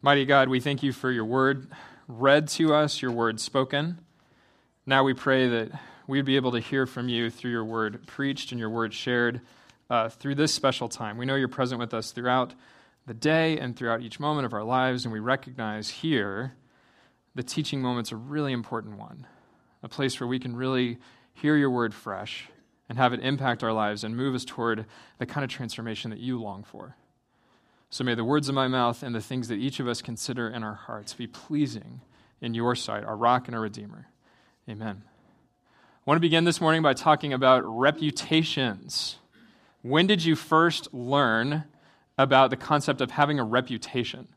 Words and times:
Mighty 0.00 0.26
God, 0.26 0.48
we 0.48 0.60
thank 0.60 0.84
you 0.84 0.92
for 0.92 1.10
your 1.10 1.24
word 1.24 1.66
read 2.06 2.46
to 2.46 2.72
us, 2.72 3.02
your 3.02 3.10
word 3.10 3.40
spoken. 3.40 3.98
Now 4.86 5.02
we 5.02 5.12
pray 5.12 5.48
that 5.48 5.72
we'd 6.06 6.24
be 6.24 6.36
able 6.36 6.52
to 6.52 6.60
hear 6.60 6.86
from 6.86 7.08
you 7.08 7.30
through 7.30 7.50
your 7.50 7.64
word 7.64 8.06
preached 8.06 8.52
and 8.52 8.60
your 8.60 8.70
word 8.70 8.94
shared 8.94 9.40
uh, 9.90 10.08
through 10.08 10.36
this 10.36 10.54
special 10.54 10.88
time. 10.88 11.18
We 11.18 11.26
know 11.26 11.34
you're 11.34 11.48
present 11.48 11.80
with 11.80 11.92
us 11.94 12.12
throughout 12.12 12.54
the 13.06 13.14
day 13.14 13.58
and 13.58 13.76
throughout 13.76 14.00
each 14.00 14.20
moment 14.20 14.46
of 14.46 14.52
our 14.52 14.62
lives, 14.62 15.04
and 15.04 15.12
we 15.12 15.18
recognize 15.18 15.90
here 15.90 16.52
the 17.34 17.42
teaching 17.42 17.82
moment's 17.82 18.12
a 18.12 18.16
really 18.16 18.52
important 18.52 18.98
one, 18.98 19.26
a 19.82 19.88
place 19.88 20.20
where 20.20 20.28
we 20.28 20.38
can 20.38 20.54
really 20.54 20.98
hear 21.34 21.56
your 21.56 21.70
word 21.70 21.92
fresh 21.92 22.48
and 22.88 22.98
have 22.98 23.12
it 23.12 23.18
impact 23.18 23.64
our 23.64 23.72
lives 23.72 24.04
and 24.04 24.16
move 24.16 24.36
us 24.36 24.44
toward 24.44 24.86
the 25.18 25.26
kind 25.26 25.42
of 25.42 25.50
transformation 25.50 26.12
that 26.12 26.20
you 26.20 26.40
long 26.40 26.62
for. 26.62 26.94
So 27.90 28.04
may 28.04 28.14
the 28.14 28.24
words 28.24 28.48
of 28.48 28.54
my 28.54 28.68
mouth 28.68 29.02
and 29.02 29.14
the 29.14 29.20
things 29.20 29.48
that 29.48 29.54
each 29.54 29.80
of 29.80 29.88
us 29.88 30.02
consider 30.02 30.48
in 30.48 30.62
our 30.62 30.74
hearts 30.74 31.14
be 31.14 31.26
pleasing 31.26 32.02
in 32.40 32.54
your 32.54 32.74
sight, 32.74 33.04
our 33.04 33.16
rock 33.16 33.48
and 33.48 33.54
our 33.54 33.62
redeemer. 33.62 34.08
Amen. 34.68 35.02
I 35.04 36.02
want 36.04 36.16
to 36.16 36.20
begin 36.20 36.44
this 36.44 36.60
morning 36.60 36.82
by 36.82 36.94
talking 36.94 37.32
about 37.32 37.62
reputations. 37.64 39.16
When 39.82 40.06
did 40.06 40.24
you 40.24 40.36
first 40.36 40.92
learn 40.92 41.64
about 42.18 42.50
the 42.50 42.56
concept 42.56 43.00
of 43.00 43.10
having 43.10 43.38
a 43.38 43.44
reputation? 43.44 44.28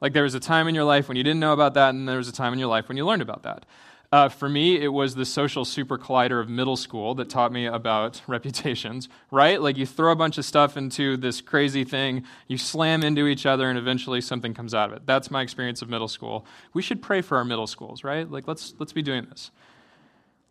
Like 0.00 0.12
there 0.12 0.22
was 0.22 0.34
a 0.34 0.40
time 0.40 0.68
in 0.68 0.74
your 0.74 0.84
life 0.84 1.08
when 1.08 1.16
you 1.16 1.22
didn't 1.24 1.40
know 1.40 1.52
about 1.52 1.74
that, 1.74 1.90
and 1.90 2.08
there 2.08 2.18
was 2.18 2.28
a 2.28 2.32
time 2.32 2.52
in 2.52 2.58
your 2.58 2.68
life 2.68 2.88
when 2.88 2.96
you 2.96 3.06
learned 3.06 3.22
about 3.22 3.42
that. 3.44 3.66
Uh, 4.12 4.28
for 4.28 4.46
me, 4.46 4.78
it 4.78 4.92
was 4.92 5.14
the 5.14 5.24
social 5.24 5.64
super 5.64 5.96
collider 5.96 6.38
of 6.38 6.46
middle 6.46 6.76
school 6.76 7.14
that 7.14 7.30
taught 7.30 7.50
me 7.50 7.64
about 7.64 8.20
reputations, 8.28 9.08
right? 9.30 9.60
Like 9.60 9.78
you 9.78 9.86
throw 9.86 10.12
a 10.12 10.16
bunch 10.16 10.36
of 10.36 10.44
stuff 10.44 10.76
into 10.76 11.16
this 11.16 11.40
crazy 11.40 11.82
thing, 11.82 12.24
you 12.46 12.58
slam 12.58 13.02
into 13.02 13.26
each 13.26 13.46
other, 13.46 13.70
and 13.70 13.78
eventually 13.78 14.20
something 14.20 14.52
comes 14.52 14.74
out 14.74 14.90
of 14.90 14.96
it. 14.96 15.06
That's 15.06 15.30
my 15.30 15.40
experience 15.40 15.80
of 15.80 15.88
middle 15.88 16.08
school. 16.08 16.44
We 16.74 16.82
should 16.82 17.00
pray 17.00 17.22
for 17.22 17.38
our 17.38 17.44
middle 17.44 17.66
schools, 17.66 18.04
right? 18.04 18.30
Like 18.30 18.46
let's, 18.46 18.74
let's 18.78 18.92
be 18.92 19.00
doing 19.00 19.24
this. 19.30 19.50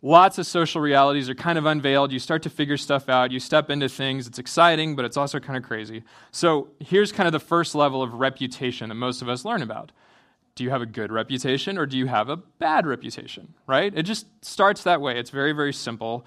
Lots 0.01 0.39
of 0.39 0.47
social 0.47 0.81
realities 0.81 1.29
are 1.29 1.35
kind 1.35 1.59
of 1.59 1.67
unveiled. 1.67 2.11
You 2.11 2.17
start 2.17 2.41
to 2.41 2.49
figure 2.49 2.77
stuff 2.77 3.07
out. 3.07 3.29
You 3.29 3.39
step 3.39 3.69
into 3.69 3.87
things. 3.87 4.25
It's 4.25 4.39
exciting, 4.39 4.95
but 4.95 5.05
it's 5.05 5.17
also 5.17 5.39
kind 5.39 5.55
of 5.55 5.61
crazy. 5.63 6.01
So 6.31 6.69
here's 6.79 7.11
kind 7.11 7.27
of 7.27 7.33
the 7.33 7.39
first 7.39 7.75
level 7.75 8.01
of 8.01 8.15
reputation 8.15 8.89
that 8.89 8.95
most 8.95 9.21
of 9.21 9.29
us 9.29 9.45
learn 9.45 9.61
about 9.61 9.91
do 10.55 10.63
you 10.63 10.69
have 10.69 10.81
a 10.81 10.85
good 10.85 11.11
reputation 11.11 11.77
or 11.77 11.85
do 11.85 11.97
you 11.97 12.07
have 12.07 12.29
a 12.29 12.37
bad 12.37 12.85
reputation, 12.85 13.53
right? 13.67 13.93
It 13.95 14.03
just 14.03 14.25
starts 14.43 14.83
that 14.83 15.01
way. 15.01 15.17
It's 15.17 15.29
very, 15.29 15.53
very 15.53 15.73
simple. 15.73 16.25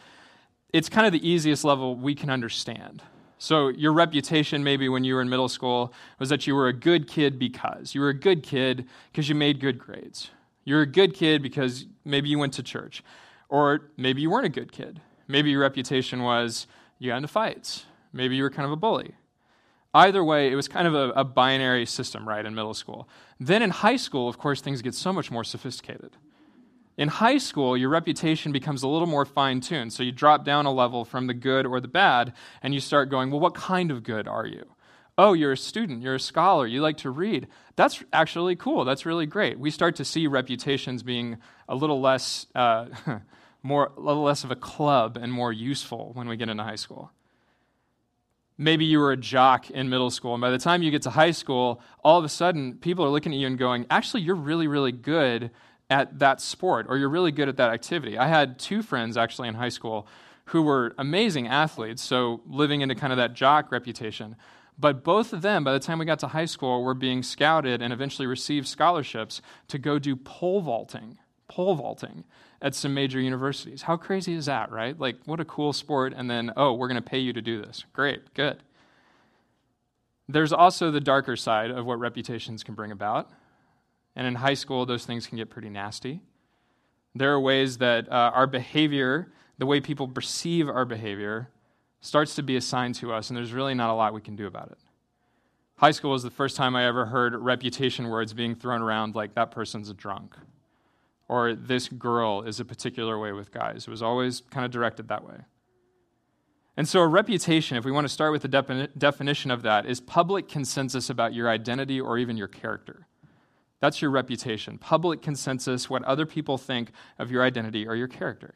It's 0.73 0.89
kind 0.89 1.07
of 1.07 1.13
the 1.13 1.27
easiest 1.29 1.65
level 1.65 1.97
we 1.97 2.15
can 2.15 2.31
understand. 2.31 3.03
So, 3.39 3.69
your 3.69 3.93
reputation, 3.93 4.65
maybe 4.65 4.89
when 4.89 5.05
you 5.05 5.17
were 5.17 5.21
in 5.21 5.29
middle 5.29 5.49
school, 5.49 5.93
was 6.19 6.29
that 6.31 6.47
you 6.47 6.55
were 6.55 6.69
a 6.69 6.73
good 6.73 7.07
kid 7.09 7.39
because. 7.39 7.95
You 7.95 8.01
were 8.01 8.09
a 8.09 8.19
good 8.19 8.43
kid 8.43 8.87
because 9.13 9.29
you 9.29 9.35
made 9.35 9.61
good 9.61 9.79
grades. 9.79 10.31
You're 10.65 10.83
a 10.83 10.87
good 10.87 11.15
kid 11.15 11.43
because 11.43 11.87
maybe 12.05 12.29
you 12.29 12.39
went 12.39 12.55
to 12.55 12.63
church. 12.63 13.03
Or 13.49 13.91
maybe 13.97 14.23
you 14.23 14.31
weren't 14.31 14.47
a 14.47 14.51
good 14.51 14.73
kid. 14.73 15.01
Maybe 15.29 15.51
your 15.51 15.61
reputation 15.61 16.23
was 16.23 16.67
you 16.99 17.11
got 17.11 17.17
into 17.17 17.29
fights. 17.29 17.85
Maybe 18.13 18.37
you 18.37 18.45
were 18.45 18.51
kind 18.51 18.67
of 18.67 18.73
a 18.73 18.77
bully. 18.77 19.15
Either 19.95 20.25
way, 20.25 20.51
it 20.51 20.57
was 20.57 20.67
kind 20.67 20.89
of 20.89 20.95
a, 20.95 21.11
a, 21.11 21.25
binary 21.25 21.87
system, 21.87 22.29
right, 22.29 22.45
in 22.45 22.53
middle 22.53 22.75
school. 22.75 23.09
Then 23.39 23.63
in 23.63 23.71
high 23.71 23.95
school, 23.97 24.29
of 24.29 24.39
course, 24.39 24.61
things 24.61 24.83
get 24.83 24.95
so 24.95 25.13
much 25.13 25.31
more 25.31 25.45
sophisticated. 25.45 26.17
In 26.97 27.09
high 27.09 27.39
school, 27.39 27.77
your 27.77 27.91
reputation 27.91 28.51
becomes 28.51 28.83
a 28.83 28.89
little 28.89 29.07
more 29.07 29.25
fine 29.25 29.61
tuned. 29.61 29.93
So 29.93 30.03
you 30.03 30.11
drop 30.11 30.45
down 30.45 30.67
a 30.67 30.73
level 30.73 31.05
from 31.05 31.29
the 31.29 31.35
good 31.35 31.65
or 31.65 31.81
the 31.81 31.89
bad, 31.89 32.33
and 32.61 32.75
you 32.75 32.81
start 32.81 33.09
going, 33.09 33.31
well, 33.31 33.39
what 33.39 33.55
kind 33.55 33.93
of 33.93 34.03
good 34.03 34.27
are 34.27 34.47
you? 34.47 34.65
Oh, 35.17 35.33
you're 35.33 35.53
a 35.53 35.57
student, 35.57 36.03
you're 36.03 36.17
a 36.17 36.21
scholar, 36.21 36.67
you 36.67 36.81
like 36.81 36.97
to 36.99 37.11
read. 37.11 37.47
That's 37.77 38.03
actually 38.13 38.57
cool. 38.57 38.85
That's 38.85 39.07
really 39.07 39.27
great. 39.27 39.61
We 39.61 39.71
start 39.71 39.95
to 39.97 40.05
see 40.05 40.27
reputations 40.27 41.05
being 41.05 41.39
a 41.69 41.77
little 41.77 42.01
less, 42.01 42.47
uh, 42.57 42.87
more, 43.63 43.93
a 43.97 44.01
little 44.01 44.25
less 44.25 44.43
of 44.43 44.51
a 44.51 44.57
club 44.57 45.17
and 45.17 45.33
more 45.33 45.53
useful 45.53 46.11
when 46.15 46.27
we 46.27 46.37
get 46.37 46.49
into 46.49 46.65
high 46.65 46.75
school. 46.75 47.13
Maybe 48.57 48.85
you 48.85 49.01
were 49.01 49.11
a 49.11 49.17
jock 49.17 49.71
in 49.71 49.89
middle 49.89 50.11
school, 50.11 50.35
and 50.35 50.41
by 50.41 50.51
the 50.51 50.59
time 50.59 50.83
you 50.83 50.91
get 50.91 51.03
to 51.03 51.11
high 51.11 51.33
school, 51.33 51.81
all 52.05 52.19
of 52.19 52.25
a 52.25 52.29
sudden 52.29 52.75
people 52.75 53.05
are 53.05 53.09
looking 53.09 53.33
at 53.33 53.39
you 53.39 53.47
and 53.49 53.59
going, 53.59 53.85
actually, 53.91 54.23
you're 54.23 54.37
really, 54.37 54.69
really 54.69 54.93
good 54.93 55.51
at 55.91 56.19
that 56.21 56.41
sport, 56.41 56.87
or 56.89 56.97
you're 56.97 57.09
really 57.09 57.33
good 57.33 57.49
at 57.49 57.57
that 57.57 57.71
activity. 57.71 58.17
I 58.17 58.29
had 58.29 58.59
two 58.59 58.83
friends 58.83 59.17
actually 59.17 59.49
in 59.49 59.55
high 59.55 59.69
school 59.71 60.07
who 60.47 60.63
were 60.63 60.95
amazing 60.99 61.49
athletes, 61.49 62.03
so 62.03 62.43
living 62.47 62.81
into 62.81 62.95
kind 62.95 63.13
of 63.13 63.17
that 63.17 63.35
jock 63.35 63.73
reputation. 63.73 64.37
But 64.79 65.05
both 65.05 65.33
of 65.33 65.43
them, 65.43 65.65
by 65.65 65.73
the 65.73 65.81
time 65.81 65.99
we 65.99 66.05
got 66.05 66.19
to 66.21 66.29
high 66.29 66.45
school, 66.45 66.83
were 66.83 66.95
being 66.95 67.23
scouted 67.23 67.81
and 67.81 67.93
eventually 67.93 68.27
received 68.27 68.67
scholarships 68.67 69.41
to 69.69 69.79
go 69.79 69.99
do 69.99 70.17
pole 70.17 70.61
vaulting. 70.61 71.19
Pole 71.55 71.77
vaulting 71.77 72.25
at 72.61 72.75
some 72.75 72.93
major 72.95 73.21
universities. 73.21 73.83
How 73.83 73.97
crazy 73.97 74.35
is 74.35 74.47
that, 74.47 74.73
right? 74.73 74.99
Like, 74.99 75.19
what 75.25 75.39
a 75.39 75.45
cool 75.45 75.73
sport, 75.73 76.13
and 76.17 76.29
then, 76.29 76.51
oh, 76.57 76.73
we're 76.73 76.89
going 76.89 77.01
to 77.01 77.11
pay 77.11 77.21
you 77.21 77.33
to 77.33 77.41
do 77.41 77.63
this. 77.63 77.85
Great, 77.93 78.35
good. 78.35 78.65
There's 80.29 80.53
also 80.53 80.91
the 80.91 81.01
darker 81.01 81.37
side 81.37 81.71
of 81.71 81.87
what 81.87 82.01
reputations 82.01 82.65
can 82.65 82.75
bring 82.75 82.91
about. 82.91 83.31
And 84.17 84.27
in 84.27 84.35
high 84.35 84.55
school, 84.55 84.85
those 84.85 85.07
things 85.07 85.29
can 85.29 85.39
get 85.39 85.49
pretty 85.49 85.71
nasty. 85.71 86.23
There 87.15 87.33
are 87.33 87.39
ways 87.39 87.79
that 87.79 88.11
uh, 88.11 88.33
our 88.35 88.49
behavior, 88.49 89.31
the 89.59 89.67
way 89.67 89.81
people 89.81 90.09
perceive 90.09 90.69
our 90.69 90.85
behavior, 90.85 91.51
starts 92.01 92.35
to 92.35 92.43
be 92.43 92.57
assigned 92.57 92.97
to 92.97 93.13
us, 93.13 93.31
and 93.31 93.37
there's 93.37 93.53
really 93.53 93.75
not 93.75 93.91
a 93.91 93.95
lot 93.95 94.13
we 94.13 94.21
can 94.21 94.35
do 94.35 94.49
about 94.49 94.73
it. 94.73 94.79
High 95.77 95.93
school 95.93 96.11
was 96.11 96.25
the 96.25 96.31
first 96.31 96.57
time 96.57 96.75
I 96.75 96.85
ever 96.85 97.07
heard 97.07 97.37
reputation 97.37 98.09
words 98.09 98.33
being 98.33 98.57
thrown 98.57 98.83
around 98.83 99.15
like 99.15 99.35
that 99.35 99.53
person's 99.53 99.89
a 99.89 99.95
drunk 99.95 100.35
or 101.29 101.55
this 101.55 101.89
girl 101.89 102.43
is 102.43 102.61
a 102.61 102.65
particular 102.65 103.19
way 103.19 103.33
with 103.33 103.53
guys. 103.53 103.87
It 103.87 103.91
was 103.91 104.03
always 104.03 104.43
kind 104.51 104.65
of 104.65 104.71
directed 104.71 105.09
that 105.09 105.25
way. 105.25 105.41
And 106.77 106.89
so, 106.89 107.01
a 107.01 107.07
reputation, 107.07 107.77
if 107.77 107.85
we 107.85 107.93
want 107.93 108.05
to 108.05 108.13
start 108.13 108.33
with 108.33 108.43
the 108.43 108.49
defini- 108.49 108.89
definition 108.99 109.51
of 109.51 109.63
that, 109.63 109.87
is 109.87 110.01
public 110.01 110.49
consensus 110.49 111.09
about 111.09 111.33
your 111.33 111.49
identity 111.49 112.01
or 112.01 112.19
even 112.19 112.37
your 112.37 112.49
character. 112.49 113.07
That's 113.81 114.03
your 114.03 114.11
reputation. 114.11 114.79
Public 114.79 115.23
consensus, 115.23 115.89
what 115.89 116.03
other 116.05 116.27
people 116.27 116.59
think 116.59 116.91
of 117.19 117.31
your 117.31 117.45
identity 117.45 117.87
or 117.87 117.95
your 117.95 118.09
character. 118.09 118.55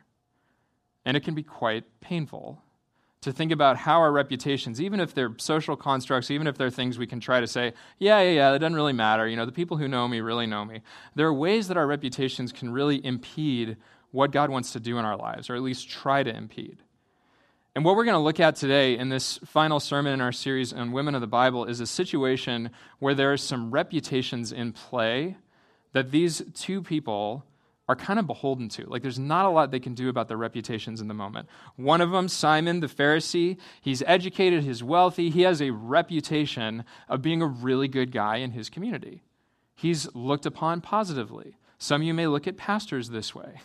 And 1.04 1.16
it 1.16 1.22
can 1.22 1.34
be 1.34 1.42
quite 1.42 1.84
painful 2.00 2.62
to 3.20 3.32
think 3.32 3.50
about 3.50 3.76
how 3.76 3.98
our 3.98 4.12
reputations, 4.12 4.80
even 4.80 5.00
if 5.00 5.12
they're 5.12 5.34
social 5.38 5.76
constructs, 5.76 6.30
even 6.30 6.46
if 6.46 6.56
they're 6.56 6.70
things 6.70 6.98
we 6.98 7.06
can 7.06 7.18
try 7.18 7.40
to 7.40 7.46
say, 7.46 7.72
yeah, 7.98 8.20
yeah, 8.20 8.30
yeah, 8.30 8.52
that 8.52 8.60
doesn't 8.60 8.76
really 8.76 8.92
matter. 8.92 9.26
You 9.26 9.36
know, 9.36 9.46
the 9.46 9.52
people 9.52 9.76
who 9.76 9.88
know 9.88 10.06
me 10.06 10.20
really 10.20 10.46
know 10.46 10.64
me. 10.64 10.82
There 11.14 11.26
are 11.26 11.34
ways 11.34 11.68
that 11.68 11.76
our 11.76 11.86
reputations 11.86 12.52
can 12.52 12.70
really 12.70 13.04
impede 13.04 13.76
what 14.12 14.30
God 14.30 14.50
wants 14.50 14.72
to 14.72 14.80
do 14.80 14.98
in 14.98 15.04
our 15.04 15.16
lives, 15.16 15.50
or 15.50 15.56
at 15.56 15.62
least 15.62 15.90
try 15.90 16.22
to 16.22 16.34
impede. 16.34 16.78
And 17.74 17.84
what 17.84 17.96
we're 17.96 18.04
going 18.04 18.14
to 18.14 18.20
look 18.20 18.40
at 18.40 18.56
today 18.56 18.96
in 18.96 19.08
this 19.08 19.38
final 19.44 19.78
sermon 19.78 20.12
in 20.12 20.20
our 20.20 20.32
series 20.32 20.72
on 20.72 20.92
women 20.92 21.14
of 21.14 21.20
the 21.20 21.26
Bible 21.26 21.64
is 21.64 21.80
a 21.80 21.86
situation 21.86 22.70
where 22.98 23.14
there 23.14 23.32
are 23.32 23.36
some 23.36 23.70
reputations 23.70 24.52
in 24.52 24.72
play 24.72 25.36
that 25.92 26.10
these 26.10 26.42
two 26.54 26.82
people 26.82 27.44
are 27.88 27.96
kind 27.96 28.18
of 28.18 28.26
beholden 28.26 28.68
to. 28.68 28.84
Like, 28.86 29.02
there's 29.02 29.18
not 29.18 29.46
a 29.46 29.48
lot 29.48 29.70
they 29.70 29.80
can 29.80 29.94
do 29.94 30.08
about 30.08 30.28
their 30.28 30.36
reputations 30.36 31.00
in 31.00 31.08
the 31.08 31.14
moment. 31.14 31.48
One 31.76 32.00
of 32.00 32.10
them, 32.10 32.28
Simon 32.28 32.80
the 32.80 32.86
Pharisee, 32.86 33.56
he's 33.80 34.02
educated, 34.06 34.62
he's 34.62 34.82
wealthy, 34.82 35.30
he 35.30 35.42
has 35.42 35.62
a 35.62 35.70
reputation 35.70 36.84
of 37.08 37.22
being 37.22 37.40
a 37.40 37.46
really 37.46 37.88
good 37.88 38.12
guy 38.12 38.36
in 38.36 38.50
his 38.50 38.68
community. 38.68 39.22
He's 39.74 40.14
looked 40.14 40.44
upon 40.44 40.82
positively. 40.82 41.56
Some 41.78 42.02
of 42.02 42.06
you 42.06 42.12
may 42.12 42.26
look 42.26 42.46
at 42.46 42.56
pastors 42.56 43.08
this 43.08 43.34
way. 43.34 43.60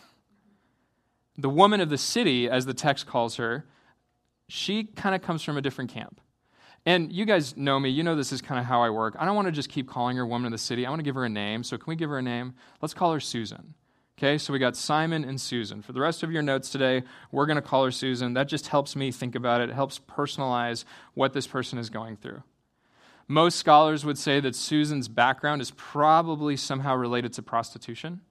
The 1.38 1.50
woman 1.50 1.82
of 1.82 1.90
the 1.90 1.98
city, 1.98 2.50
as 2.50 2.66
the 2.66 2.74
text 2.74 3.08
calls 3.08 3.36
her, 3.38 3.66
she 4.48 4.84
kind 4.84 5.16
of 5.16 5.22
comes 5.22 5.42
from 5.42 5.58
a 5.58 5.62
different 5.62 5.92
camp. 5.92 6.22
And 6.86 7.12
you 7.12 7.26
guys 7.26 7.58
know 7.58 7.80
me. 7.80 7.90
You 7.90 8.04
know 8.04 8.16
this 8.16 8.32
is 8.32 8.42
kind 8.42 8.60
of 8.60 8.66
how 8.66 8.84
I 8.84 8.90
work. 8.90 9.16
I 9.18 9.26
don't 9.26 9.36
want 9.36 9.48
to 9.48 9.52
just 9.52 9.70
keep 9.70 9.88
calling 9.88 10.18
her 10.18 10.26
woman 10.26 10.46
of 10.46 10.52
the 10.52 10.58
city. 10.58 10.86
I 10.86 10.90
want 10.90 11.00
to 11.00 11.04
give 11.04 11.16
her 11.16 11.26
a 11.26 11.30
name. 11.30 11.64
So, 11.64 11.78
can 11.78 11.90
we 11.90 11.96
give 11.96 12.10
her 12.10 12.18
a 12.18 12.22
name? 12.22 12.54
Let's 12.82 12.94
call 12.94 13.14
her 13.14 13.22
Susan. 13.22 13.74
Okay, 14.24 14.38
so 14.38 14.54
we 14.54 14.60
got 14.60 14.78
Simon 14.78 15.26
and 15.26 15.42
Susan. 15.42 15.82
For 15.82 15.92
the 15.92 16.00
rest 16.00 16.24
of 16.24 16.32
your 16.32 16.42
notes 16.42 16.70
today, 16.70 17.04
we're 17.34 17.46
going 17.46 17.58
to 17.58 17.62
call 17.62 17.84
her 17.84 17.92
Susan. 17.92 18.36
That 18.36 18.48
just 18.48 18.68
helps 18.68 18.96
me 18.96 19.12
think 19.12 19.36
about 19.36 19.60
it, 19.60 19.70
it 19.70 19.74
helps 19.74 20.00
personalize 20.00 20.86
what 21.14 21.34
this 21.34 21.46
person 21.46 21.78
is 21.78 21.90
going 21.90 22.16
through. 22.16 22.42
Most 23.28 23.58
scholars 23.58 24.06
would 24.06 24.18
say 24.18 24.40
that 24.40 24.56
Susan's 24.56 25.10
background 25.10 25.62
is 25.62 25.72
probably 25.72 26.56
somehow 26.56 26.96
related 26.96 27.34
to 27.34 27.42
prostitution. 27.42 28.22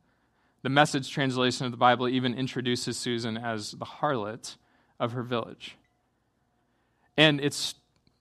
The 0.62 0.70
message 0.70 1.10
translation 1.10 1.66
of 1.66 1.72
the 1.72 1.76
Bible 1.76 2.08
even 2.08 2.32
introduces 2.32 2.96
Susan 2.96 3.36
as 3.36 3.72
the 3.72 3.84
harlot 3.84 4.56
of 4.98 5.12
her 5.12 5.22
village. 5.22 5.76
And 7.18 7.38
it's 7.38 7.74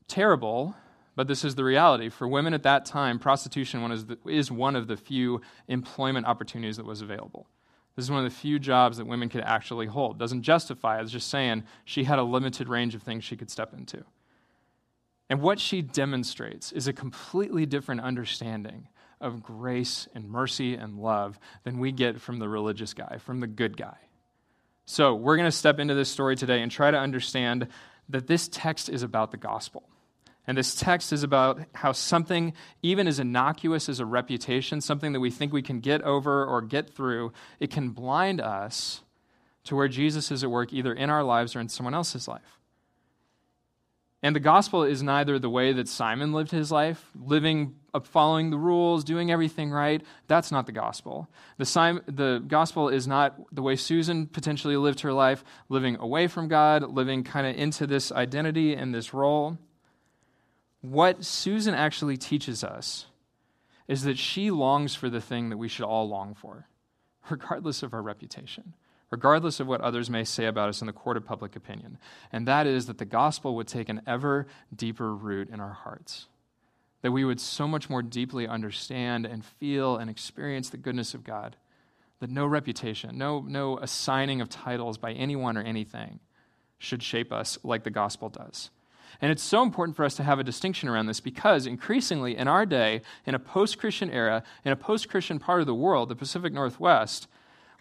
terrible 0.09 0.75
but 1.15 1.27
this 1.27 1.43
is 1.43 1.55
the 1.55 1.63
reality. 1.63 2.09
For 2.09 2.27
women 2.27 2.53
at 2.53 2.63
that 2.63 2.85
time, 2.85 3.19
prostitution 3.19 3.91
is 4.25 4.51
one 4.51 4.75
of 4.75 4.87
the 4.87 4.97
few 4.97 5.41
employment 5.67 6.25
opportunities 6.25 6.77
that 6.77 6.85
was 6.85 7.01
available. 7.01 7.47
This 7.95 8.05
is 8.05 8.11
one 8.11 8.25
of 8.25 8.31
the 8.31 8.37
few 8.37 8.57
jobs 8.57 8.97
that 8.97 9.05
women 9.05 9.29
could 9.29 9.41
actually 9.41 9.87
hold. 9.87 10.17
Doesn't 10.17 10.43
justify 10.43 10.99
it, 10.99 11.03
it's 11.03 11.11
just 11.11 11.29
saying 11.29 11.63
she 11.85 12.03
had 12.03 12.19
a 12.19 12.23
limited 12.23 12.69
range 12.69 12.95
of 12.95 13.03
things 13.03 13.23
she 13.23 13.35
could 13.35 13.49
step 13.49 13.73
into. 13.73 14.03
And 15.29 15.41
what 15.41 15.59
she 15.59 15.81
demonstrates 15.81 16.71
is 16.71 16.87
a 16.87 16.93
completely 16.93 17.65
different 17.65 18.01
understanding 18.01 18.87
of 19.21 19.43
grace 19.43 20.07
and 20.13 20.29
mercy 20.29 20.75
and 20.75 20.99
love 20.99 21.39
than 21.63 21.79
we 21.79 21.91
get 21.91 22.19
from 22.19 22.39
the 22.39 22.49
religious 22.49 22.93
guy, 22.93 23.17
from 23.19 23.39
the 23.39 23.47
good 23.47 23.77
guy. 23.77 23.97
So, 24.85 25.13
we're 25.15 25.37
going 25.37 25.47
to 25.47 25.55
step 25.55 25.79
into 25.79 25.93
this 25.93 26.09
story 26.09 26.35
today 26.35 26.61
and 26.61 26.71
try 26.71 26.91
to 26.91 26.97
understand 26.97 27.67
that 28.09 28.27
this 28.27 28.49
text 28.49 28.89
is 28.89 29.03
about 29.03 29.31
the 29.31 29.37
gospel. 29.37 29.83
And 30.47 30.57
this 30.57 30.73
text 30.73 31.13
is 31.13 31.23
about 31.23 31.61
how 31.75 31.91
something, 31.91 32.53
even 32.81 33.07
as 33.07 33.19
innocuous 33.19 33.87
as 33.87 33.99
a 33.99 34.05
reputation, 34.05 34.81
something 34.81 35.13
that 35.13 35.19
we 35.19 35.29
think 35.29 35.53
we 35.53 35.61
can 35.61 35.79
get 35.79 36.01
over 36.01 36.45
or 36.45 36.61
get 36.61 36.89
through, 36.89 37.31
it 37.59 37.69
can 37.69 37.89
blind 37.89 38.41
us 38.41 39.01
to 39.65 39.75
where 39.75 39.87
Jesus 39.87 40.31
is 40.31 40.43
at 40.43 40.49
work 40.49 40.73
either 40.73 40.93
in 40.93 41.09
our 41.09 41.23
lives 41.23 41.55
or 41.55 41.59
in 41.59 41.69
someone 41.69 41.93
else's 41.93 42.27
life. 42.27 42.59
And 44.23 44.35
the 44.35 44.39
gospel 44.39 44.83
is 44.83 45.01
neither 45.01 45.39
the 45.39 45.49
way 45.49 45.73
that 45.73 45.87
Simon 45.87 46.31
lived 46.31 46.51
his 46.51 46.71
life, 46.71 47.09
living, 47.15 47.75
uh, 47.93 48.01
following 48.01 48.51
the 48.51 48.57
rules, 48.57 49.03
doing 49.03 49.31
everything 49.31 49.71
right. 49.71 50.03
That's 50.27 50.51
not 50.51 50.67
the 50.67 50.71
gospel. 50.71 51.27
The, 51.57 52.01
the 52.07 52.43
gospel 52.47 52.89
is 52.89 53.07
not 53.07 53.35
the 53.51 53.63
way 53.63 53.75
Susan 53.75 54.27
potentially 54.27 54.77
lived 54.77 55.01
her 55.01 55.11
life, 55.13 55.43
living 55.69 55.97
away 55.97 56.27
from 56.27 56.47
God, 56.47 56.83
living 56.83 57.23
kind 57.23 57.47
of 57.47 57.55
into 57.55 57.87
this 57.87 58.11
identity 58.11 58.75
and 58.75 58.93
this 58.93 59.11
role. 59.11 59.57
What 60.81 61.23
Susan 61.23 61.73
actually 61.73 62.17
teaches 62.17 62.63
us 62.63 63.05
is 63.87 64.03
that 64.03 64.17
she 64.17 64.51
longs 64.51 64.95
for 64.95 65.09
the 65.09 65.21
thing 65.21 65.49
that 65.49 65.57
we 65.57 65.67
should 65.67 65.85
all 65.85 66.07
long 66.07 66.33
for, 66.33 66.67
regardless 67.29 67.83
of 67.83 67.93
our 67.93 68.01
reputation 68.01 68.73
regardless 69.11 69.59
of 69.59 69.67
what 69.67 69.81
others 69.81 70.09
may 70.09 70.23
say 70.23 70.45
about 70.45 70.69
us 70.69 70.81
in 70.81 70.87
the 70.87 70.93
court 70.93 71.17
of 71.17 71.25
public 71.25 71.55
opinion. 71.55 71.97
And 72.31 72.47
that 72.47 72.65
is 72.65 72.87
that 72.87 72.97
the 72.97 73.05
gospel 73.05 73.55
would 73.55 73.67
take 73.67 73.89
an 73.89 74.01
ever 74.07 74.47
deeper 74.73 75.13
root 75.13 75.49
in 75.49 75.59
our 75.59 75.73
hearts. 75.73 76.27
That 77.01 77.11
we 77.11 77.25
would 77.25 77.41
so 77.41 77.67
much 77.67 77.89
more 77.89 78.01
deeply 78.01 78.47
understand 78.47 79.25
and 79.25 79.43
feel 79.43 79.97
and 79.97 80.09
experience 80.09 80.69
the 80.69 80.77
goodness 80.77 81.13
of 81.13 81.23
God. 81.23 81.57
That 82.19 82.29
no 82.29 82.45
reputation, 82.45 83.17
no, 83.17 83.41
no 83.41 83.77
assigning 83.79 84.39
of 84.39 84.49
titles 84.49 84.97
by 84.97 85.11
anyone 85.11 85.57
or 85.57 85.61
anything 85.61 86.19
should 86.77 87.03
shape 87.03 87.33
us 87.33 87.59
like 87.63 87.83
the 87.83 87.89
gospel 87.89 88.29
does. 88.29 88.69
And 89.19 89.31
it's 89.31 89.43
so 89.43 89.63
important 89.63 89.95
for 89.95 90.05
us 90.05 90.15
to 90.15 90.23
have 90.23 90.39
a 90.39 90.43
distinction 90.43 90.87
around 90.87 91.07
this 91.07 91.19
because 91.19 91.65
increasingly 91.65 92.37
in 92.37 92.47
our 92.47 92.65
day, 92.65 93.01
in 93.25 93.35
a 93.35 93.39
post 93.39 93.77
Christian 93.77 94.09
era, 94.09 94.43
in 94.63 94.71
a 94.71 94.75
post 94.75 95.09
Christian 95.09 95.39
part 95.39 95.61
of 95.61 95.67
the 95.67 95.75
world, 95.75 96.09
the 96.09 96.15
Pacific 96.15 96.53
Northwest, 96.53 97.27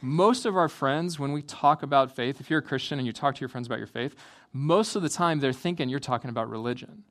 most 0.03 0.47
of 0.47 0.57
our 0.57 0.69
friends, 0.69 1.19
when 1.19 1.33
we 1.33 1.43
talk 1.43 1.83
about 1.83 2.17
faith, 2.17 2.41
if 2.41 2.49
you're 2.49 2.61
a 2.61 2.63
Christian 2.63 2.99
and 2.99 3.07
you 3.07 3.13
talk 3.13 3.35
to 3.35 3.41
your 3.41 3.49
friends 3.49 3.67
about 3.67 3.79
your 3.79 3.87
faith, 3.87 4.17
most 4.53 4.97
of 4.97 5.03
the 5.03 5.09
time 5.09 5.41
they're 5.41 5.53
thinking 5.53 5.89
you're 5.89 6.01
talking 6.01 6.31
about 6.31 6.49
religion. 6.49 7.05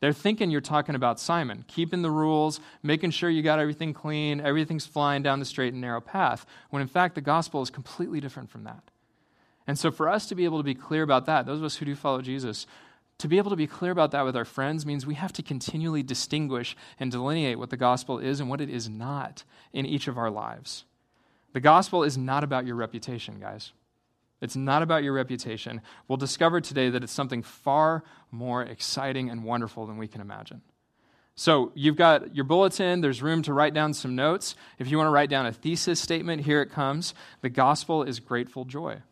They're 0.00 0.12
thinking 0.12 0.50
you're 0.50 0.60
talking 0.60 0.94
about 0.94 1.18
Simon, 1.18 1.64
keeping 1.66 2.02
the 2.02 2.10
rules, 2.10 2.60
making 2.82 3.10
sure 3.10 3.28
you 3.28 3.42
got 3.42 3.58
everything 3.58 3.92
clean, 3.92 4.40
everything's 4.40 4.86
flying 4.86 5.22
down 5.22 5.40
the 5.40 5.44
straight 5.44 5.72
and 5.72 5.80
narrow 5.80 6.00
path, 6.00 6.46
when 6.70 6.82
in 6.82 6.88
fact 6.88 7.16
the 7.16 7.20
gospel 7.20 7.62
is 7.62 7.70
completely 7.70 8.20
different 8.20 8.50
from 8.50 8.64
that. 8.64 8.82
And 9.66 9.78
so, 9.78 9.90
for 9.90 10.08
us 10.08 10.26
to 10.26 10.34
be 10.34 10.44
able 10.44 10.58
to 10.58 10.64
be 10.64 10.74
clear 10.74 11.02
about 11.02 11.26
that, 11.26 11.46
those 11.46 11.58
of 11.58 11.64
us 11.64 11.76
who 11.76 11.84
do 11.84 11.94
follow 11.94 12.22
Jesus, 12.22 12.66
to 13.18 13.28
be 13.28 13.38
able 13.38 13.50
to 13.50 13.56
be 13.56 13.66
clear 13.66 13.90
about 13.90 14.12
that 14.12 14.24
with 14.24 14.36
our 14.36 14.44
friends 14.44 14.86
means 14.86 15.04
we 15.04 15.14
have 15.14 15.32
to 15.34 15.42
continually 15.42 16.02
distinguish 16.02 16.76
and 17.00 17.10
delineate 17.10 17.58
what 17.58 17.70
the 17.70 17.76
gospel 17.76 18.18
is 18.18 18.38
and 18.38 18.48
what 18.48 18.60
it 18.60 18.70
is 18.70 18.88
not 18.88 19.44
in 19.72 19.84
each 19.84 20.06
of 20.06 20.16
our 20.16 20.30
lives. 20.30 20.84
The 21.52 21.60
gospel 21.60 22.04
is 22.04 22.16
not 22.16 22.44
about 22.44 22.66
your 22.66 22.76
reputation, 22.76 23.40
guys. 23.40 23.72
It's 24.40 24.54
not 24.54 24.82
about 24.82 25.02
your 25.02 25.14
reputation. 25.14 25.80
We'll 26.06 26.16
discover 26.16 26.60
today 26.60 26.90
that 26.90 27.02
it's 27.02 27.12
something 27.12 27.42
far 27.42 28.04
more 28.30 28.62
exciting 28.62 29.30
and 29.30 29.42
wonderful 29.42 29.86
than 29.86 29.98
we 29.98 30.06
can 30.06 30.20
imagine. 30.20 30.62
So, 31.34 31.70
you've 31.74 31.96
got 31.96 32.34
your 32.34 32.44
bulletin, 32.44 33.00
there's 33.00 33.22
room 33.22 33.42
to 33.42 33.52
write 33.52 33.72
down 33.72 33.94
some 33.94 34.16
notes. 34.16 34.56
If 34.78 34.90
you 34.90 34.96
want 34.96 35.06
to 35.06 35.12
write 35.12 35.30
down 35.30 35.46
a 35.46 35.52
thesis 35.52 36.00
statement, 36.00 36.42
here 36.42 36.60
it 36.62 36.70
comes. 36.70 37.14
The 37.42 37.48
gospel 37.48 38.02
is 38.02 38.18
grateful 38.18 38.64
joy. 38.64 39.02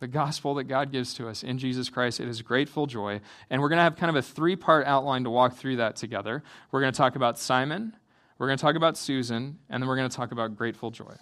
The 0.00 0.08
gospel 0.08 0.54
that 0.54 0.64
God 0.64 0.92
gives 0.92 1.14
to 1.14 1.28
us 1.28 1.42
in 1.42 1.58
Jesus 1.58 1.88
Christ, 1.90 2.20
it 2.20 2.28
is 2.28 2.40
grateful 2.42 2.86
joy. 2.86 3.20
And 3.50 3.60
we're 3.60 3.68
going 3.68 3.78
to 3.78 3.82
have 3.82 3.96
kind 3.96 4.10
of 4.10 4.16
a 4.16 4.22
three 4.22 4.54
part 4.54 4.86
outline 4.86 5.24
to 5.24 5.30
walk 5.30 5.56
through 5.56 5.76
that 5.76 5.96
together. 5.96 6.42
We're 6.70 6.80
going 6.80 6.92
to 6.92 6.96
talk 6.96 7.16
about 7.16 7.38
Simon, 7.38 7.96
we're 8.38 8.46
going 8.46 8.58
to 8.58 8.62
talk 8.62 8.76
about 8.76 8.96
Susan, 8.96 9.58
and 9.68 9.82
then 9.82 9.88
we're 9.88 9.96
going 9.96 10.08
to 10.08 10.16
talk 10.16 10.30
about 10.30 10.56
grateful 10.56 10.90
joy. 10.90 11.16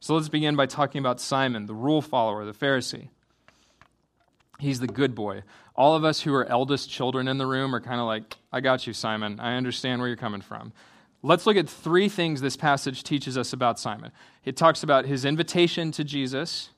So 0.00 0.14
let's 0.14 0.30
begin 0.30 0.56
by 0.56 0.64
talking 0.64 0.98
about 0.98 1.20
Simon, 1.20 1.66
the 1.66 1.74
rule 1.74 2.00
follower, 2.00 2.46
the 2.46 2.52
Pharisee. 2.52 3.08
He's 4.58 4.80
the 4.80 4.86
good 4.86 5.14
boy. 5.14 5.42
All 5.74 5.94
of 5.94 6.04
us 6.04 6.22
who 6.22 6.34
are 6.34 6.46
eldest 6.46 6.90
children 6.90 7.28
in 7.28 7.38
the 7.38 7.46
room 7.46 7.74
are 7.74 7.80
kind 7.80 8.00
of 8.00 8.06
like, 8.06 8.36
I 8.50 8.60
got 8.60 8.86
you, 8.86 8.92
Simon. 8.94 9.40
I 9.40 9.56
understand 9.56 10.00
where 10.00 10.08
you're 10.08 10.16
coming 10.16 10.40
from. 10.40 10.72
Let's 11.22 11.46
look 11.46 11.56
at 11.56 11.68
three 11.68 12.08
things 12.08 12.40
this 12.40 12.56
passage 12.56 13.02
teaches 13.04 13.36
us 13.36 13.52
about 13.52 13.78
Simon. 13.78 14.10
It 14.44 14.56
talks 14.56 14.82
about 14.82 15.04
his 15.04 15.26
invitation 15.26 15.92
to 15.92 16.04
Jesus, 16.04 16.70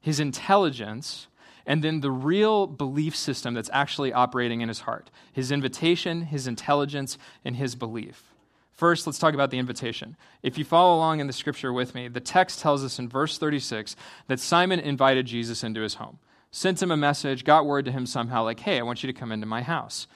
his 0.00 0.20
intelligence, 0.20 1.26
and 1.66 1.82
then 1.82 2.00
the 2.00 2.10
real 2.10 2.66
belief 2.66 3.16
system 3.16 3.54
that's 3.54 3.70
actually 3.72 4.12
operating 4.12 4.60
in 4.60 4.68
his 4.68 4.80
heart 4.80 5.10
his 5.32 5.50
invitation, 5.50 6.22
his 6.22 6.46
intelligence, 6.46 7.18
and 7.44 7.56
his 7.56 7.74
belief. 7.74 8.32
First, 8.76 9.06
let's 9.06 9.18
talk 9.18 9.32
about 9.32 9.50
the 9.50 9.58
invitation. 9.58 10.16
If 10.42 10.58
you 10.58 10.64
follow 10.64 10.94
along 10.94 11.20
in 11.20 11.26
the 11.26 11.32
scripture 11.32 11.72
with 11.72 11.94
me, 11.94 12.08
the 12.08 12.20
text 12.20 12.60
tells 12.60 12.84
us 12.84 12.98
in 12.98 13.08
verse 13.08 13.38
36 13.38 13.96
that 14.28 14.38
Simon 14.38 14.80
invited 14.80 15.24
Jesus 15.24 15.64
into 15.64 15.80
his 15.80 15.94
home, 15.94 16.18
sent 16.50 16.82
him 16.82 16.90
a 16.90 16.96
message, 16.96 17.44
got 17.44 17.64
word 17.64 17.86
to 17.86 17.90
him 17.90 18.04
somehow, 18.04 18.44
like, 18.44 18.60
hey, 18.60 18.78
I 18.78 18.82
want 18.82 19.02
you 19.02 19.06
to 19.06 19.18
come 19.18 19.32
into 19.32 19.46
my 19.46 19.62
house. 19.62 20.06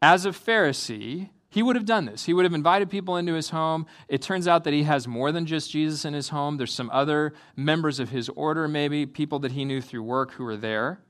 As 0.00 0.24
a 0.24 0.30
Pharisee, 0.30 1.28
he 1.50 1.64
would 1.64 1.74
have 1.74 1.84
done 1.84 2.04
this. 2.04 2.24
He 2.24 2.32
would 2.32 2.44
have 2.44 2.54
invited 2.54 2.90
people 2.90 3.16
into 3.16 3.34
his 3.34 3.50
home. 3.50 3.86
It 4.08 4.22
turns 4.22 4.46
out 4.46 4.62
that 4.64 4.72
he 4.72 4.84
has 4.84 5.08
more 5.08 5.32
than 5.32 5.46
just 5.46 5.70
Jesus 5.70 6.04
in 6.04 6.14
his 6.14 6.28
home. 6.28 6.56
There's 6.56 6.72
some 6.72 6.90
other 6.92 7.34
members 7.56 7.98
of 7.98 8.10
his 8.10 8.28
order, 8.30 8.68
maybe, 8.68 9.04
people 9.04 9.40
that 9.40 9.52
he 9.52 9.64
knew 9.64 9.82
through 9.82 10.04
work 10.04 10.32
who 10.32 10.44
were 10.44 10.56
there. 10.56 11.00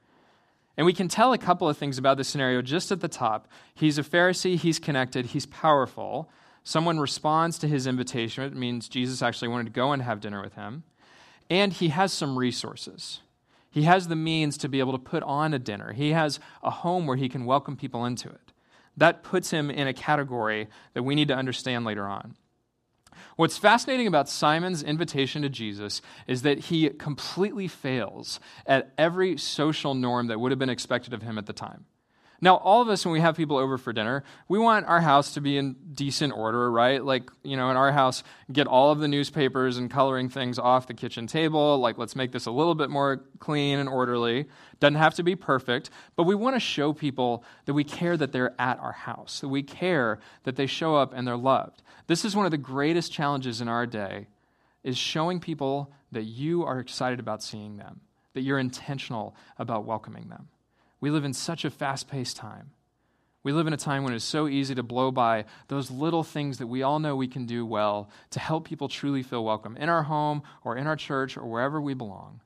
And 0.79 0.87
we 0.87 0.95
can 0.95 1.09
tell 1.09 1.35
a 1.35 1.39
couple 1.39 1.69
of 1.69 1.77
things 1.77 1.99
about 1.99 2.17
this 2.17 2.29
scenario 2.29 2.63
just 2.63 2.91
at 2.91 3.01
the 3.01 3.09
top. 3.09 3.49
He's 3.75 3.99
a 3.99 4.03
Pharisee, 4.03 4.57
he's 4.57 4.79
connected, 4.79 5.27
he's 5.27 5.45
powerful. 5.45 6.31
Someone 6.65 6.99
responds 6.99 7.59
to 7.59 7.69
his 7.69 7.87
invitation. 7.87 8.45
It 8.45 8.57
means 8.57 8.89
Jesus 8.89 9.21
actually 9.21 9.49
wanted 9.49 9.65
to 9.65 9.73
go 9.73 9.93
and 9.93 10.01
have 10.01 10.21
dinner 10.21 10.41
with 10.41 10.55
him. 10.55 10.85
And 11.51 11.73
he 11.73 11.89
has 11.89 12.15
some 12.15 12.39
resources. 12.39 13.21
He 13.71 13.83
has 13.83 14.09
the 14.09 14.17
means 14.17 14.57
to 14.59 14.71
be 14.71 14.79
able 14.79 14.93
to 14.93 14.99
put 14.99 15.23
on 15.23 15.53
a 15.53 15.59
dinner. 15.59 15.93
He 15.93 16.13
has 16.13 16.41
a 16.63 16.71
home 16.71 17.07
where 17.07 17.17
he 17.19 17.29
can 17.29 17.45
welcome 17.45 17.77
people 17.77 18.07
into 18.07 18.31
it. 18.31 18.50
That 19.00 19.23
puts 19.23 19.50
him 19.50 19.70
in 19.70 19.88
a 19.88 19.94
category 19.94 20.69
that 20.93 21.02
we 21.02 21.14
need 21.14 21.29
to 21.29 21.35
understand 21.35 21.87
later 21.87 22.06
on. 22.06 22.37
What's 23.37 23.56
fascinating 23.56 24.07
about 24.07 24.28
Simon's 24.28 24.83
invitation 24.83 25.40
to 25.40 25.49
Jesus 25.49 26.02
is 26.26 26.42
that 26.42 26.59
he 26.59 26.90
completely 26.90 27.66
fails 27.66 28.40
at 28.66 28.92
every 28.99 29.38
social 29.38 29.95
norm 29.95 30.26
that 30.26 30.38
would 30.38 30.52
have 30.52 30.59
been 30.59 30.69
expected 30.69 31.14
of 31.14 31.23
him 31.23 31.38
at 31.38 31.47
the 31.47 31.54
time. 31.54 31.87
Now, 32.42 32.56
all 32.56 32.80
of 32.80 32.88
us, 32.88 33.04
when 33.04 33.12
we 33.12 33.20
have 33.20 33.37
people 33.37 33.59
over 33.59 33.76
for 33.76 33.92
dinner, 33.92 34.25
we 34.49 34.59
want 34.59 34.87
our 34.87 35.02
house 35.02 35.35
to 35.35 35.42
be 35.42 35.59
in 35.59 35.76
decent 35.92 36.32
order, 36.32 36.70
right? 36.70 37.04
Like, 37.04 37.30
you 37.42 37.56
know, 37.56 37.70
in 37.70 37.76
our 37.76 37.92
house, 37.92 38.23
get 38.50 38.66
all 38.66 38.90
of 38.90 38.99
the 38.99 39.09
newspapers 39.09 39.76
and 39.76 39.90
coloring 39.90 40.30
things 40.30 40.59
off 40.59 40.87
the 40.87 40.94
kitchen 40.94 41.26
table. 41.26 41.78
Like, 41.78 41.99
let's 41.99 42.16
make 42.16 42.32
this 42.32 42.47
a 42.47 42.50
little 42.50 42.75
bit 42.75 42.88
more 42.88 43.23
clean 43.40 43.78
and 43.78 43.88
orderly. 43.88 44.47
Doesn't 44.78 44.94
have 44.94 45.14
to 45.16 45.23
be 45.23 45.37
perfect, 45.37 45.90
but 46.16 46.23
we 46.23 46.35
want 46.35 46.56
to 46.56 46.61
show 46.61 46.94
people 46.94 47.44
that 47.66 47.75
we 47.75 47.85
care 47.85 48.16
that 48.16 48.32
they're 48.32 48.54
at 48.59 48.78
our 48.78 48.92
house, 48.92 49.40
that 49.40 49.49
we 49.49 49.62
care 49.62 50.18
that 50.44 50.56
they 50.56 50.66
show 50.66 50.97
up 50.97 51.12
and 51.14 51.26
they're 51.26 51.37
loved. 51.37 51.82
This 52.06 52.25
is 52.25 52.35
one 52.35 52.47
of 52.47 52.50
the 52.50 52.59
greatest 52.59 53.12
challenges 53.12 53.61
in 53.61 53.68
our 53.68 53.85
day 53.85 54.28
is 54.82 54.97
showing 54.97 55.40
people 55.40 55.92
that 56.11 56.25
you 56.25 56.64
are 56.64 56.78
excited 56.78 57.20
about 57.20 57.42
seeing 57.42 57.76
them, 57.76 58.00
that 58.32 58.40
you're 58.40 58.59
intentional 58.59 59.37
about 59.59 59.85
welcoming 59.85 60.28
them. 60.28 60.49
We 61.00 61.11
live 61.11 61.25
in 61.25 61.33
such 61.33 61.64
a 61.64 61.71
fast 61.71 62.09
paced 62.09 62.37
time. 62.37 62.73
We 63.42 63.52
live 63.52 63.66
in 63.66 63.73
a 63.73 63.78
time 63.78 64.04
when 64.04 64.12
it's 64.12 64.25
so 64.25 64.49
easy 64.49 64.75
to 64.75 64.83
blow 64.83 65.11
by 65.11 65.47
those 65.69 65.90
little 65.90 66.23
things 66.23 66.59
that 66.59 66.66
we 66.66 66.83
all 66.83 66.99
know 66.99 67.16
we 67.16 67.26
can 67.26 67.47
do 67.47 67.64
well 67.64 68.11
to 68.30 68.40
help 68.40 68.66
people 68.66 68.88
truly 68.88 69.23
feel 69.23 69.42
welcome 69.42 69.78
in 69.78 69.88
our 69.88 70.02
home 70.02 70.42
or 70.62 70.76
in 70.76 70.87
our 70.87 70.97
church 70.97 71.38
or 71.38 71.47
wherever 71.47 71.80
we 71.80 71.95
belong. 71.95 72.40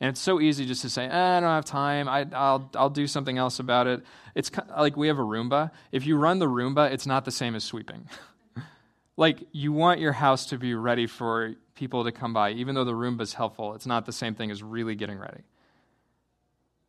And 0.00 0.08
it's 0.08 0.20
so 0.20 0.40
easy 0.40 0.66
just 0.66 0.82
to 0.82 0.90
say, 0.90 1.06
eh, 1.06 1.36
I 1.36 1.38
don't 1.38 1.48
have 1.48 1.64
time. 1.64 2.08
I, 2.08 2.24
will 2.24 2.68
I'll 2.74 2.90
do 2.90 3.06
something 3.06 3.38
else 3.38 3.60
about 3.60 3.86
it. 3.86 4.02
It's 4.34 4.50
like 4.76 4.96
we 4.96 5.06
have 5.06 5.20
a 5.20 5.22
Roomba. 5.22 5.70
If 5.92 6.06
you 6.06 6.16
run 6.16 6.40
the 6.40 6.48
Roomba, 6.48 6.90
it's 6.90 7.06
not 7.06 7.24
the 7.24 7.30
same 7.30 7.54
as 7.54 7.62
sweeping. 7.62 8.08
like 9.16 9.44
you 9.52 9.72
want 9.72 10.00
your 10.00 10.10
house 10.10 10.46
to 10.46 10.58
be 10.58 10.74
ready 10.74 11.06
for 11.06 11.54
people 11.76 12.02
to 12.02 12.10
come 12.10 12.32
by. 12.32 12.50
Even 12.50 12.74
though 12.74 12.82
the 12.82 12.94
Roomba 12.94 13.20
is 13.20 13.34
helpful, 13.34 13.74
it's 13.74 13.86
not 13.86 14.04
the 14.04 14.12
same 14.12 14.34
thing 14.34 14.50
as 14.50 14.60
really 14.60 14.96
getting 14.96 15.20
ready. 15.20 15.42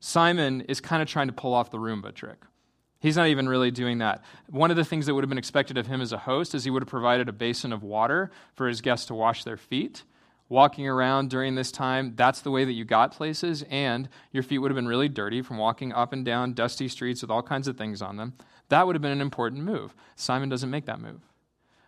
Simon 0.06 0.60
is 0.68 0.82
kind 0.82 1.02
of 1.02 1.08
trying 1.08 1.28
to 1.28 1.34
pull 1.34 1.54
off 1.54 1.72
the 1.72 1.78
Roomba 1.78 2.14
trick. 2.14 2.44
He's 3.00 3.16
not 3.16 3.28
even 3.28 3.48
really 3.48 3.72
doing 3.72 4.00
that. 4.00 4.22
One 4.50 4.70
of 4.70 4.76
the 4.76 4.84
things 4.84 5.06
that 5.06 5.16
would 5.16 5.24
have 5.24 5.30
been 5.30 5.38
expected 5.38 5.78
of 5.78 5.88
him 5.88 6.02
as 6.02 6.12
a 6.12 6.18
host 6.18 6.54
is 6.54 6.66
he 6.66 6.70
would 6.70 6.82
have 6.82 6.90
provided 6.90 7.30
a 7.30 7.32
basin 7.32 7.72
of 7.72 7.84
water 7.84 8.30
for 8.54 8.68
his 8.68 8.82
guests 8.82 9.06
to 9.06 9.14
wash 9.14 9.46
their 9.46 9.56
feet. 9.56 10.04
Walking 10.50 10.90
around 10.90 11.30
during 11.30 11.56
this 11.56 11.72
time, 11.72 12.18
that's 12.18 12.42
the 12.42 12.52
way 12.52 12.66
that 12.66 12.74
you 12.74 12.84
got 12.84 13.16
places, 13.16 13.64
and 13.70 14.10
your 14.34 14.44
feet 14.44 14.58
would 14.58 14.72
have 14.72 14.76
been 14.76 14.90
really 14.90 15.08
dirty 15.08 15.42
from 15.42 15.58
walking 15.58 15.94
up 15.94 16.12
and 16.12 16.26
down 16.26 16.52
dusty 16.52 16.90
streets 16.90 17.22
with 17.22 17.32
all 17.32 17.42
kinds 17.42 17.70
of 17.70 17.78
things 17.78 18.02
on 18.02 18.18
them. 18.18 18.34
That 18.68 18.86
would 18.86 18.98
have 18.98 19.02
been 19.02 19.12
an 19.14 19.22
important 19.22 19.64
move. 19.64 19.96
Simon 20.18 20.50
doesn't 20.50 20.70
make 20.70 20.86
that 20.88 21.00
move. 21.00 21.22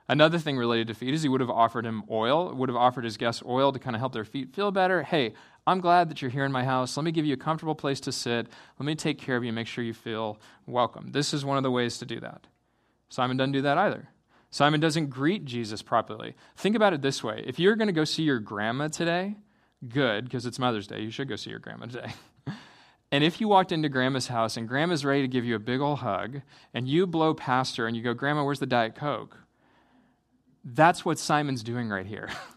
Another 0.08 0.38
thing 0.38 0.56
related 0.56 0.88
to 0.88 0.94
feet 0.94 1.14
is 1.14 1.24
he 1.24 1.30
would 1.30 1.42
have 1.42 1.50
offered 1.50 1.86
him 1.86 2.04
oil, 2.10 2.54
would 2.54 2.70
have 2.70 2.76
offered 2.78 3.04
his 3.04 3.18
guests 3.18 3.42
oil 3.46 3.72
to 3.72 3.80
kind 3.80 3.96
of 3.96 4.00
help 4.00 4.14
their 4.14 4.24
feet 4.24 4.54
feel 4.56 4.72
better. 4.72 5.04
Hey, 5.04 5.34
I'm 5.68 5.80
glad 5.80 6.10
that 6.10 6.22
you're 6.22 6.32
here 6.32 6.46
in 6.46 6.52
my 6.52 6.64
house. 6.64 6.96
Let 6.96 7.04
me 7.04 7.12
give 7.12 7.26
you 7.26 7.34
a 7.34 7.38
comfortable 7.38 7.76
place 7.76 8.00
to 8.02 8.12
sit. 8.12 8.48
Let 8.80 8.86
me 8.86 8.96
take 8.96 9.18
care 9.18 9.36
of 9.36 9.44
you 9.44 9.50
and 9.50 9.56
make 9.56 9.68
sure 9.68 9.84
you 9.84 9.94
feel 9.94 10.40
welcome. 10.68 11.12
This 11.12 11.34
is 11.34 11.44
one 11.44 11.58
of 11.58 11.64
the 11.64 11.72
ways 11.72 11.98
to 12.00 12.06
do 12.06 12.20
that. 12.20 12.48
Simon 13.10 13.38
doesn't 13.38 13.54
do 13.54 13.62
that 13.64 13.78
either. 13.78 14.10
Simon 14.52 14.80
doesn't 14.80 15.10
greet 15.10 15.44
Jesus 15.46 15.82
properly. 15.82 16.36
Think 16.56 16.76
about 16.76 16.94
it 16.94 17.02
this 17.02 17.24
way 17.24 17.44
if 17.48 17.60
you're 17.60 17.76
going 17.76 17.88
to 17.88 17.94
go 17.94 18.04
see 18.04 18.24
your 18.24 18.40
grandma 18.40 18.88
today, 18.88 19.36
good, 19.88 20.26
because 20.26 20.46
it's 20.46 20.60
Mother's 20.60 20.88
Day, 20.88 21.02
you 21.02 21.12
should 21.12 21.28
go 21.28 21.36
see 21.36 21.50
your 21.50 21.60
grandma 21.60 21.88
today. 21.88 22.14
And 23.12 23.24
if 23.24 23.40
you 23.40 23.48
walked 23.48 23.72
into 23.72 23.88
grandma's 23.88 24.28
house 24.28 24.58
and 24.58 24.68
grandma's 24.68 25.06
ready 25.06 25.22
to 25.22 25.28
give 25.30 25.46
you 25.46 25.56
a 25.56 25.60
big 25.60 25.80
old 25.80 26.00
hug, 26.00 26.42
and 26.74 26.88
you 26.88 27.08
blow 27.08 27.34
past 27.34 27.78
her 27.78 27.88
and 27.88 27.96
you 27.96 28.04
go, 28.04 28.14
Grandma, 28.14 28.44
where's 28.44 28.60
the 28.60 28.66
Diet 28.66 28.96
Coke? 28.96 29.38
That's 30.66 31.06
what 31.06 31.20
Simon's 31.20 31.64
doing 31.64 31.88
right 31.88 32.06
here. 32.06 32.30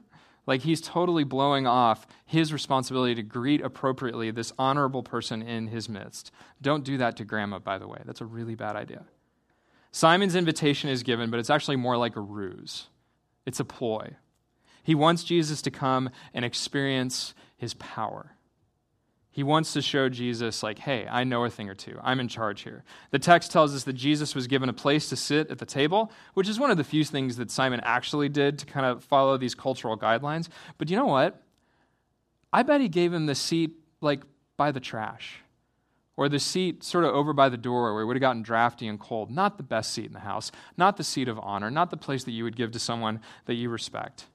like 0.49 0.63
he's 0.63 0.81
totally 0.81 1.25
blowing 1.25 1.67
off 1.67 2.07
his 2.25 2.55
responsibility 2.55 3.15
to 3.15 3.23
greet 3.23 3.61
appropriately 3.61 4.31
this 4.31 4.51
honorable 4.59 5.03
person 5.03 5.43
in 5.43 5.67
his 5.67 5.91
midst. 5.91 6.33
Don't 6.63 6.85
do 6.85 6.97
that 6.97 7.19
to 7.19 7.25
grandma, 7.25 7.59
by 7.59 7.77
the 7.77 7.87
way. 7.87 8.01
That's 8.07 8.23
a 8.23 8.25
really 8.25 8.55
bad 8.55 8.75
idea. 8.75 9.05
Simon's 9.93 10.35
invitation 10.35 10.89
is 10.89 11.03
given, 11.03 11.31
but 11.31 11.39
it's 11.39 11.51
actually 11.51 11.77
more 11.77 11.99
like 11.99 12.17
a 12.17 12.21
ruse, 12.21 12.87
it's 13.45 13.61
a 13.61 13.65
ploy. 13.65 14.17
He 14.83 14.95
wants 14.95 15.23
Jesus 15.23 15.61
to 15.63 15.71
come 15.71 16.09
and 16.33 16.47
experience 16.47 17.35
his 17.59 17.75
power. 17.75 18.33
He 19.39 19.45
wants 19.45 19.73
to 19.75 19.83
show 19.83 20.09
Jesus, 20.09 20.65
like, 20.65 20.81
hey, 20.81 21.07
I 21.09 21.23
know 21.23 21.45
a 21.45 21.49
thing 21.49 21.69
or 21.69 21.75
two. 21.77 21.97
I'm 22.03 22.19
in 22.19 22.27
charge 22.27 22.63
here. 22.63 22.83
The 23.13 23.21
text 23.21 23.53
tells 23.53 23.73
us 23.73 23.85
that 23.85 23.93
Jesus 23.93 24.35
was 24.35 24.49
given 24.49 24.69
a 24.69 24.73
place 24.73 25.09
to 25.11 25.17
sit 25.17 25.49
at 25.53 25.59
the 25.59 25.65
table, 25.65 26.11
which 26.35 26.49
is 26.49 26.59
one 26.59 26.73
of 26.73 26.77
the 26.77 26.83
few 26.83 27.05
things 27.05 27.37
that 27.37 27.53
Simon 27.53 27.81
actually 27.85 28.29
did 28.29 28.59
to 28.59 28.67
kind 28.67 28.85
of 28.85 29.05
follow 29.05 29.37
these 29.37 29.55
cultural 29.55 29.97
guidelines. 29.97 30.49
But 30.77 30.91
you 30.91 30.97
know 30.97 31.07
what? 31.07 31.41
I 32.53 32.65
bet 32.65 32.81
he 32.81 32.89
gave 32.89 33.13
him 33.13 33.27
the 33.27 33.37
seat, 33.37 33.77
like, 34.01 34.25
by 34.57 34.73
the 34.73 34.81
trash, 34.81 35.37
or 36.17 36.29
the 36.29 36.41
seat 36.41 36.83
sort 36.83 37.05
of 37.05 37.15
over 37.15 37.33
by 37.33 37.49
the 37.49 37.57
door 37.57 37.95
where 37.95 38.03
it 38.03 38.07
would 38.07 38.17
have 38.17 38.21
gotten 38.21 38.43
drafty 38.43 38.89
and 38.89 38.99
cold. 38.99 39.31
Not 39.31 39.57
the 39.57 39.63
best 39.63 39.93
seat 39.93 40.07
in 40.07 40.15
the 40.15 40.19
house, 40.19 40.51
not 40.77 40.97
the 40.97 41.05
seat 41.05 41.29
of 41.29 41.39
honor, 41.39 41.71
not 41.71 41.91
the 41.91 41.97
place 41.97 42.25
that 42.25 42.33
you 42.33 42.43
would 42.43 42.57
give 42.57 42.73
to 42.73 42.81
someone 42.81 43.21
that 43.47 43.55
you 43.55 43.71
respect. 43.71 44.27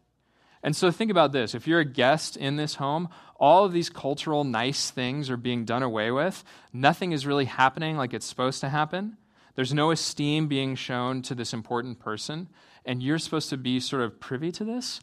And 0.64 0.76
so 0.76 0.90
think 0.92 1.12
about 1.12 1.34
this 1.34 1.54
if 1.54 1.68
you're 1.68 1.82
a 1.82 1.86
guest 1.86 2.38
in 2.38 2.56
this 2.56 2.76
home, 2.76 3.10
all 3.38 3.66
of 3.66 3.74
these 3.74 3.90
cultural 3.90 4.44
nice 4.46 4.90
things 4.90 5.30
are 5.30 5.38
being 5.38 5.66
done 5.66 5.84
away 5.84 6.10
with. 6.10 6.44
Nothing 6.72 7.12
is 7.12 7.28
really 7.28 7.46
happening 7.46 7.98
like 7.98 8.14
it's 8.14 8.26
supposed 8.26 8.62
to 8.62 8.70
happen. 8.70 9.18
There's 9.56 9.74
no 9.74 9.92
esteem 9.92 10.48
being 10.48 10.76
shown 10.76 11.22
to 11.24 11.36
this 11.36 11.54
important 11.54 12.00
person, 12.00 12.48
and 12.86 13.04
you're 13.04 13.20
supposed 13.20 13.50
to 13.50 13.58
be 13.58 13.80
sort 13.80 14.02
of 14.02 14.20
privy 14.20 14.52
to 14.54 14.64
this. 14.64 15.00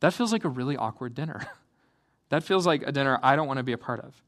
That 0.00 0.12
feels 0.12 0.32
like 0.32 0.44
a 0.44 0.48
really 0.48 0.76
awkward 0.76 1.14
dinner. 1.14 1.46
that 2.28 2.42
feels 2.42 2.66
like 2.66 2.82
a 2.82 2.92
dinner 2.92 3.18
I 3.22 3.36
don't 3.36 3.46
want 3.46 3.58
to 3.58 3.62
be 3.62 3.72
a 3.72 3.78
part 3.78 4.00
of. 4.00 4.22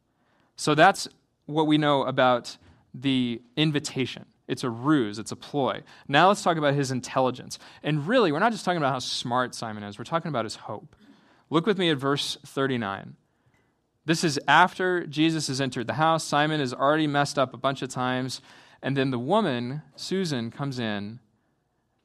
So 0.56 0.74
that's 0.74 1.08
what 1.46 1.66
we 1.66 1.76
know 1.76 2.04
about 2.04 2.56
the 2.94 3.42
invitation. 3.56 4.24
It's 4.48 4.64
a 4.64 4.70
ruse, 4.70 5.18
it's 5.18 5.30
a 5.30 5.36
ploy. 5.36 5.82
Now 6.08 6.28
let's 6.28 6.42
talk 6.42 6.56
about 6.56 6.74
his 6.74 6.90
intelligence. 6.90 7.58
And 7.82 8.08
really, 8.08 8.32
we're 8.32 8.38
not 8.38 8.52
just 8.52 8.64
talking 8.64 8.78
about 8.78 8.92
how 8.92 8.98
smart 8.98 9.54
Simon 9.54 9.82
is, 9.84 9.98
we're 9.98 10.04
talking 10.04 10.30
about 10.30 10.44
his 10.44 10.56
hope. 10.56 10.96
Look 11.50 11.66
with 11.66 11.78
me 11.78 11.90
at 11.90 11.98
verse 11.98 12.38
39. 12.46 13.16
This 14.04 14.24
is 14.24 14.40
after 14.48 15.06
Jesus 15.06 15.48
has 15.48 15.60
entered 15.60 15.86
the 15.86 15.94
house. 15.94 16.24
Simon 16.24 16.60
has 16.60 16.72
already 16.72 17.06
messed 17.06 17.38
up 17.38 17.52
a 17.52 17.58
bunch 17.58 17.82
of 17.82 17.90
times. 17.90 18.40
And 18.82 18.96
then 18.96 19.10
the 19.10 19.18
woman, 19.18 19.82
Susan, 19.96 20.50
comes 20.50 20.78
in 20.78 21.20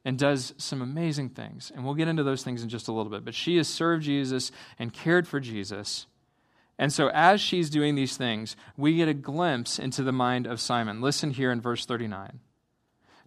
and 0.03 0.19
does 0.19 0.53
some 0.57 0.81
amazing 0.81 1.29
things. 1.29 1.71
And 1.73 1.85
we'll 1.85 1.93
get 1.93 2.09
into 2.09 2.23
those 2.23 2.43
things 2.43 2.61
in 2.61 2.67
just 2.67 2.89
a 2.89 2.91
little 2.91 3.09
bit. 3.09 3.23
But 3.23 3.35
she 3.35 3.55
has 3.57 3.69
served 3.69 4.03
Jesus 4.03 4.51
and 4.77 4.91
cared 4.91 5.27
for 5.27 5.39
Jesus. 5.39 6.07
And 6.77 6.91
so, 6.91 7.09
as 7.13 7.39
she's 7.39 7.69
doing 7.69 7.95
these 7.95 8.17
things, 8.17 8.55
we 8.75 8.95
get 8.95 9.07
a 9.07 9.13
glimpse 9.13 9.77
into 9.77 10.03
the 10.03 10.11
mind 10.11 10.47
of 10.47 10.59
Simon. 10.59 11.01
Listen 11.01 11.31
here 11.31 11.51
in 11.51 11.61
verse 11.61 11.85
39. 11.85 12.39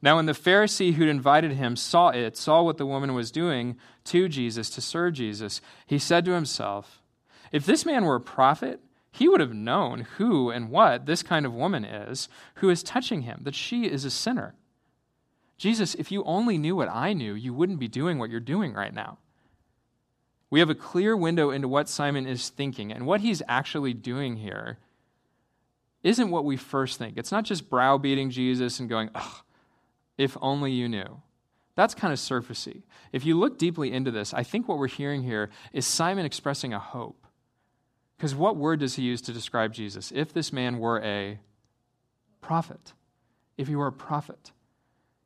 Now, 0.02 0.16
when 0.16 0.26
the 0.26 0.32
Pharisee 0.32 0.94
who'd 0.94 1.08
invited 1.08 1.52
him 1.52 1.76
saw 1.76 2.08
it, 2.08 2.36
saw 2.36 2.62
what 2.62 2.76
the 2.76 2.86
woman 2.86 3.14
was 3.14 3.30
doing 3.30 3.76
to 4.04 4.28
Jesus 4.28 4.68
to 4.70 4.80
serve 4.80 5.14
Jesus, 5.14 5.60
he 5.86 5.98
said 5.98 6.24
to 6.24 6.32
himself, 6.32 7.02
If 7.52 7.64
this 7.64 7.86
man 7.86 8.04
were 8.04 8.16
a 8.16 8.20
prophet, 8.20 8.80
he 9.10 9.28
would 9.28 9.40
have 9.40 9.54
known 9.54 10.06
who 10.18 10.50
and 10.50 10.70
what 10.70 11.06
this 11.06 11.22
kind 11.22 11.46
of 11.46 11.54
woman 11.54 11.84
is 11.84 12.28
who 12.56 12.68
is 12.68 12.82
touching 12.82 13.22
him, 13.22 13.40
that 13.44 13.54
she 13.54 13.86
is 13.86 14.04
a 14.04 14.10
sinner. 14.10 14.54
Jesus, 15.56 15.94
if 15.94 16.12
you 16.12 16.22
only 16.24 16.58
knew 16.58 16.76
what 16.76 16.90
I 16.90 17.14
knew, 17.14 17.32
you 17.32 17.54
wouldn't 17.54 17.78
be 17.78 17.88
doing 17.88 18.18
what 18.18 18.28
you're 18.28 18.40
doing 18.40 18.74
right 18.74 18.92
now. 18.92 19.18
We 20.50 20.60
have 20.60 20.70
a 20.70 20.74
clear 20.74 21.16
window 21.16 21.50
into 21.50 21.68
what 21.68 21.88
Simon 21.88 22.26
is 22.26 22.48
thinking, 22.48 22.92
and 22.92 23.06
what 23.06 23.20
he's 23.20 23.42
actually 23.48 23.94
doing 23.94 24.36
here 24.36 24.78
isn't 26.02 26.30
what 26.30 26.44
we 26.44 26.56
first 26.56 26.98
think. 26.98 27.16
It's 27.16 27.32
not 27.32 27.44
just 27.44 27.68
browbeating 27.68 28.30
Jesus 28.30 28.78
and 28.78 28.88
going, 28.88 29.10
if 30.16 30.36
only 30.40 30.70
you 30.70 30.88
knew. 30.88 31.20
That's 31.74 31.94
kind 31.94 32.12
of 32.12 32.18
surfacey. 32.18 32.84
If 33.12 33.26
you 33.26 33.36
look 33.38 33.58
deeply 33.58 33.92
into 33.92 34.10
this, 34.10 34.32
I 34.32 34.44
think 34.44 34.68
what 34.68 34.78
we're 34.78 34.86
hearing 34.86 35.22
here 35.22 35.50
is 35.72 35.84
Simon 35.84 36.24
expressing 36.24 36.72
a 36.72 36.78
hope. 36.78 37.26
Because 38.16 38.34
what 38.34 38.56
word 38.56 38.80
does 38.80 38.94
he 38.94 39.02
use 39.02 39.20
to 39.22 39.32
describe 39.32 39.74
Jesus? 39.74 40.10
If 40.14 40.32
this 40.32 40.52
man 40.52 40.78
were 40.78 41.02
a 41.02 41.38
prophet, 42.40 42.94
if 43.58 43.68
he 43.68 43.76
were 43.76 43.88
a 43.88 43.92
prophet, 43.92 44.52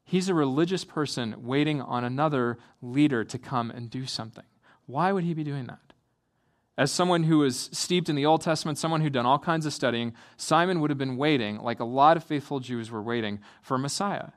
he's 0.03 0.29
a 0.29 0.35
religious 0.35 0.85
person 0.85 1.37
waiting 1.39 1.81
on 1.81 2.03
another 2.03 2.59
leader 2.83 3.23
to 3.23 3.39
come 3.39 3.71
and 3.71 3.89
do 3.89 4.07
something. 4.07 4.45
Why 4.91 5.13
would 5.13 5.25
he 5.25 5.35
be 5.35 5.45
doing 5.45 5.67
that? 5.67 5.79
As 6.77 6.91
someone 6.91 7.25
who 7.25 7.39
was 7.39 7.69
steeped 7.73 8.09
in 8.09 8.17
the 8.17 8.25
Old 8.25 8.41
Testament, 8.41 8.79
someone 8.79 9.03
who'd 9.03 9.13
done 9.13 9.27
all 9.27 9.39
kinds 9.39 9.67
of 9.67 9.73
studying, 9.73 10.15
Simon 10.37 10.81
would 10.81 10.91
have 10.91 10.99
been 10.99 11.17
waiting, 11.17 11.59
like 11.59 11.81
a 11.81 11.85
lot 11.85 12.17
of 12.17 12.25
faithful 12.25 12.59
Jews 12.59 12.91
were 12.91 13.03
waiting, 13.03 13.41
for 13.61 13.77
Messiah. 13.77 14.31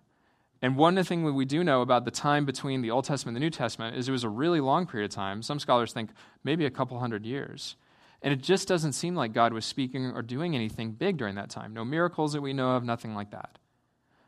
And 0.62 0.76
one 0.78 1.02
thing 1.04 1.24
we 1.24 1.46
do 1.46 1.64
know 1.64 1.82
about 1.82 2.06
the 2.06 2.12
time 2.12 2.46
between 2.46 2.82
the 2.82 2.92
Old 2.92 3.06
Testament 3.06 3.36
and 3.36 3.42
the 3.42 3.46
New 3.46 3.50
Testament 3.50 3.96
is 3.96 4.08
it 4.08 4.14
was 4.14 4.24
a 4.24 4.30
really 4.30 4.60
long 4.60 4.86
period 4.86 5.12
of 5.12 5.16
time. 5.16 5.42
Some 5.42 5.60
scholars 5.60 5.94
think 5.94 6.10
maybe 6.44 6.66
a 6.66 6.72
couple 6.72 7.00
hundred 7.00 7.26
years. 7.26 7.76
And 8.22 8.34
it 8.34 8.42
just 8.42 8.68
doesn't 8.68 8.94
seem 8.94 9.16
like 9.16 9.34
God 9.34 9.52
was 9.52 9.66
speaking 9.66 10.06
or 10.06 10.22
doing 10.22 10.56
anything 10.56 10.92
big 10.92 11.18
during 11.18 11.36
that 11.36 11.50
time. 11.50 11.74
No 11.74 11.84
miracles 11.84 12.34
that 12.34 12.42
we 12.42 12.54
know 12.54 12.72
of, 12.72 12.84
nothing 12.84 13.14
like 13.14 13.32
that. 13.32 13.58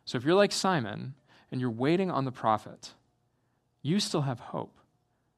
So 0.03 0.17
if 0.17 0.25
you're 0.25 0.35
like 0.35 0.51
Simon 0.51 1.15
and 1.51 1.61
you're 1.61 1.69
waiting 1.71 2.11
on 2.11 2.25
the 2.25 2.31
prophet, 2.31 2.93
you 3.81 3.99
still 3.99 4.21
have 4.21 4.39
hope. 4.39 4.77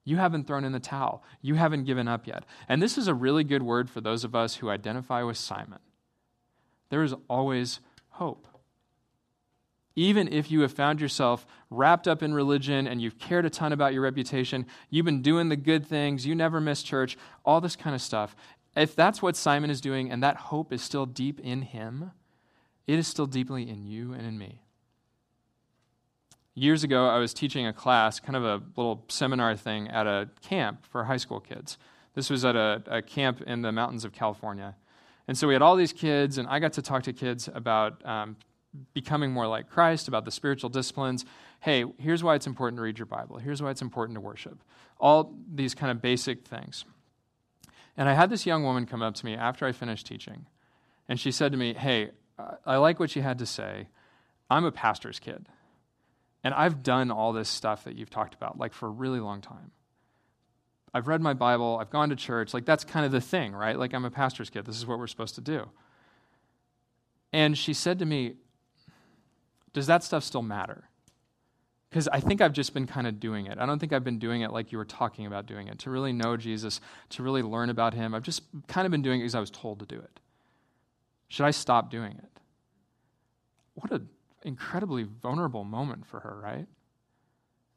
You 0.08 0.16
haven't 0.16 0.48
thrown 0.48 0.64
in 0.64 0.72
the 0.72 0.80
towel. 0.80 1.22
You 1.42 1.56
haven't 1.56 1.84
given 1.84 2.08
up 2.08 2.28
yet. 2.28 2.46
And 2.70 2.82
this 2.82 2.98
is 2.98 3.10
a 3.10 3.14
really 3.14 3.44
good 3.44 3.62
word 3.62 3.90
for 3.90 4.00
those 4.00 4.24
of 4.24 4.36
us 4.36 4.56
who 4.56 4.70
identify 4.70 5.22
with 5.22 5.36
Simon. 5.36 5.80
There 6.88 7.04
is 7.04 7.14
always 7.30 7.82
hope. 8.12 8.48
Even 9.98 10.32
if 10.32 10.50
you 10.50 10.62
have 10.62 10.72
found 10.72 11.02
yourself 11.02 11.46
wrapped 11.70 12.08
up 12.08 12.24
in 12.24 12.34
religion 12.34 12.88
and 12.88 13.02
you've 13.02 13.20
cared 13.20 13.46
a 13.46 13.50
ton 13.50 13.74
about 13.74 13.92
your 13.92 14.04
reputation, 14.04 14.66
you've 14.90 15.04
been 15.04 15.22
doing 15.22 15.50
the 15.50 15.58
good 15.58 15.86
things, 15.86 16.26
you 16.26 16.36
never 16.36 16.62
miss 16.62 16.84
church, 16.84 17.18
all 17.44 17.60
this 17.60 17.76
kind 17.76 17.94
of 17.94 18.02
stuff. 18.02 18.34
If 18.78 18.96
that's 18.96 19.22
what 19.22 19.36
Simon 19.36 19.70
is 19.70 19.82
doing 19.82 20.10
and 20.10 20.24
that 20.24 20.38
hope 20.38 20.72
is 20.72 20.82
still 20.82 21.06
deep 21.06 21.42
in 21.42 21.64
him, 21.64 22.12
it 22.86 22.98
is 22.98 23.10
still 23.10 23.26
deeply 23.26 23.70
in 23.70 23.86
you 23.86 24.14
and 24.14 24.26
in 24.26 24.38
me. 24.38 24.62
Years 26.58 26.84
ago, 26.84 27.06
I 27.08 27.20
was 27.20 27.36
teaching 27.36 27.68
a 27.68 27.72
class, 27.72 28.20
kind 28.20 28.36
of 28.36 28.44
a 28.44 28.64
little 28.76 29.06
seminar 29.10 29.56
thing 29.56 29.90
at 29.90 30.08
a 30.08 30.28
camp 30.42 30.88
for 30.88 31.04
high 31.04 31.18
school 31.18 31.40
kids. 31.40 31.78
This 32.16 32.32
was 32.32 32.44
at 32.44 32.56
a, 32.56 32.82
a 32.88 33.02
camp 33.04 33.44
in 33.44 33.62
the 33.62 33.72
mountains 33.72 34.04
of 34.04 34.12
California. 34.12 34.76
And 35.28 35.38
so 35.38 35.48
we 35.48 35.54
had 35.54 35.62
all 35.62 35.76
these 35.76 35.94
kids, 35.94 36.40
and 36.40 36.48
I 36.48 36.58
got 36.58 36.74
to 36.74 36.82
talk 36.82 37.04
to 37.04 37.14
kids 37.14 37.48
about 37.54 38.04
um, 38.04 38.38
becoming 38.96 39.30
more 39.30 39.46
like 39.46 39.70
Christ, 39.70 40.08
about 40.08 40.26
the 40.26 40.32
spiritual 40.32 40.72
disciplines. 40.72 41.26
Hey, 41.60 41.86
here's 42.00 42.24
why 42.24 42.34
it's 42.34 42.48
important 42.48 42.80
to 42.80 42.82
read 42.82 42.98
your 42.98 43.06
Bible. 43.06 43.38
Here's 43.38 43.62
why 43.62 43.70
it's 43.70 43.84
important 43.84 44.16
to 44.16 44.22
worship. 44.22 44.64
All 45.00 45.36
these 45.54 45.76
kind 45.76 45.92
of 45.92 46.02
basic 46.02 46.44
things. 46.48 46.86
And 47.96 48.10
I 48.10 48.16
had 48.16 48.32
this 48.32 48.48
young 48.48 48.64
woman 48.64 48.88
come 48.88 49.04
up 49.04 49.14
to 49.14 49.26
me 49.28 49.36
after 49.36 49.68
I 49.68 49.74
finished 49.74 50.08
teaching, 50.08 50.48
and 51.08 51.20
she 51.20 51.32
said 51.32 51.52
to 51.52 51.58
me, 51.60 51.76
Hey, 51.76 52.10
I 52.66 52.78
like 52.78 53.00
what 53.00 53.16
you 53.16 53.22
had 53.22 53.38
to 53.38 53.46
say. 53.46 53.90
I'm 54.50 54.66
a 54.66 54.72
pastor's 54.72 55.20
kid. 55.20 55.46
And 56.44 56.54
I've 56.54 56.84
done 56.84 57.12
all 57.12 57.34
this 57.34 57.50
stuff 57.50 57.84
that 57.86 57.96
you've 57.96 58.10
talked 58.10 58.34
about, 58.34 58.58
like 58.58 58.74
for 58.74 58.88
a 58.88 58.92
really 58.92 59.20
long 59.20 59.42
time. 59.42 59.72
I've 60.94 61.08
read 61.08 61.22
my 61.22 61.34
Bible, 61.34 61.78
I've 61.80 61.90
gone 61.90 62.10
to 62.10 62.16
church. 62.16 62.54
Like, 62.54 62.66
that's 62.66 62.84
kind 62.84 63.06
of 63.06 63.12
the 63.12 63.22
thing, 63.22 63.54
right? 63.54 63.78
Like, 63.78 63.94
I'm 63.94 64.06
a 64.06 64.12
pastor's 64.12 64.50
kid. 64.50 64.66
This 64.66 64.78
is 64.78 64.86
what 64.86 64.98
we're 64.98 65.08
supposed 65.08 65.36
to 65.36 65.42
do. 65.42 65.70
And 67.34 67.58
she 67.58 67.74
said 67.74 68.00
to 68.00 68.06
me, 68.06 68.36
Does 69.74 69.88
that 69.88 70.04
stuff 70.04 70.24
still 70.24 70.42
matter? 70.42 70.90
Because 71.90 72.08
I 72.10 72.20
think 72.20 72.42
I've 72.42 72.54
just 72.54 72.74
been 72.74 72.88
kind 72.88 73.08
of 73.08 73.20
doing 73.20 73.46
it. 73.46 73.58
I 73.60 73.66
don't 73.66 73.80
think 73.80 73.94
I've 73.94 74.04
been 74.04 74.20
doing 74.20 74.42
it 74.42 74.52
like 74.52 74.72
you 74.72 74.78
were 74.78 74.86
talking 74.86 75.26
about 75.26 75.46
doing 75.46 75.68
it. 75.68 75.80
To 75.80 75.90
really 75.90 76.12
know 76.12 76.36
Jesus, 76.36 76.82
to 77.10 77.24
really 77.24 77.42
learn 77.42 77.70
about 77.70 77.94
him, 77.94 78.14
I've 78.14 78.24
just 78.24 78.42
kind 78.68 78.86
of 78.86 78.92
been 78.92 79.02
doing 79.02 79.20
it 79.20 79.24
because 79.24 79.36
I 79.36 79.40
was 79.40 79.52
told 79.52 79.80
to 79.80 79.86
do 79.86 79.98
it. 79.98 80.20
Should 81.30 81.46
I 81.46 81.52
stop 81.52 81.90
doing 81.90 82.14
it? 82.14 82.40
What 83.76 83.92
a 83.92 84.02
incredibly 84.48 85.04
vulnerable 85.04 85.64
moment 85.64 86.08
for 86.08 86.22
her, 86.22 86.40
right? 86.42 86.66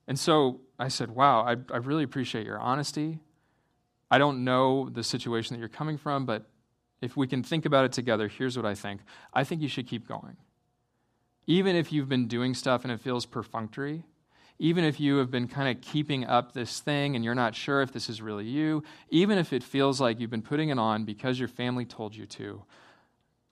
And 0.07 0.19
so 0.19 0.61
I 0.79 0.89
said, 0.89 1.11
Wow, 1.11 1.43
I, 1.43 1.57
I 1.73 1.79
really 1.79 2.05
appreciate 2.05 2.47
your 2.47 2.59
honesty. 2.59 3.19
I 4.11 4.19
don't 4.19 4.45
know 4.45 4.89
the 4.89 5.05
situation 5.05 5.55
that 5.55 5.61
you're 5.61 5.69
coming 5.69 5.99
from, 5.99 6.27
but 6.27 6.49
if 7.01 7.17
we 7.17 7.27
can 7.27 7.43
think 7.43 7.65
about 7.65 7.85
it 7.85 7.93
together, 7.93 8.29
here's 8.29 8.57
what 8.57 8.67
I 8.67 8.75
think. 8.75 9.03
I 9.33 9.45
think 9.45 9.63
you 9.63 9.69
should 9.69 9.87
keep 9.87 10.09
going. 10.09 10.37
Even 11.47 11.77
if 11.77 11.93
you've 11.93 12.09
been 12.09 12.29
doing 12.29 12.55
stuff 12.55 12.83
and 12.83 12.93
it 12.93 13.01
feels 13.01 13.25
perfunctory, 13.25 14.05
even 14.59 14.85
if 14.85 15.01
you 15.01 15.17
have 15.19 15.31
been 15.31 15.49
kind 15.49 15.75
of 15.75 15.83
keeping 15.83 16.27
up 16.27 16.53
this 16.53 16.81
thing 16.81 17.15
and 17.15 17.25
you're 17.25 17.35
not 17.35 17.55
sure 17.55 17.81
if 17.81 17.93
this 17.93 18.11
is 18.11 18.21
really 18.21 18.45
you, 18.45 18.83
even 19.11 19.39
if 19.39 19.53
it 19.53 19.63
feels 19.63 20.01
like 20.01 20.21
you've 20.21 20.31
been 20.31 20.43
putting 20.43 20.69
it 20.69 20.79
on 20.79 21.05
because 21.05 21.39
your 21.39 21.49
family 21.49 21.85
told 21.85 22.15
you 22.15 22.27
to, 22.27 22.63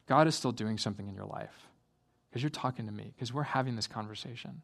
God 0.06 0.26
is 0.26 0.34
still 0.34 0.52
doing 0.52 0.76
something 0.76 1.08
in 1.08 1.14
your 1.14 1.24
life 1.24 1.67
because 2.38 2.44
you're 2.44 2.62
talking 2.62 2.86
to 2.86 2.92
me, 2.92 3.12
because 3.16 3.32
we're 3.32 3.42
having 3.42 3.74
this 3.74 3.88
conversation. 3.88 4.62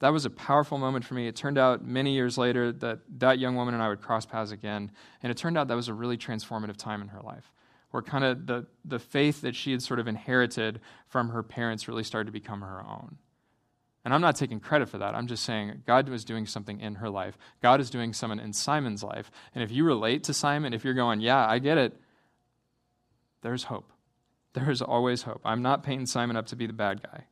That 0.00 0.08
was 0.08 0.24
a 0.24 0.30
powerful 0.30 0.76
moment 0.76 1.04
for 1.04 1.14
me. 1.14 1.28
It 1.28 1.36
turned 1.36 1.58
out 1.58 1.86
many 1.86 2.12
years 2.14 2.36
later 2.36 2.72
that 2.72 2.98
that 3.20 3.38
young 3.38 3.54
woman 3.54 3.74
and 3.74 3.80
I 3.82 3.88
would 3.88 4.00
cross 4.00 4.26
paths 4.26 4.50
again, 4.50 4.90
and 5.22 5.30
it 5.30 5.36
turned 5.36 5.56
out 5.56 5.68
that 5.68 5.76
was 5.76 5.86
a 5.86 5.94
really 5.94 6.16
transformative 6.16 6.76
time 6.76 7.02
in 7.02 7.08
her 7.08 7.20
life 7.20 7.52
where 7.92 8.02
kind 8.02 8.24
of 8.24 8.46
the, 8.46 8.66
the 8.84 8.98
faith 8.98 9.42
that 9.42 9.54
she 9.54 9.70
had 9.70 9.80
sort 9.80 10.00
of 10.00 10.08
inherited 10.08 10.80
from 11.06 11.30
her 11.30 11.42
parents 11.42 11.86
really 11.86 12.02
started 12.02 12.26
to 12.26 12.32
become 12.32 12.60
her 12.62 12.84
own. 12.84 13.16
And 14.04 14.12
I'm 14.12 14.20
not 14.20 14.36
taking 14.36 14.60
credit 14.60 14.88
for 14.88 14.98
that. 14.98 15.14
I'm 15.14 15.26
just 15.26 15.44
saying 15.44 15.84
God 15.86 16.08
was 16.08 16.24
doing 16.24 16.46
something 16.46 16.80
in 16.80 16.96
her 16.96 17.08
life. 17.08 17.38
God 17.62 17.80
is 17.80 17.88
doing 17.88 18.12
something 18.12 18.40
in 18.40 18.52
Simon's 18.52 19.02
life. 19.02 19.30
And 19.54 19.64
if 19.64 19.70
you 19.70 19.84
relate 19.84 20.24
to 20.24 20.34
Simon, 20.34 20.74
if 20.74 20.84
you're 20.84 20.94
going, 20.94 21.20
yeah, 21.20 21.46
I 21.46 21.60
get 21.60 21.78
it, 21.78 21.96
there's 23.40 23.64
hope. 23.64 23.90
There 24.54 24.70
is 24.70 24.82
always 24.82 25.22
hope. 25.22 25.40
I'm 25.44 25.62
not 25.62 25.82
painting 25.82 26.06
Simon 26.06 26.36
up 26.36 26.46
to 26.46 26.56
be 26.56 26.66
the 26.66 26.72
bad 26.72 27.02
guy. 27.02 27.24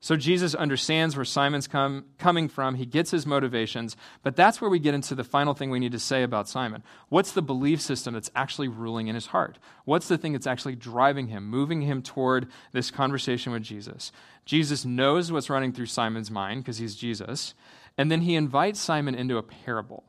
So 0.00 0.14
Jesus 0.14 0.54
understands 0.54 1.16
where 1.16 1.24
Simon's 1.24 1.66
come, 1.66 2.04
coming 2.18 2.48
from. 2.48 2.76
He 2.76 2.86
gets 2.86 3.10
his 3.10 3.26
motivations. 3.26 3.96
But 4.22 4.36
that's 4.36 4.60
where 4.60 4.70
we 4.70 4.78
get 4.78 4.94
into 4.94 5.16
the 5.16 5.24
final 5.24 5.54
thing 5.54 5.70
we 5.70 5.80
need 5.80 5.90
to 5.90 5.98
say 5.98 6.22
about 6.22 6.48
Simon. 6.48 6.84
What's 7.08 7.32
the 7.32 7.42
belief 7.42 7.80
system 7.80 8.14
that's 8.14 8.30
actually 8.36 8.68
ruling 8.68 9.08
in 9.08 9.16
his 9.16 9.26
heart? 9.26 9.58
What's 9.84 10.06
the 10.06 10.16
thing 10.16 10.34
that's 10.34 10.46
actually 10.46 10.76
driving 10.76 11.26
him, 11.28 11.48
moving 11.48 11.82
him 11.82 12.02
toward 12.02 12.46
this 12.70 12.92
conversation 12.92 13.52
with 13.52 13.64
Jesus? 13.64 14.12
Jesus 14.44 14.84
knows 14.84 15.32
what's 15.32 15.50
running 15.50 15.72
through 15.72 15.86
Simon's 15.86 16.30
mind 16.30 16.62
because 16.62 16.78
he's 16.78 16.94
Jesus. 16.94 17.54
And 17.96 18.08
then 18.08 18.20
he 18.20 18.36
invites 18.36 18.78
Simon 18.78 19.16
into 19.16 19.36
a 19.36 19.42
parable. 19.42 20.04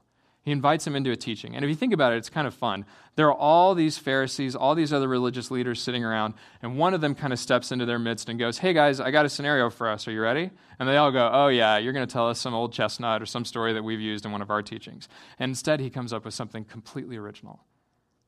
He 0.50 0.54
invites 0.54 0.88
him 0.88 0.96
into 0.96 1.12
a 1.12 1.16
teaching. 1.16 1.56
And 1.56 1.64
if 1.64 1.70
you 1.70 1.76
think 1.76 1.94
about 1.94 2.12
it, 2.12 2.16
it's 2.16 2.28
kind 2.28 2.48
of 2.48 2.56
fun. 2.56 2.84
There 3.14 3.28
are 3.28 3.38
all 3.38 3.76
these 3.76 4.00
Pharisees, 4.00 4.56
all 4.56 4.74
these 4.74 4.92
other 4.92 5.08
religious 5.08 5.52
leaders 5.52 5.80
sitting 5.80 6.04
around, 6.04 6.34
and 6.64 6.76
one 6.76 6.96
of 6.96 7.02
them 7.02 7.14
kind 7.14 7.32
of 7.32 7.38
steps 7.38 7.72
into 7.72 7.86
their 7.86 8.00
midst 8.00 8.30
and 8.30 8.40
goes, 8.40 8.58
Hey 8.58 8.74
guys, 8.74 9.00
I 9.00 9.12
got 9.12 9.28
a 9.28 9.30
scenario 9.30 9.70
for 9.70 9.88
us. 9.88 10.08
Are 10.08 10.12
you 10.12 10.22
ready? 10.22 10.50
And 10.80 10.90
they 10.90 10.98
all 10.98 11.12
go, 11.12 11.30
Oh, 11.32 11.50
yeah, 11.50 11.78
you're 11.78 11.94
going 11.94 12.08
to 12.08 12.12
tell 12.12 12.28
us 12.28 12.40
some 12.40 12.56
old 12.56 12.74
chestnut 12.74 13.22
or 13.22 13.28
some 13.28 13.46
story 13.46 13.74
that 13.74 13.84
we've 13.84 14.00
used 14.00 14.26
in 14.26 14.32
one 14.32 14.42
of 14.42 14.50
our 14.50 14.64
teachings. 14.64 15.08
And 15.38 15.52
instead, 15.52 15.82
he 15.82 15.92
comes 15.92 16.12
up 16.12 16.26
with 16.26 16.34
something 16.34 16.66
completely 16.66 17.18
original. 17.18 17.60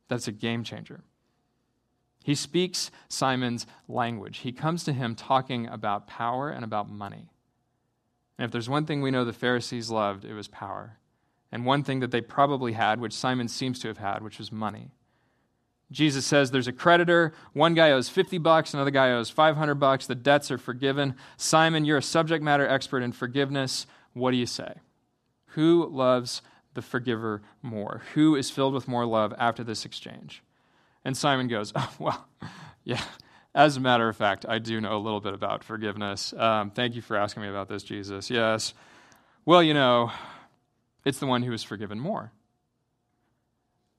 That's 0.08 0.28
a 0.28 0.32
game 0.32 0.64
changer. 0.64 1.02
He 2.24 2.36
speaks 2.36 2.92
Simon's 3.10 3.66
language. 3.88 4.38
He 4.38 4.52
comes 4.52 4.84
to 4.84 4.94
him 4.94 5.16
talking 5.16 5.66
about 5.66 6.06
power 6.06 6.52
and 6.52 6.64
about 6.64 6.88
money. 6.88 7.32
And 8.38 8.46
if 8.46 8.52
there's 8.52 8.70
one 8.70 8.86
thing 8.86 9.02
we 9.02 9.10
know 9.10 9.26
the 9.26 9.34
Pharisees 9.34 9.90
loved, 9.90 10.24
it 10.24 10.36
was 10.36 10.48
power 10.48 11.00
and 11.52 11.66
one 11.66 11.84
thing 11.84 12.00
that 12.00 12.12
they 12.12 12.22
probably 12.22 12.74
had, 12.74 13.00
which 13.00 13.14
Simon 13.14 13.48
seems 13.48 13.80
to 13.80 13.88
have 13.88 13.98
had, 13.98 14.24
which 14.24 14.38
was 14.38 14.52
money. 14.52 14.92
Jesus 15.92 16.26
says 16.26 16.52
there's 16.52 16.70
a 16.70 16.74
creditor. 16.74 17.34
One 17.54 17.74
guy 17.74 17.92
owes 17.92 18.08
50 18.08 18.38
bucks, 18.38 18.74
another 18.74 18.92
guy 18.92 19.12
owes 19.12 19.30
500 19.30 19.76
bucks. 19.76 20.08
The 20.08 20.16
debts 20.16 20.50
are 20.50 20.58
forgiven. 20.58 21.16
Simon, 21.36 21.84
you're 21.84 21.98
a 21.98 22.02
subject 22.02 22.44
matter 22.44 22.66
expert 22.66 23.04
in 23.04 23.12
forgiveness. 23.12 23.86
What 24.14 24.32
do 24.32 24.38
you 24.38 24.46
say? 24.46 24.76
Who 25.48 25.88
loves 25.90 26.42
the 26.74 26.82
forgiver 26.82 27.42
more? 27.62 28.04
Who 28.14 28.36
is 28.36 28.50
filled 28.50 28.74
with 28.74 28.88
more 28.88 29.06
love 29.06 29.34
after 29.38 29.64
this 29.64 29.84
exchange? 29.84 30.42
And 31.04 31.18
Simon 31.18 31.50
goes, 31.50 31.74
oh, 31.76 31.94
Well, 32.00 32.26
yeah, 32.86 33.04
as 33.54 33.76
a 33.76 33.82
matter 33.82 34.08
of 34.08 34.16
fact, 34.16 34.46
I 34.48 34.60
do 34.60 34.80
know 34.80 34.96
a 34.96 35.00
little 35.00 35.20
bit 35.20 35.34
about 35.34 35.64
forgiveness. 35.64 36.34
Um, 36.34 36.72
thank 36.72 36.96
you 36.96 37.02
for 37.02 37.18
asking 37.18 37.44
me 37.44 37.50
about 37.50 37.68
this, 37.68 37.84
Jesus. 37.84 38.30
Yes. 38.30 38.74
Well, 39.46 39.62
you 39.62 39.74
know, 39.74 40.12
it's 41.06 41.20
the 41.20 41.28
one 41.28 41.44
who 41.44 41.54
is 41.54 41.64
forgiven 41.64 42.00
more. 42.00 42.32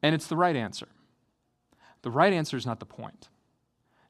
And 0.02 0.14
it's 0.14 0.26
the 0.26 0.36
right 0.36 0.56
answer. 0.56 0.88
The 2.02 2.10
right 2.10 2.32
answer 2.32 2.56
is 2.56 2.66
not 2.66 2.80
the 2.80 2.86
point. 2.86 3.28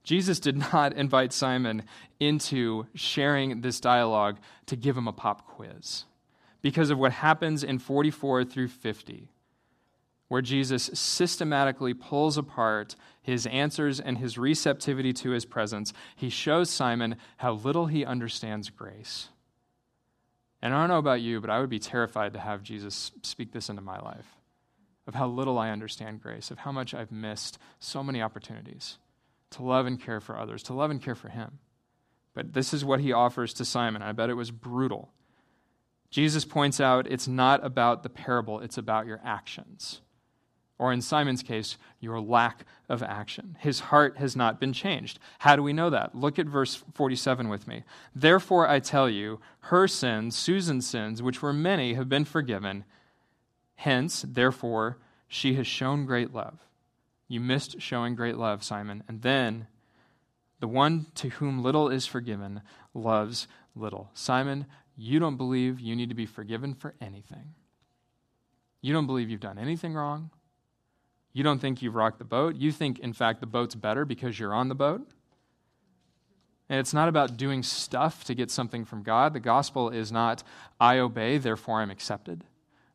Jesus 0.02 0.40
did 0.40 0.56
not 0.56 0.92
invite 0.96 1.32
Simon 1.32 1.84
into 2.18 2.86
sharing 2.94 3.60
this 3.60 3.80
dialogue 3.80 4.38
to 4.66 4.76
give 4.76 4.96
him 4.96 5.08
a 5.08 5.12
pop 5.12 5.46
quiz 5.46 6.04
because 6.60 6.90
of 6.90 6.98
what 6.98 7.12
happens 7.12 7.64
in 7.64 7.78
44 7.78 8.44
through 8.44 8.68
50, 8.68 9.28
where 10.28 10.42
Jesus 10.42 10.90
systematically 10.94 11.92
pulls 11.92 12.38
apart 12.38 12.94
his 13.20 13.46
answers 13.46 14.00
and 14.00 14.18
his 14.18 14.38
receptivity 14.38 15.12
to 15.12 15.30
his 15.30 15.44
presence. 15.44 15.92
He 16.16 16.30
shows 16.30 16.70
Simon 16.70 17.16
how 17.38 17.52
little 17.52 17.86
he 17.86 18.04
understands 18.04 18.70
grace. 18.70 19.28
And 20.62 20.72
I 20.72 20.80
don't 20.80 20.88
know 20.88 20.98
about 20.98 21.20
you, 21.20 21.40
but 21.40 21.50
I 21.50 21.60
would 21.60 21.70
be 21.70 21.80
terrified 21.80 22.34
to 22.34 22.38
have 22.38 22.62
Jesus 22.62 23.10
speak 23.22 23.52
this 23.52 23.68
into 23.68 23.82
my 23.82 23.98
life 23.98 24.36
of 25.06 25.16
how 25.16 25.26
little 25.26 25.58
I 25.58 25.70
understand 25.70 26.22
grace, 26.22 26.52
of 26.52 26.58
how 26.58 26.70
much 26.70 26.94
I've 26.94 27.10
missed 27.10 27.58
so 27.80 28.04
many 28.04 28.22
opportunities 28.22 28.98
to 29.50 29.64
love 29.64 29.86
and 29.86 30.00
care 30.00 30.20
for 30.20 30.38
others, 30.38 30.62
to 30.64 30.74
love 30.74 30.92
and 30.92 31.02
care 31.02 31.16
for 31.16 31.28
Him. 31.28 31.58
But 32.34 32.54
this 32.54 32.72
is 32.72 32.84
what 32.84 33.00
He 33.00 33.12
offers 33.12 33.52
to 33.54 33.64
Simon. 33.64 34.02
I 34.02 34.12
bet 34.12 34.30
it 34.30 34.34
was 34.34 34.52
brutal. 34.52 35.12
Jesus 36.10 36.44
points 36.44 36.80
out 36.80 37.10
it's 37.10 37.26
not 37.26 37.64
about 37.64 38.04
the 38.04 38.08
parable, 38.08 38.60
it's 38.60 38.78
about 38.78 39.06
your 39.06 39.20
actions 39.24 40.00
or 40.82 40.92
in 40.92 41.00
Simon's 41.00 41.44
case, 41.44 41.78
your 42.00 42.20
lack 42.20 42.66
of 42.88 43.04
action. 43.04 43.56
His 43.60 43.78
heart 43.78 44.18
has 44.18 44.34
not 44.34 44.58
been 44.58 44.72
changed. 44.72 45.20
How 45.38 45.54
do 45.54 45.62
we 45.62 45.72
know 45.72 45.90
that? 45.90 46.16
Look 46.16 46.40
at 46.40 46.46
verse 46.46 46.82
47 46.94 47.48
with 47.48 47.68
me. 47.68 47.84
Therefore, 48.16 48.68
I 48.68 48.80
tell 48.80 49.08
you, 49.08 49.38
her 49.60 49.86
sins, 49.86 50.34
Susan's 50.34 50.84
sins, 50.84 51.22
which 51.22 51.40
were 51.40 51.52
many, 51.52 51.94
have 51.94 52.08
been 52.08 52.24
forgiven. 52.24 52.82
Hence, 53.76 54.24
therefore, 54.26 54.98
she 55.28 55.54
has 55.54 55.68
shown 55.68 56.04
great 56.04 56.34
love. 56.34 56.58
You 57.28 57.38
missed 57.38 57.80
showing 57.80 58.16
great 58.16 58.36
love, 58.36 58.64
Simon. 58.64 59.04
And 59.06 59.22
then, 59.22 59.68
the 60.58 60.66
one 60.66 61.06
to 61.14 61.28
whom 61.28 61.62
little 61.62 61.90
is 61.90 62.06
forgiven 62.06 62.60
loves 62.92 63.46
little. 63.76 64.10
Simon, 64.14 64.66
you 64.96 65.20
don't 65.20 65.36
believe 65.36 65.78
you 65.78 65.94
need 65.94 66.08
to 66.08 66.16
be 66.16 66.26
forgiven 66.26 66.74
for 66.74 66.96
anything. 67.00 67.54
You 68.80 68.92
don't 68.92 69.06
believe 69.06 69.30
you've 69.30 69.38
done 69.38 69.58
anything 69.60 69.94
wrong. 69.94 70.30
You 71.32 71.42
don't 71.42 71.60
think 71.60 71.80
you've 71.80 71.94
rocked 71.94 72.18
the 72.18 72.24
boat. 72.24 72.56
You 72.56 72.72
think, 72.72 72.98
in 72.98 73.12
fact, 73.12 73.40
the 73.40 73.46
boat's 73.46 73.74
better 73.74 74.04
because 74.04 74.38
you're 74.38 74.54
on 74.54 74.68
the 74.68 74.74
boat. 74.74 75.08
And 76.68 76.78
it's 76.78 76.94
not 76.94 77.08
about 77.08 77.36
doing 77.36 77.62
stuff 77.62 78.24
to 78.24 78.34
get 78.34 78.50
something 78.50 78.84
from 78.84 79.02
God. 79.02 79.34
The 79.34 79.40
gospel 79.40 79.90
is 79.90 80.10
not, 80.10 80.42
I 80.80 80.98
obey, 80.98 81.38
therefore 81.38 81.80
I'm 81.80 81.90
accepted. 81.90 82.44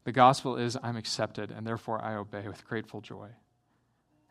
The 0.03 0.11
gospel 0.11 0.55
is, 0.55 0.77
I'm 0.81 0.95
accepted, 0.95 1.51
and 1.51 1.67
therefore 1.67 2.03
I 2.03 2.15
obey 2.15 2.47
with 2.47 2.65
grateful 2.65 3.01
joy. 3.01 3.29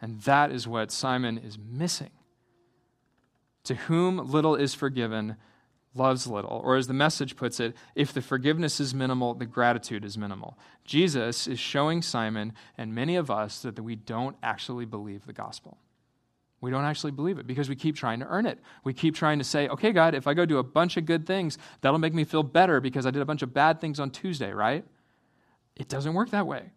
And 0.01 0.21
that 0.23 0.51
is 0.51 0.67
what 0.67 0.91
Simon 0.91 1.39
is 1.39 1.59
missing. 1.59 2.11
To 3.65 3.75
whom 3.75 4.19
little 4.19 4.55
is 4.55 4.75
forgiven, 4.75 5.37
loves 5.97 6.27
little. 6.27 6.61
Or 6.65 6.77
as 6.77 6.87
the 6.87 6.95
message 6.95 7.37
puts 7.37 7.61
it, 7.61 7.75
if 7.95 8.13
the 8.13 8.23
forgiveness 8.23 8.81
is 8.81 8.95
minimal, 8.95 9.35
the 9.35 9.47
gratitude 9.47 10.05
is 10.05 10.17
minimal. 10.17 10.59
Jesus 10.85 11.47
is 11.47 11.59
showing 11.59 12.03
Simon 12.03 12.53
and 12.77 12.95
many 12.95 13.17
of 13.17 13.31
us 13.31 13.63
that 13.63 13.81
we 13.81 13.97
don't 13.97 14.37
actually 14.43 14.85
believe 14.85 15.27
the 15.27 15.33
gospel. 15.33 15.79
We 16.61 16.71
don't 16.71 16.85
actually 16.85 17.13
believe 17.13 17.39
it 17.39 17.47
because 17.47 17.69
we 17.69 17.77
keep 17.77 17.97
trying 17.97 18.21
to 18.21 18.27
earn 18.27 18.47
it. 18.47 18.59
We 18.83 18.95
keep 18.95 19.15
trying 19.15 19.39
to 19.39 19.45
say, 19.45 19.69
okay, 19.69 19.93
God, 19.93 20.15
if 20.15 20.27
I 20.27 20.35
go 20.35 20.47
do 20.47 20.59
a 20.59 20.63
bunch 20.63 20.97
of 20.97 21.05
good 21.05 21.27
things, 21.27 21.59
that'll 21.81 21.99
make 21.99 22.15
me 22.15 22.25
feel 22.25 22.43
better 22.43 22.81
because 22.81 23.07
I 23.07 23.11
did 23.11 23.23
a 23.23 23.27
bunch 23.27 23.43
of 23.43 23.53
bad 23.53 23.81
things 23.81 24.01
on 24.01 24.11
Tuesday, 24.11 24.53
right? 24.53 24.85
It 25.77 25.89
doesn't 25.89 26.15
work 26.15 26.31
that 26.31 26.47
way. 26.47 26.71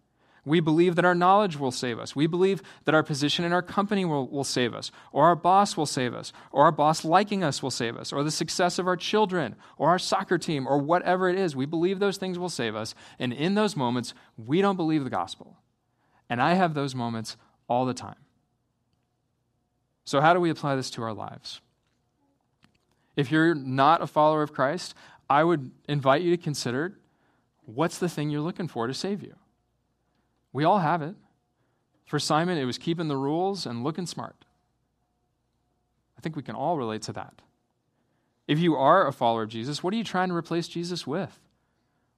We 0.45 0.59
believe 0.59 0.95
that 0.95 1.05
our 1.05 1.15
knowledge 1.15 1.57
will 1.57 1.71
save 1.71 1.99
us. 1.99 2.15
We 2.15 2.27
believe 2.27 2.61
that 2.85 2.95
our 2.95 3.03
position 3.03 3.45
in 3.45 3.53
our 3.53 3.61
company 3.61 4.05
will, 4.05 4.27
will 4.27 4.43
save 4.43 4.73
us, 4.73 4.91
or 5.11 5.25
our 5.25 5.35
boss 5.35 5.75
will 5.75 5.85
save 5.85 6.13
us, 6.13 6.31
or 6.51 6.63
our 6.63 6.71
boss 6.71 7.03
liking 7.03 7.43
us 7.43 7.61
will 7.61 7.71
save 7.71 7.97
us, 7.97 8.13
or 8.13 8.23
the 8.23 8.31
success 8.31 8.79
of 8.79 8.87
our 8.87 8.95
children, 8.95 9.55
or 9.77 9.89
our 9.89 9.99
soccer 9.99 10.37
team, 10.37 10.67
or 10.67 10.77
whatever 10.77 11.29
it 11.29 11.37
is. 11.37 11.55
We 11.55 11.65
believe 11.65 11.99
those 11.99 12.17
things 12.17 12.39
will 12.39 12.49
save 12.49 12.75
us. 12.75 12.95
And 13.19 13.33
in 13.33 13.55
those 13.55 13.75
moments, 13.75 14.13
we 14.37 14.61
don't 14.61 14.77
believe 14.77 15.03
the 15.03 15.09
gospel. 15.09 15.57
And 16.29 16.41
I 16.41 16.53
have 16.53 16.73
those 16.73 16.95
moments 16.95 17.37
all 17.67 17.85
the 17.85 17.93
time. 17.93 18.15
So, 20.05 20.21
how 20.21 20.33
do 20.33 20.39
we 20.39 20.49
apply 20.49 20.75
this 20.75 20.89
to 20.91 21.03
our 21.03 21.13
lives? 21.13 21.61
If 23.15 23.31
you're 23.31 23.53
not 23.53 24.01
a 24.01 24.07
follower 24.07 24.41
of 24.41 24.53
Christ, 24.53 24.95
I 25.29 25.43
would 25.43 25.71
invite 25.87 26.21
you 26.21 26.35
to 26.35 26.41
consider 26.41 26.97
what's 27.65 27.97
the 27.97 28.09
thing 28.09 28.29
you're 28.29 28.41
looking 28.41 28.67
for 28.67 28.87
to 28.87 28.93
save 28.93 29.21
you? 29.21 29.35
We 30.51 30.63
all 30.63 30.79
have 30.79 31.01
it. 31.01 31.15
For 32.05 32.19
Simon, 32.19 32.57
it 32.57 32.65
was 32.65 32.77
keeping 32.77 33.07
the 33.07 33.17
rules 33.17 33.65
and 33.65 33.83
looking 33.83 34.05
smart. 34.05 34.45
I 36.17 36.21
think 36.21 36.35
we 36.35 36.43
can 36.43 36.55
all 36.55 36.77
relate 36.77 37.03
to 37.03 37.13
that. 37.13 37.41
If 38.47 38.59
you 38.59 38.75
are 38.75 39.05
a 39.05 39.13
follower 39.13 39.43
of 39.43 39.49
Jesus, 39.49 39.83
what 39.83 39.93
are 39.93 39.97
you 39.97 40.03
trying 40.03 40.29
to 40.29 40.35
replace 40.35 40.67
Jesus 40.67 41.05
with? 41.05 41.39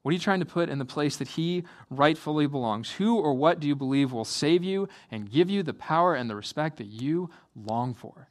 What 0.02 0.12
are 0.12 0.14
you 0.14 0.20
trying 0.20 0.40
to 0.40 0.46
put 0.46 0.70
in 0.70 0.80
the 0.80 0.86
place 0.86 1.18
that 1.18 1.28
he 1.28 1.64
rightfully 1.90 2.48
belongs? 2.48 2.92
Who 2.92 3.18
or 3.18 3.34
what 3.34 3.60
do 3.60 3.68
you 3.68 3.76
believe 3.76 4.12
will 4.12 4.26
save 4.26 4.64
you 4.64 4.88
and 5.12 5.30
give 5.30 5.50
you 5.50 5.62
the 5.62 5.74
power 5.74 6.16
and 6.16 6.30
the 6.30 6.36
respect 6.36 6.78
that 6.78 6.88
you 6.88 7.30
long 7.56 7.94
for? 7.94 8.30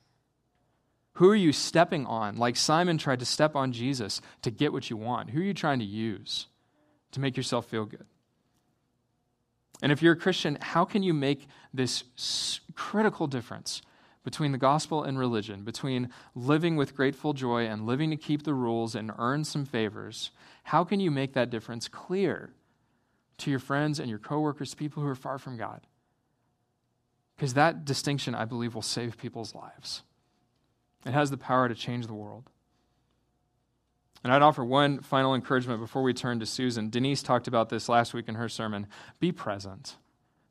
Who 1.15 1.31
are 1.31 1.37
you 1.37 1.53
stepping 1.53 2.07
on, 2.07 2.37
like 2.37 2.57
Simon 2.57 2.97
tried 2.99 3.19
to 3.21 3.27
step 3.27 3.55
on 3.55 3.73
Jesus 3.73 4.21
to 4.43 4.51
get 4.51 4.73
what 4.73 4.89
you 4.91 4.97
want? 4.97 5.31
Who 5.31 5.41
are 5.41 5.45
you 5.45 5.55
trying 5.55 5.81
to 5.81 5.85
use 5.85 6.47
to 7.13 7.21
make 7.21 7.37
yourself 7.37 7.67
feel 7.67 7.85
good? 7.85 8.07
And 9.83 9.91
if 9.93 10.03
you're 10.03 10.13
a 10.13 10.17
Christian, 10.17 10.59
how 10.61 10.85
can 10.85 11.03
you 11.03 11.15
make 11.15 11.47
this 11.73 12.05
critical 12.75 13.27
difference 13.27 13.83
between 14.23 14.53
the 14.53 14.59
gospel 14.59 15.03
and 15.03 15.19
religion, 15.19 15.63
between 15.63 16.11
living 16.35 16.77
with 16.77 16.95
grateful 16.95 17.33
joy 17.33 17.67
and 17.67 17.87
living 17.87 18.11
to 18.11 18.17
keep 18.17 18.43
the 18.43 18.55
rules 18.55 18.95
and 18.95 19.11
earn 19.19 19.45
some 19.45 19.65
favors? 19.65 20.31
How 20.65 20.85
can 20.85 21.01
you 21.01 21.11
make 21.11 21.33
that 21.33 21.51
difference 21.51 21.89
clear 21.89 22.53
to 23.39 23.51
your 23.51 23.59
friends 23.59 23.99
and 23.99 24.11
your 24.11 24.19
coworkers, 24.19 24.75
people 24.75 25.03
who 25.03 25.09
are 25.09 25.15
far 25.15 25.39
from 25.39 25.57
God? 25.57 25.81
Because 27.37 27.55
that 27.55 27.87
distinction, 27.87 28.35
I 28.35 28.45
believe, 28.45 28.75
will 28.75 28.83
save 28.83 29.17
people's 29.17 29.55
lives. 29.55 30.03
It 31.07 31.13
has 31.13 31.31
the 31.31 31.39
power 31.39 31.67
to 31.67 31.75
change 31.75 32.07
the 32.07 32.13
world. 32.13 32.51
And 34.23 34.33
I'd 34.33 34.43
offer 34.43 34.65
one 34.65 35.01
final 35.01 35.35
encouragement 35.35 35.81
before 35.81 36.03
we 36.03 36.13
turn 36.13 36.41
to 36.41 36.47
Susan. 36.47 36.91
Denise 36.91 37.23
talked 37.23 37.49
about 37.49 37.71
this 37.71 37.89
last 37.89 38.13
week 38.13 38.29
in 38.29 38.35
her 38.35 38.49
sermon. 38.49 38.87
Be 39.19 39.33
present. 39.33 39.97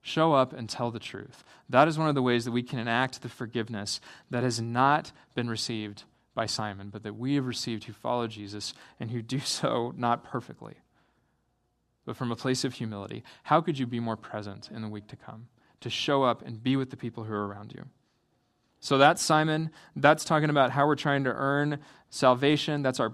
Show 0.01 0.33
up 0.33 0.53
and 0.53 0.67
tell 0.67 0.91
the 0.91 0.99
truth. 0.99 1.43
That 1.69 1.87
is 1.87 1.99
one 1.99 2.09
of 2.09 2.15
the 2.15 2.21
ways 2.21 2.45
that 2.45 2.51
we 2.51 2.63
can 2.63 2.79
enact 2.79 3.21
the 3.21 3.29
forgiveness 3.29 4.01
that 4.29 4.43
has 4.43 4.59
not 4.59 5.11
been 5.35 5.49
received 5.49 6.03
by 6.33 6.45
Simon, 6.45 6.89
but 6.89 7.03
that 7.03 7.15
we 7.15 7.35
have 7.35 7.45
received 7.45 7.83
who 7.83 7.93
follow 7.93 8.25
Jesus 8.25 8.73
and 8.99 9.11
who 9.11 9.21
do 9.21 9.39
so 9.43 9.93
not 9.95 10.23
perfectly, 10.23 10.75
but 12.05 12.15
from 12.15 12.31
a 12.31 12.35
place 12.35 12.63
of 12.63 12.73
humility. 12.73 13.23
How 13.43 13.61
could 13.61 13.77
you 13.77 13.85
be 13.85 13.99
more 13.99 14.17
present 14.17 14.69
in 14.73 14.81
the 14.81 14.89
week 14.89 15.07
to 15.07 15.15
come? 15.15 15.47
To 15.81 15.89
show 15.89 16.23
up 16.23 16.41
and 16.41 16.63
be 16.63 16.75
with 16.75 16.89
the 16.89 16.97
people 16.97 17.23
who 17.23 17.33
are 17.33 17.47
around 17.47 17.73
you. 17.73 17.85
So 18.79 18.97
that's 18.97 19.21
Simon. 19.21 19.71
That's 19.95 20.23
talking 20.23 20.49
about 20.49 20.71
how 20.71 20.87
we're 20.87 20.95
trying 20.95 21.25
to 21.25 21.31
earn 21.31 21.79
salvation. 22.09 22.81
That's 22.81 22.99
our 22.99 23.13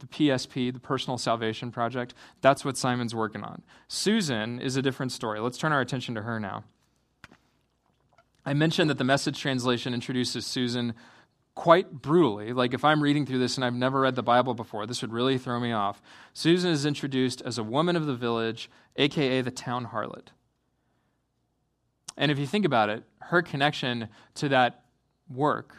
the 0.00 0.06
PSP, 0.06 0.72
the 0.72 0.80
Personal 0.80 1.18
Salvation 1.18 1.70
Project. 1.70 2.14
That's 2.40 2.64
what 2.64 2.76
Simon's 2.76 3.14
working 3.14 3.42
on. 3.42 3.62
Susan 3.88 4.60
is 4.60 4.76
a 4.76 4.82
different 4.82 5.12
story. 5.12 5.40
Let's 5.40 5.58
turn 5.58 5.72
our 5.72 5.80
attention 5.80 6.14
to 6.14 6.22
her 6.22 6.38
now. 6.38 6.64
I 8.44 8.54
mentioned 8.54 8.88
that 8.88 8.98
the 8.98 9.04
message 9.04 9.38
translation 9.40 9.92
introduces 9.92 10.46
Susan 10.46 10.94
quite 11.54 11.90
brutally. 11.92 12.52
Like 12.52 12.72
if 12.72 12.84
I'm 12.84 13.02
reading 13.02 13.26
through 13.26 13.40
this 13.40 13.56
and 13.56 13.64
I've 13.64 13.74
never 13.74 14.00
read 14.00 14.14
the 14.14 14.22
Bible 14.22 14.54
before, 14.54 14.86
this 14.86 15.02
would 15.02 15.12
really 15.12 15.38
throw 15.38 15.58
me 15.58 15.72
off. 15.72 16.00
Susan 16.32 16.70
is 16.70 16.86
introduced 16.86 17.42
as 17.42 17.58
a 17.58 17.64
woman 17.64 17.96
of 17.96 18.06
the 18.06 18.14
village, 18.14 18.70
aka 18.96 19.40
the 19.40 19.50
town 19.50 19.88
harlot. 19.88 20.28
And 22.16 22.30
if 22.30 22.38
you 22.38 22.46
think 22.46 22.64
about 22.64 22.90
it, 22.90 23.04
her 23.22 23.42
connection 23.42 24.08
to 24.36 24.48
that 24.50 24.84
work, 25.28 25.76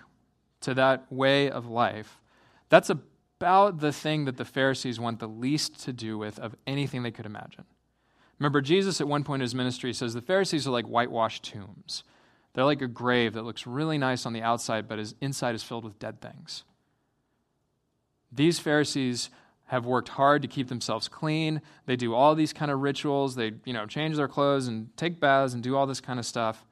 to 0.62 0.74
that 0.74 1.12
way 1.12 1.50
of 1.50 1.66
life, 1.66 2.22
that's 2.68 2.92
about 3.40 3.80
the 3.80 3.94
thing 3.94 4.26
that 4.26 4.36
the 4.36 4.44
Pharisees 4.44 5.00
want 5.00 5.20
the 5.20 5.28
least 5.28 5.80
to 5.86 5.94
do 5.94 6.18
with 6.18 6.38
of 6.40 6.56
anything 6.68 7.04
they 7.04 7.12
could 7.12 7.26
imagine. 7.26 7.64
Remember, 8.38 8.60
Jesus 8.60 9.00
at 9.00 9.08
one 9.08 9.24
point 9.24 9.42
in 9.42 9.46
his 9.46 9.56
ministry 9.56 9.94
says 9.94 10.14
the 10.14 10.22
Pharisees 10.22 10.68
are 10.68 10.72
like 10.72 10.86
whitewashed 10.86 11.44
tombs. 11.44 12.04
They're 12.54 12.66
like 12.66 12.82
a 12.82 12.88
grave 12.88 13.34
that 13.34 13.44
looks 13.44 13.66
really 13.66 13.98
nice 13.98 14.26
on 14.26 14.34
the 14.34 14.42
outside, 14.42 14.90
but 14.90 15.00
his 15.00 15.16
inside 15.22 15.56
is 15.56 15.64
filled 15.64 15.86
with 15.86 15.98
dead 16.00 16.20
things. 16.20 16.66
These 18.30 18.60
Pharisees 18.60 19.30
have 19.68 19.86
worked 19.86 20.10
hard 20.10 20.42
to 20.42 20.50
keep 20.50 20.68
themselves 20.68 21.08
clean. 21.08 21.62
They 21.86 21.96
do 21.96 22.14
all 22.14 22.36
these 22.36 22.52
kind 22.52 22.70
of 22.72 22.82
rituals. 22.82 23.36
They, 23.36 23.54
you 23.64 23.72
know, 23.72 23.86
change 23.86 24.18
their 24.18 24.28
clothes 24.28 24.68
and 24.68 24.90
take 24.98 25.22
baths 25.22 25.54
and 25.54 25.64
do 25.64 25.78
all 25.78 25.88
this 25.88 26.02
kind 26.02 26.20
of 26.20 26.26
stuff. 26.26 26.66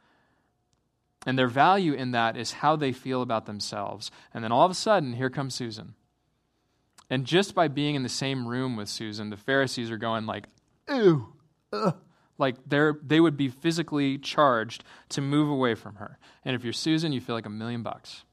And 1.25 1.39
their 1.39 1.47
value 1.47 1.93
in 1.93 2.11
that 2.11 2.35
is 2.35 2.51
how 2.51 2.75
they 2.75 2.91
feel 2.91 3.21
about 3.21 3.45
themselves. 3.45 4.11
And 4.33 4.43
then 4.43 4.51
all 4.51 4.65
of 4.65 4.71
a 4.71 4.75
sudden, 4.75 5.13
here 5.13 5.29
comes 5.29 5.55
Susan. 5.55 5.93
And 7.09 7.25
just 7.25 7.55
by 7.55 7.67
being 7.67 7.95
in 7.95 8.03
the 8.03 8.09
same 8.09 8.47
room 8.47 8.75
with 8.75 8.89
Susan, 8.89 9.29
the 9.29 9.37
Pharisees 9.37 9.89
are 9.91 9.97
going 9.97 10.25
like, 10.25 10.47
"Ew, 10.89 11.33
ugh. 11.71 11.97
like 12.37 12.55
they're 12.65 12.99
they 13.01 13.19
would 13.19 13.37
be 13.37 13.47
physically 13.47 14.17
charged 14.17 14.83
to 15.09 15.21
move 15.21 15.49
away 15.49 15.75
from 15.75 15.95
her. 15.95 16.17
And 16.43 16.55
if 16.55 16.63
you're 16.63 16.73
Susan, 16.73 17.13
you 17.13 17.21
feel 17.21 17.35
like 17.35 17.45
a 17.45 17.49
million 17.49 17.83
bucks. 17.83 18.23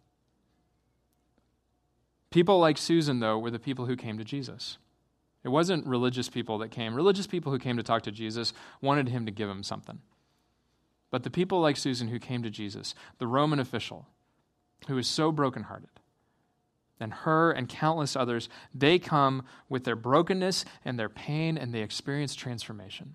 People 2.31 2.59
like 2.59 2.79
Susan, 2.79 3.21
though, 3.21 3.39
were 3.39 3.53
the 3.53 3.61
people 3.61 3.87
who 3.87 3.95
came 3.95 4.19
to 4.19 4.25
Jesus. 4.25 4.79
It 5.45 5.51
wasn't 5.51 5.87
religious 5.87 6.29
people 6.29 6.59
that 6.59 6.71
came. 6.71 6.95
Religious 6.95 7.29
people 7.29 7.53
who 7.53 7.59
came 7.61 7.77
to 7.77 7.83
talk 7.83 8.03
to 8.03 8.11
Jesus 8.11 8.53
wanted 8.81 9.09
him 9.09 9.25
to 9.27 9.31
give 9.31 9.47
them 9.47 9.63
something. 9.63 10.01
But 11.11 11.23
the 11.23 11.31
people 11.31 11.61
like 11.61 11.77
Susan 11.77 12.09
who 12.09 12.19
came 12.19 12.43
to 12.43 12.51
Jesus, 12.51 12.95
the 13.19 13.29
Roman 13.29 13.61
official 13.61 14.09
who 14.89 14.97
was 14.97 15.07
so 15.07 15.31
brokenhearted, 15.31 15.94
and 17.01 17.13
her 17.13 17.51
and 17.51 17.69
countless 17.69 18.17
others, 18.17 18.49
they 18.75 18.99
come 18.99 19.45
with 19.69 19.85
their 19.85 19.97
brokenness 19.97 20.65
and 20.85 20.99
their 20.99 21.09
pain 21.09 21.59
and 21.59 21.75
they 21.75 21.83
experience 21.83 22.35
transformation. 22.35 23.15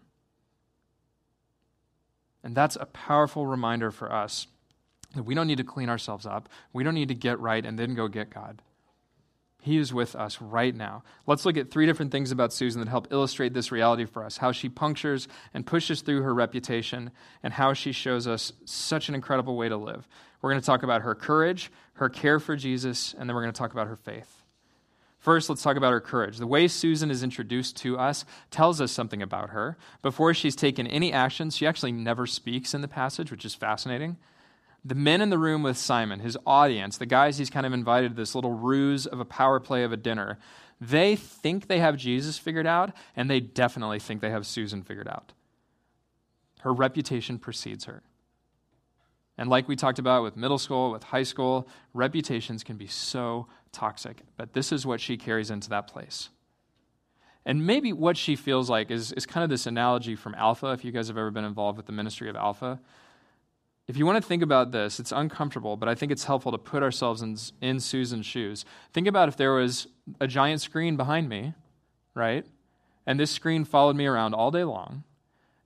And 2.44 2.56
that's 2.56 2.78
a 2.80 2.86
powerful 2.86 3.46
reminder 3.46 3.92
for 3.92 4.12
us 4.12 4.48
that 5.16 5.24
we 5.24 5.36
don't 5.36 5.48
need 5.48 5.58
to 5.58 5.64
clean 5.64 5.90
ourselves 5.90 6.26
up. 6.26 6.50
We 6.72 6.84
don't 6.84 6.94
need 6.94 7.10
to 7.10 7.16
get 7.16 7.40
right 7.40 7.66
and 7.66 7.78
then 7.78 7.96
go 7.96 8.08
get 8.08 8.30
God. 8.30 8.62
He 9.62 9.78
is 9.78 9.94
with 9.94 10.16
us 10.16 10.42
right 10.42 10.74
now. 10.74 11.04
Let's 11.28 11.46
look 11.46 11.58
at 11.58 11.70
three 11.70 11.86
different 11.86 12.12
things 12.12 12.32
about 12.32 12.54
Susan 12.54 12.80
that 12.80 12.88
help 12.88 13.12
illustrate 13.12 13.54
this 13.54 13.72
reality 13.72 14.06
for 14.06 14.24
us 14.24 14.38
how 14.38 14.54
she 14.54 14.70
punctures 14.70 15.28
and 15.54 15.66
pushes 15.66 16.02
through 16.02 16.22
her 16.22 16.34
reputation, 16.34 17.12
and 17.44 17.54
how 17.54 17.74
she 17.74 17.92
shows 17.92 18.26
us 18.26 18.54
such 18.64 19.10
an 19.10 19.16
incredible 19.16 19.58
way 19.58 19.68
to 19.68 19.76
live. 19.76 20.08
We're 20.42 20.52
going 20.52 20.62
to 20.62 20.66
talk 20.66 20.84
about 20.84 21.02
her 21.02 21.14
courage, 21.14 21.72
her 21.94 22.08
care 22.08 22.40
for 22.40 22.56
Jesus, 22.56 23.14
and 23.18 23.30
then 23.30 23.36
we're 23.36 23.42
going 23.42 23.54
to 23.54 23.58
talk 23.58 23.74
about 23.74 23.88
her 23.88 23.98
faith. 23.98 24.44
First, 25.18 25.50
let's 25.50 25.62
talk 25.62 25.76
about 25.76 25.92
her 25.92 26.00
courage. 26.00 26.38
The 26.38 26.48
way 26.48 26.70
Susan 26.70 27.12
is 27.12 27.24
introduced 27.24 27.76
to 27.78 27.98
us 27.98 28.24
tells 28.52 28.80
us 28.80 28.94
something 28.94 29.22
about 29.22 29.50
her. 29.50 29.78
Before 30.02 30.34
she's 30.34 30.56
taken 30.56 30.88
any 30.88 31.12
actions, 31.12 31.58
she 31.58 31.68
actually 31.68 31.92
never 31.92 32.26
speaks 32.26 32.74
in 32.74 32.80
the 32.80 32.88
passage, 32.88 33.30
which 33.30 33.44
is 33.44 33.54
fascinating 33.54 34.16
the 34.84 34.96
men 34.96 35.22
in 35.22 35.30
the 35.30 35.38
room 35.38 35.64
with 35.64 35.78
Simon, 35.78 36.20
his 36.20 36.38
audience, 36.46 36.98
the 36.98 37.06
guys 37.06 37.38
he's 37.38 37.50
kind 37.50 37.66
of 37.66 37.74
invited 37.74 38.12
to 38.12 38.16
this 38.16 38.36
little 38.36 38.54
ruse 38.54 39.06
of 39.06 39.20
a 39.20 39.26
power 39.26 39.60
play 39.60 39.84
of 39.84 39.92
a 39.92 39.98
dinner, 39.98 40.38
they 40.80 41.16
think 41.16 41.68
they 41.68 41.80
have 41.80 41.98
Jesus 41.98 42.38
figured 42.38 42.68
out, 42.68 42.92
and 43.16 43.30
they 43.30 43.40
definitely 43.40 44.00
think 44.00 44.22
they 44.22 44.30
have 44.30 44.48
Susan 44.48 44.82
figured 44.82 45.08
out. 45.08 45.34
Her 46.62 46.74
reputation 46.74 47.38
precedes 47.38 47.86
her. 47.86 48.04
And 49.38 49.50
like 49.50 49.68
we 49.68 49.76
talked 49.76 50.00
about 50.00 50.24
with 50.24 50.36
middle 50.36 50.58
school, 50.58 50.92
with 50.92 51.04
high 51.04 51.24
school, 51.24 51.68
reputations 51.94 52.64
can 52.64 52.76
be 52.76 52.88
so 52.88 53.48
toxic. 53.72 54.24
But 54.36 54.54
this 54.54 54.72
is 54.72 54.86
what 54.86 55.00
she 55.00 55.16
carries 55.16 55.50
into 55.50 55.70
that 55.70 55.88
place. 55.88 56.30
And 57.46 57.66
maybe 57.66 57.94
what 57.94 58.18
she 58.18 58.36
feels 58.36 58.70
like 58.70 58.92
is, 58.92 59.14
is 59.14 59.26
kind 59.26 59.44
of 59.44 59.50
this 59.50 59.66
analogy 59.66 60.16
from 60.16 60.36
Alpha, 60.36 60.68
if 60.68 60.84
you 60.84 60.92
guys 60.92 61.08
have 61.08 61.18
ever 61.18 61.32
been 61.32 61.46
involved 61.46 61.78
with 61.78 61.86
the 61.86 61.94
ministry 61.94 62.30
of 62.30 62.36
Alpha. 62.36 62.82
If 63.90 63.98
you 63.98 64.06
want 64.06 64.18
to 64.18 64.22
think 64.22 64.44
about 64.44 64.72
this, 64.72 65.00
it's 65.00 65.12
uncomfortable, 65.12 65.76
but 65.76 65.90
I 65.90 65.96
think 65.96 66.12
it's 66.12 66.26
helpful 66.26 66.52
to 66.52 66.60
put 66.60 66.84
ourselves 66.84 67.24
in, 67.24 67.36
in 67.60 67.80
Susan's 67.80 68.28
shoes. 68.28 68.64
Think 68.94 69.08
about 69.08 69.30
if 69.30 69.36
there 69.36 69.54
was 69.54 69.88
a 70.20 70.28
giant 70.28 70.62
screen 70.62 70.96
behind 70.96 71.28
me, 71.28 71.56
right? 72.14 72.46
And 73.08 73.20
this 73.20 73.32
screen 73.32 73.66
followed 73.66 73.96
me 73.96 74.06
around 74.06 74.36
all 74.36 74.52
day 74.52 74.64
long. 74.64 75.06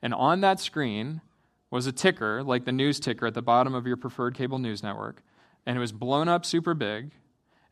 And 0.01 0.13
on 0.13 0.39
that 0.39 0.61
screen 0.61 1.19
was 1.69 1.85
a 1.85 1.91
ticker, 1.91 2.41
like 2.41 2.63
the 2.63 2.71
news 2.71 2.97
ticker 2.97 3.27
at 3.27 3.33
the 3.33 3.41
bottom 3.41 3.75
of 3.75 3.85
your 3.85 3.97
preferred 3.97 4.35
cable 4.35 4.57
news 4.57 4.83
network. 4.83 5.21
And 5.65 5.75
it 5.75 5.81
was 5.81 5.91
blown 5.91 6.29
up 6.29 6.45
super 6.45 6.73
big. 6.73 7.11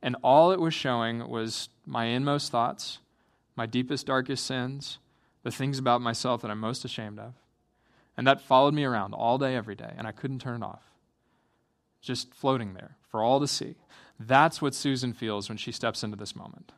And 0.02 0.18
all 0.22 0.52
it 0.52 0.60
was 0.60 0.74
showing 0.74 1.30
was 1.30 1.70
my 1.86 2.06
inmost 2.08 2.52
thoughts, 2.52 3.00
my 3.56 3.66
deepest, 3.66 4.06
darkest 4.06 4.46
sins, 4.46 5.00
the 5.44 5.52
things 5.52 5.80
about 5.80 6.02
myself 6.02 6.42
that 6.42 6.52
I'm 6.52 6.60
most 6.60 6.84
ashamed 6.84 7.20
of. 7.20 7.36
And 8.22 8.28
that 8.28 8.40
followed 8.40 8.76
me 8.76 8.84
around 8.84 9.16
all 9.16 9.40
day, 9.40 9.56
every 9.56 9.74
day, 9.74 9.96
and 9.98 10.06
I 10.06 10.12
couldn't 10.12 10.38
turn 10.38 10.62
it 10.62 10.64
off. 10.64 10.84
Just 12.02 12.36
floating 12.36 12.76
there 12.76 12.96
for 13.10 13.24
all 13.24 13.40
to 13.40 13.48
see. 13.48 13.78
That's 14.20 14.62
what 14.62 14.76
Susan 14.76 15.12
feels 15.12 15.50
when 15.50 15.58
she 15.58 15.72
steps 15.72 16.04
into 16.04 16.18
this 16.18 16.36
moment, 16.36 16.72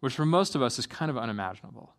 which 0.00 0.14
for 0.14 0.24
most 0.24 0.54
of 0.54 0.62
us 0.62 0.78
is 0.78 0.86
kind 0.86 1.10
of 1.10 1.18
unimaginable. 1.18 1.92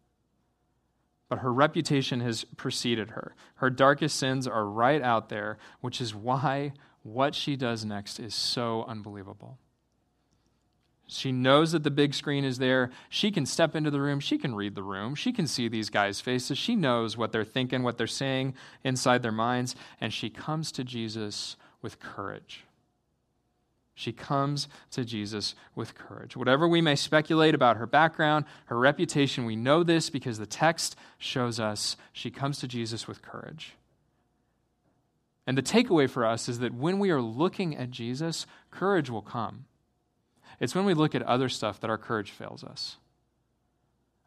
But 1.28 1.42
her 1.42 1.54
reputation 1.54 2.22
has 2.22 2.44
preceded 2.44 3.12
her. 3.12 3.36
Her 3.58 3.70
darkest 3.70 4.18
sins 4.18 4.48
are 4.48 4.66
right 4.66 5.04
out 5.04 5.30
there, 5.30 5.60
which 5.82 6.02
is 6.02 6.16
why 6.16 6.74
what 7.04 7.36
she 7.36 7.56
does 7.56 7.86
next 7.86 8.20
is 8.20 8.34
so 8.34 8.84
unbelievable. 8.88 9.60
She 11.12 11.32
knows 11.32 11.72
that 11.72 11.84
the 11.84 11.90
big 11.90 12.14
screen 12.14 12.46
is 12.46 12.60
there. 12.60 12.92
She 13.10 13.32
can 13.32 13.48
step 13.48 13.76
into 13.76 13.90
the 13.90 14.00
room. 14.00 14.20
She 14.20 14.38
can 14.38 14.54
read 14.54 14.76
the 14.76 14.84
room. 14.84 15.16
She 15.16 15.34
can 15.34 15.48
see 15.48 15.68
these 15.68 15.90
guys' 15.90 16.22
faces. 16.22 16.58
She 16.58 16.76
knows 16.76 17.18
what 17.18 17.32
they're 17.32 17.44
thinking, 17.44 17.82
what 17.82 17.98
they're 17.98 18.06
saying 18.06 18.54
inside 18.84 19.24
their 19.24 19.32
minds. 19.32 19.76
And 20.00 20.14
she 20.14 20.30
comes 20.30 20.72
to 20.74 20.84
Jesus 20.84 21.58
with 21.82 22.00
courage. 22.00 22.64
She 23.96 24.14
comes 24.14 24.68
to 24.92 25.04
Jesus 25.04 25.56
with 25.76 25.96
courage. 25.96 26.38
Whatever 26.38 26.68
we 26.68 26.80
may 26.80 26.96
speculate 26.96 27.56
about 27.56 27.78
her 27.78 27.88
background, 27.88 28.46
her 28.68 28.78
reputation, 28.78 29.46
we 29.46 29.56
know 29.56 29.84
this 29.84 30.12
because 30.12 30.38
the 30.38 30.46
text 30.46 30.96
shows 31.18 31.60
us 31.60 31.98
she 32.14 32.30
comes 32.30 32.60
to 32.60 32.68
Jesus 32.68 33.08
with 33.08 33.24
courage. 33.24 33.74
And 35.48 35.58
the 35.58 35.64
takeaway 35.64 36.08
for 36.08 36.24
us 36.24 36.48
is 36.48 36.60
that 36.60 36.76
when 36.76 37.00
we 37.00 37.10
are 37.10 37.22
looking 37.22 37.76
at 37.76 37.90
Jesus, 37.90 38.46
courage 38.70 39.10
will 39.10 39.24
come. 39.24 39.66
It's 40.60 40.76
when 40.76 40.86
we 40.86 40.94
look 40.94 41.16
at 41.16 41.22
other 41.24 41.50
stuff 41.50 41.80
that 41.82 41.90
our 41.90 41.98
courage 41.98 42.32
fails 42.32 42.64
us. 42.64 42.98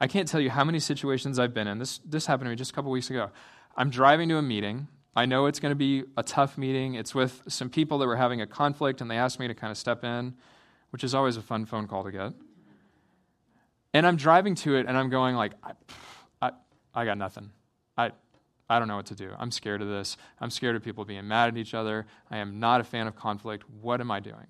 I 0.01 0.07
can't 0.07 0.27
tell 0.27 0.41
you 0.41 0.51
how 0.51 0.65
many 0.65 0.81
situations 0.81 1.39
I've 1.39 1.55
been 1.55 1.69
in. 1.69 1.79
This, 1.79 1.99
this 2.05 2.27
happened 2.27 2.47
to 2.47 2.51
me 2.51 2.57
just 2.57 2.73
a 2.73 2.75
couple 2.75 2.91
weeks 2.91 3.11
ago. 3.11 3.31
I'm 3.77 3.91
driving 3.91 4.29
to 4.31 4.37
a 4.37 4.43
meeting 4.43 4.89
I 5.15 5.27
know 5.27 5.47
it's 5.47 5.61
going 5.61 5.71
to 5.71 5.77
be 5.77 6.05
a 6.17 6.23
tough 6.23 6.57
meeting. 6.57 6.95
It's 6.95 7.15
with 7.15 7.43
some 7.47 7.69
people 7.69 7.99
that 7.99 8.07
were 8.07 8.17
having 8.17 8.41
a 8.41 8.47
conflict, 8.47 9.01
and 9.01 9.11
they 9.11 9.17
asked 9.17 9.39
me 9.39 9.47
to 9.47 9.55
kind 9.55 9.71
of 9.71 9.77
step 9.77 10.05
in, 10.05 10.35
which 10.91 11.05
is 11.05 11.15
always 11.15 11.37
a 11.37 11.43
fun 11.43 11.67
phone 11.67 11.87
call 11.87 12.05
to 12.05 12.11
get. 12.11 12.33
And 13.93 14.07
I'm 14.07 14.17
driving 14.17 14.55
to 14.57 14.77
it, 14.77 14.87
and 14.87 14.97
I'm 14.97 15.11
going 15.11 15.37
like, 15.37 15.53
I, 15.63 15.73
I, 16.41 16.51
I 16.95 17.05
got 17.05 17.19
nothing. 17.19 17.51
I, 17.99 18.13
I 18.71 18.79
don't 18.79 18.89
know 18.89 18.97
what 18.97 19.07
to 19.07 19.15
do. 19.15 19.33
I'm 19.39 19.51
scared 19.51 19.83
of 19.83 19.89
this. 19.89 20.17
I'm 20.41 20.49
scared 20.49 20.77
of 20.77 20.83
people 20.83 21.05
being 21.05 21.29
mad 21.29 21.49
at 21.49 21.59
each 21.59 21.75
other. 21.75 22.07
I 22.31 22.39
am 22.39 22.59
not 22.59 22.81
a 22.81 22.85
fan 22.85 23.07
of 23.07 23.15
conflict. 23.15 23.65
What 23.83 24.01
am 24.01 24.11
I 24.11 24.21
doing? 24.21 24.47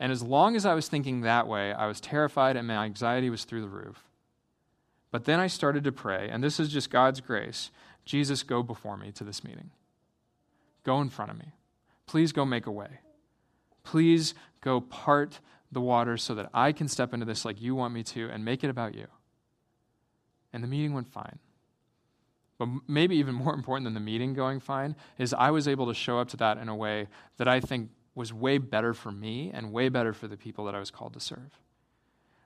And 0.00 0.10
as 0.10 0.22
long 0.22 0.56
as 0.56 0.64
I 0.64 0.72
was 0.72 0.88
thinking 0.88 1.20
that 1.20 1.46
way, 1.46 1.74
I 1.74 1.86
was 1.86 2.00
terrified, 2.00 2.56
and 2.56 2.66
my 2.66 2.84
anxiety 2.86 3.28
was 3.28 3.44
through 3.44 3.60
the 3.60 3.68
roof. 3.68 4.02
But 5.10 5.26
then 5.26 5.38
I 5.38 5.46
started 5.46 5.84
to 5.84 5.92
pray, 5.92 6.30
and 6.30 6.42
this 6.42 6.58
is 6.58 6.70
just 6.70 6.90
God's 6.90 7.20
grace. 7.20 7.70
Jesus, 8.06 8.42
go 8.42 8.62
before 8.62 8.96
me 8.96 9.12
to 9.12 9.24
this 9.24 9.44
meeting. 9.44 9.70
Go 10.84 11.02
in 11.02 11.10
front 11.10 11.30
of 11.30 11.38
me. 11.38 11.52
Please 12.06 12.32
go 12.32 12.46
make 12.46 12.66
a 12.66 12.72
way. 12.72 13.00
Please 13.84 14.34
go 14.62 14.80
part 14.80 15.40
the 15.70 15.82
water 15.82 16.16
so 16.16 16.34
that 16.34 16.48
I 16.54 16.72
can 16.72 16.88
step 16.88 17.12
into 17.12 17.26
this 17.26 17.44
like 17.44 17.60
you 17.60 17.74
want 17.74 17.92
me 17.92 18.02
to 18.04 18.30
and 18.30 18.42
make 18.42 18.64
it 18.64 18.70
about 18.70 18.94
you. 18.94 19.06
And 20.52 20.64
the 20.64 20.68
meeting 20.68 20.94
went 20.94 21.12
fine. 21.12 21.38
But 22.58 22.68
maybe 22.88 23.16
even 23.16 23.34
more 23.34 23.54
important 23.60 23.84
than 23.84 23.94
the 23.94 24.00
meeting 24.00 24.32
going 24.32 24.60
fine 24.60 24.96
is 25.18 25.34
I 25.34 25.50
was 25.50 25.68
able 25.68 25.86
to 25.88 25.94
show 25.94 26.18
up 26.18 26.28
to 26.28 26.38
that 26.38 26.56
in 26.56 26.70
a 26.70 26.74
way 26.74 27.08
that 27.36 27.48
I 27.48 27.60
think 27.60 27.90
was 28.20 28.34
way 28.34 28.58
better 28.58 28.92
for 28.92 29.10
me 29.10 29.50
and 29.52 29.72
way 29.72 29.88
better 29.88 30.12
for 30.12 30.28
the 30.28 30.36
people 30.36 30.66
that 30.66 30.74
I 30.74 30.78
was 30.78 30.90
called 30.90 31.14
to 31.14 31.20
serve. 31.20 31.58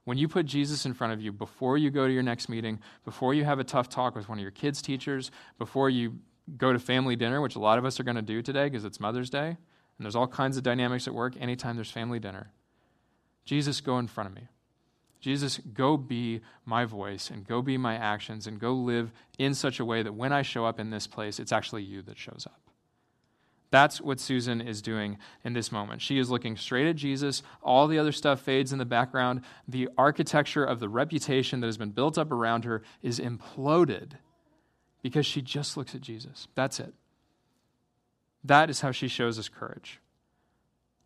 When 0.04 0.16
you 0.16 0.28
put 0.28 0.46
Jesus 0.46 0.86
in 0.86 0.94
front 0.94 1.12
of 1.12 1.20
you 1.20 1.32
before 1.32 1.76
you 1.76 1.90
go 1.90 2.06
to 2.06 2.12
your 2.12 2.22
next 2.22 2.48
meeting, 2.48 2.78
before 3.04 3.34
you 3.34 3.44
have 3.44 3.58
a 3.58 3.64
tough 3.64 3.88
talk 3.88 4.14
with 4.14 4.28
one 4.28 4.38
of 4.38 4.42
your 4.42 4.52
kids' 4.52 4.80
teachers, 4.80 5.32
before 5.58 5.90
you 5.90 6.20
go 6.56 6.72
to 6.72 6.78
family 6.78 7.16
dinner, 7.16 7.40
which 7.40 7.56
a 7.56 7.58
lot 7.58 7.76
of 7.76 7.84
us 7.84 7.98
are 7.98 8.04
going 8.04 8.14
to 8.14 8.22
do 8.22 8.40
today 8.40 8.66
because 8.66 8.84
it's 8.84 9.00
Mother's 9.00 9.30
Day, 9.30 9.48
and 9.48 9.56
there's 9.98 10.14
all 10.14 10.28
kinds 10.28 10.56
of 10.56 10.62
dynamics 10.62 11.08
at 11.08 11.14
work 11.14 11.34
anytime 11.40 11.74
there's 11.74 11.90
family 11.90 12.20
dinner. 12.20 12.52
Jesus, 13.44 13.80
go 13.80 13.98
in 13.98 14.06
front 14.06 14.30
of 14.30 14.36
me. 14.36 14.46
Jesus, 15.20 15.58
go 15.72 15.96
be 15.96 16.40
my 16.64 16.84
voice 16.84 17.30
and 17.30 17.44
go 17.44 17.62
be 17.62 17.76
my 17.76 17.96
actions 17.96 18.46
and 18.46 18.60
go 18.60 18.74
live 18.74 19.10
in 19.38 19.54
such 19.54 19.80
a 19.80 19.84
way 19.84 20.04
that 20.04 20.14
when 20.14 20.32
I 20.32 20.42
show 20.42 20.66
up 20.66 20.78
in 20.78 20.90
this 20.90 21.08
place, 21.08 21.40
it's 21.40 21.50
actually 21.50 21.82
you 21.82 22.00
that 22.02 22.16
shows 22.16 22.46
up. 22.46 22.63
That's 23.74 24.00
what 24.00 24.20
Susan 24.20 24.60
is 24.60 24.80
doing 24.80 25.18
in 25.42 25.52
this 25.52 25.72
moment. 25.72 26.00
She 26.00 26.16
is 26.20 26.30
looking 26.30 26.56
straight 26.56 26.86
at 26.86 26.94
Jesus. 26.94 27.42
All 27.60 27.88
the 27.88 27.98
other 27.98 28.12
stuff 28.12 28.40
fades 28.40 28.72
in 28.72 28.78
the 28.78 28.84
background. 28.84 29.40
The 29.66 29.88
architecture 29.98 30.64
of 30.64 30.78
the 30.78 30.88
reputation 30.88 31.58
that 31.58 31.66
has 31.66 31.76
been 31.76 31.90
built 31.90 32.16
up 32.16 32.30
around 32.30 32.64
her 32.66 32.82
is 33.02 33.18
imploded 33.18 34.12
because 35.02 35.26
she 35.26 35.42
just 35.42 35.76
looks 35.76 35.92
at 35.92 36.02
Jesus. 36.02 36.46
That's 36.54 36.78
it. 36.78 36.94
That 38.44 38.70
is 38.70 38.80
how 38.80 38.92
she 38.92 39.08
shows 39.08 39.40
us 39.40 39.48
courage. 39.48 39.98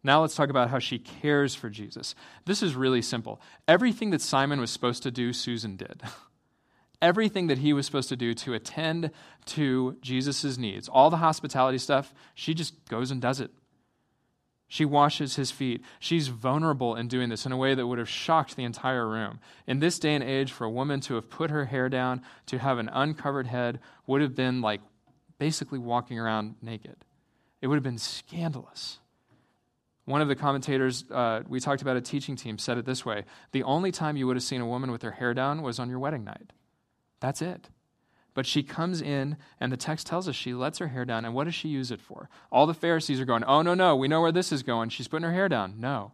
Now 0.04 0.20
let's 0.20 0.34
talk 0.34 0.50
about 0.50 0.68
how 0.68 0.78
she 0.78 0.98
cares 0.98 1.54
for 1.54 1.70
Jesus. 1.70 2.14
This 2.44 2.62
is 2.62 2.74
really 2.74 3.00
simple. 3.00 3.40
Everything 3.66 4.10
that 4.10 4.20
Simon 4.20 4.60
was 4.60 4.70
supposed 4.70 5.02
to 5.04 5.10
do, 5.10 5.32
Susan 5.32 5.76
did. 5.76 6.02
everything 7.00 7.46
that 7.46 7.58
he 7.58 7.72
was 7.72 7.86
supposed 7.86 8.08
to 8.08 8.16
do 8.16 8.34
to 8.34 8.54
attend 8.54 9.10
to 9.46 9.96
Jesus' 10.00 10.58
needs. 10.58 10.88
All 10.88 11.10
the 11.10 11.18
hospitality 11.18 11.78
stuff, 11.78 12.12
she 12.34 12.54
just 12.54 12.88
goes 12.88 13.10
and 13.10 13.20
does 13.20 13.40
it. 13.40 13.50
She 14.70 14.84
washes 14.84 15.36
his 15.36 15.50
feet. 15.50 15.82
She's 15.98 16.28
vulnerable 16.28 16.94
in 16.94 17.08
doing 17.08 17.30
this 17.30 17.46
in 17.46 17.52
a 17.52 17.56
way 17.56 17.74
that 17.74 17.86
would 17.86 17.98
have 17.98 18.08
shocked 18.08 18.54
the 18.54 18.64
entire 18.64 19.08
room. 19.08 19.40
In 19.66 19.78
this 19.78 19.98
day 19.98 20.14
and 20.14 20.22
age, 20.22 20.52
for 20.52 20.66
a 20.66 20.70
woman 20.70 21.00
to 21.00 21.14
have 21.14 21.30
put 21.30 21.50
her 21.50 21.64
hair 21.64 21.88
down, 21.88 22.20
to 22.46 22.58
have 22.58 22.78
an 22.78 22.90
uncovered 22.92 23.46
head, 23.46 23.80
would 24.06 24.20
have 24.20 24.34
been 24.34 24.60
like 24.60 24.82
basically 25.38 25.78
walking 25.78 26.18
around 26.18 26.56
naked. 26.60 26.96
It 27.62 27.68
would 27.68 27.76
have 27.76 27.82
been 27.82 27.98
scandalous. 27.98 28.98
One 30.04 30.20
of 30.20 30.28
the 30.28 30.36
commentators 30.36 31.04
uh, 31.10 31.42
we 31.48 31.60
talked 31.60 31.80
about 31.80 31.96
a 31.96 32.00
teaching 32.02 32.36
team 32.36 32.58
said 32.58 32.76
it 32.76 32.84
this 32.84 33.06
way 33.06 33.24
The 33.52 33.62
only 33.62 33.90
time 33.90 34.16
you 34.16 34.26
would 34.26 34.36
have 34.36 34.42
seen 34.42 34.60
a 34.60 34.66
woman 34.66 34.90
with 34.90 35.02
her 35.02 35.12
hair 35.12 35.32
down 35.32 35.62
was 35.62 35.78
on 35.78 35.88
your 35.88 35.98
wedding 35.98 36.24
night. 36.24 36.52
That's 37.20 37.42
it. 37.42 37.68
But 38.34 38.46
she 38.46 38.62
comes 38.62 39.00
in, 39.02 39.36
and 39.58 39.72
the 39.72 39.76
text 39.76 40.06
tells 40.06 40.28
us 40.28 40.36
she 40.36 40.54
lets 40.54 40.78
her 40.78 40.88
hair 40.88 41.04
down. 41.04 41.24
And 41.24 41.34
what 41.34 41.44
does 41.44 41.54
she 41.54 41.68
use 41.68 41.90
it 41.90 42.00
for? 42.00 42.28
All 42.52 42.66
the 42.66 42.74
Pharisees 42.74 43.20
are 43.20 43.24
going, 43.24 43.42
Oh, 43.44 43.62
no, 43.62 43.74
no, 43.74 43.96
we 43.96 44.06
know 44.06 44.20
where 44.20 44.32
this 44.32 44.52
is 44.52 44.62
going. 44.62 44.90
She's 44.90 45.08
putting 45.08 45.24
her 45.24 45.32
hair 45.32 45.48
down. 45.48 45.74
No. 45.78 46.12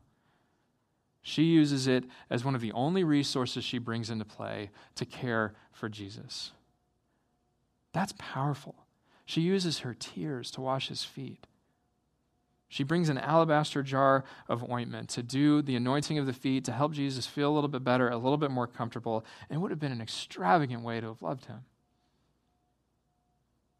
She 1.20 1.44
uses 1.44 1.86
it 1.86 2.04
as 2.28 2.44
one 2.44 2.54
of 2.54 2.60
the 2.60 2.72
only 2.72 3.02
resources 3.02 3.64
she 3.64 3.78
brings 3.78 4.10
into 4.10 4.24
play 4.24 4.70
to 4.94 5.06
care 5.06 5.54
for 5.72 5.88
Jesus. 5.88 6.52
That's 7.92 8.14
powerful. 8.18 8.74
She 9.24 9.40
uses 9.40 9.80
her 9.80 9.94
tears 9.94 10.50
to 10.52 10.60
wash 10.60 10.88
his 10.88 11.04
feet. 11.04 11.46
She 12.74 12.82
brings 12.82 13.08
an 13.08 13.18
alabaster 13.18 13.84
jar 13.84 14.24
of 14.48 14.68
ointment 14.68 15.08
to 15.10 15.22
do 15.22 15.62
the 15.62 15.76
anointing 15.76 16.18
of 16.18 16.26
the 16.26 16.32
feet, 16.32 16.64
to 16.64 16.72
help 16.72 16.90
Jesus 16.90 17.24
feel 17.24 17.48
a 17.48 17.54
little 17.54 17.68
bit 17.68 17.84
better, 17.84 18.08
a 18.08 18.16
little 18.16 18.36
bit 18.36 18.50
more 18.50 18.66
comfortable, 18.66 19.24
and 19.48 19.56
it 19.56 19.60
would 19.60 19.70
have 19.70 19.78
been 19.78 19.92
an 19.92 20.00
extravagant 20.00 20.82
way 20.82 20.98
to 21.00 21.06
have 21.06 21.22
loved 21.22 21.44
him. 21.44 21.60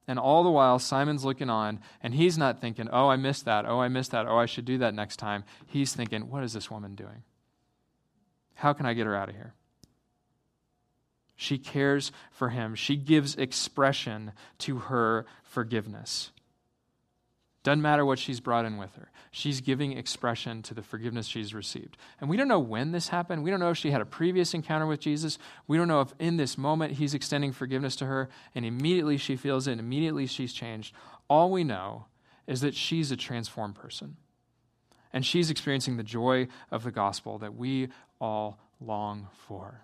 And 0.06 0.16
all 0.16 0.44
the 0.44 0.50
while, 0.52 0.78
Simon's 0.78 1.24
looking 1.24 1.50
on, 1.50 1.80
and 2.04 2.14
he's 2.14 2.38
not 2.38 2.60
thinking, 2.60 2.88
oh, 2.92 3.08
I 3.08 3.16
missed 3.16 3.46
that. 3.46 3.66
Oh, 3.66 3.80
I 3.80 3.88
missed 3.88 4.12
that. 4.12 4.28
Oh, 4.28 4.36
I 4.36 4.46
should 4.46 4.64
do 4.64 4.78
that 4.78 4.94
next 4.94 5.16
time. 5.16 5.42
He's 5.66 5.92
thinking, 5.92 6.30
what 6.30 6.44
is 6.44 6.52
this 6.52 6.70
woman 6.70 6.94
doing? 6.94 7.24
How 8.54 8.74
can 8.74 8.86
I 8.86 8.94
get 8.94 9.06
her 9.06 9.16
out 9.16 9.28
of 9.28 9.34
here? 9.34 9.54
She 11.34 11.58
cares 11.58 12.12
for 12.30 12.50
him. 12.50 12.76
She 12.76 12.94
gives 12.94 13.34
expression 13.34 14.30
to 14.58 14.78
her 14.78 15.26
forgiveness. 15.42 16.30
Doesn't 17.64 17.80
matter 17.80 18.04
what 18.04 18.18
she's 18.18 18.40
brought 18.40 18.66
in 18.66 18.76
with 18.76 18.94
her. 18.96 19.10
She's 19.30 19.62
giving 19.62 19.96
expression 19.96 20.62
to 20.64 20.74
the 20.74 20.82
forgiveness 20.82 21.26
she's 21.26 21.54
received. 21.54 21.96
And 22.20 22.28
we 22.28 22.36
don't 22.36 22.46
know 22.46 22.60
when 22.60 22.92
this 22.92 23.08
happened. 23.08 23.42
We 23.42 23.50
don't 23.50 23.58
know 23.58 23.70
if 23.70 23.78
she 23.78 23.90
had 23.90 24.02
a 24.02 24.06
previous 24.06 24.52
encounter 24.52 24.86
with 24.86 25.00
Jesus. 25.00 25.38
We 25.66 25.78
don't 25.78 25.88
know 25.88 26.02
if 26.02 26.12
in 26.18 26.36
this 26.36 26.58
moment 26.58 26.92
he's 26.92 27.14
extending 27.14 27.52
forgiveness 27.52 27.96
to 27.96 28.06
her 28.06 28.28
and 28.54 28.66
immediately 28.66 29.16
she 29.16 29.34
feels 29.34 29.66
it 29.66 29.72
and 29.72 29.80
immediately 29.80 30.26
she's 30.26 30.52
changed. 30.52 30.94
All 31.26 31.50
we 31.50 31.64
know 31.64 32.04
is 32.46 32.60
that 32.60 32.74
she's 32.74 33.10
a 33.10 33.16
transformed 33.16 33.76
person. 33.76 34.18
And 35.10 35.24
she's 35.24 35.48
experiencing 35.48 35.96
the 35.96 36.02
joy 36.02 36.48
of 36.70 36.84
the 36.84 36.90
gospel 36.90 37.38
that 37.38 37.54
we 37.54 37.88
all 38.20 38.58
long 38.78 39.28
for. 39.46 39.80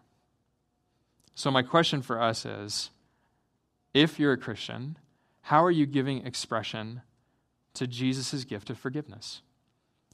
So, 1.35 1.51
my 1.51 1.63
question 1.63 2.03
for 2.03 2.21
us 2.21 2.45
is 2.45 2.91
if 3.95 4.21
you're 4.21 4.33
a 4.33 4.37
Christian, 4.37 4.99
how 5.43 5.65
are 5.65 5.71
you 5.71 5.87
giving 5.87 6.27
expression 6.27 7.01
to 7.75 7.87
Jesus' 7.87 8.45
gift 8.45 8.71
of 8.71 8.79
forgiveness? 8.79 9.43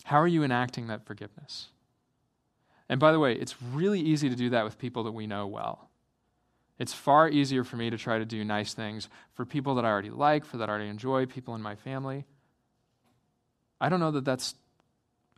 How 0.04 0.20
are 0.20 0.26
you 0.26 0.42
enacting 0.42 0.86
that 0.88 1.04
forgiveness? 1.04 1.68
And 2.88 3.00
by 3.00 3.12
the 3.12 3.18
way, 3.18 3.34
it's 3.34 3.60
really 3.62 4.00
easy 4.00 4.28
to 4.28 4.36
do 4.36 4.50
that 4.50 4.64
with 4.64 4.78
people 4.78 5.04
that 5.04 5.12
we 5.12 5.26
know 5.26 5.46
well. 5.46 5.88
It's 6.78 6.92
far 6.92 7.28
easier 7.28 7.64
for 7.64 7.76
me 7.76 7.90
to 7.90 7.96
try 7.96 8.18
to 8.18 8.24
do 8.24 8.44
nice 8.44 8.74
things 8.74 9.08
for 9.32 9.44
people 9.44 9.74
that 9.76 9.84
I 9.84 9.88
already 9.88 10.10
like, 10.10 10.44
for 10.44 10.58
that 10.58 10.68
I 10.68 10.72
already 10.72 10.90
enjoy, 10.90 11.26
people 11.26 11.54
in 11.54 11.62
my 11.62 11.74
family. 11.74 12.26
I 13.80 13.88
don't 13.88 14.00
know 14.00 14.10
that 14.12 14.24
that's 14.24 14.54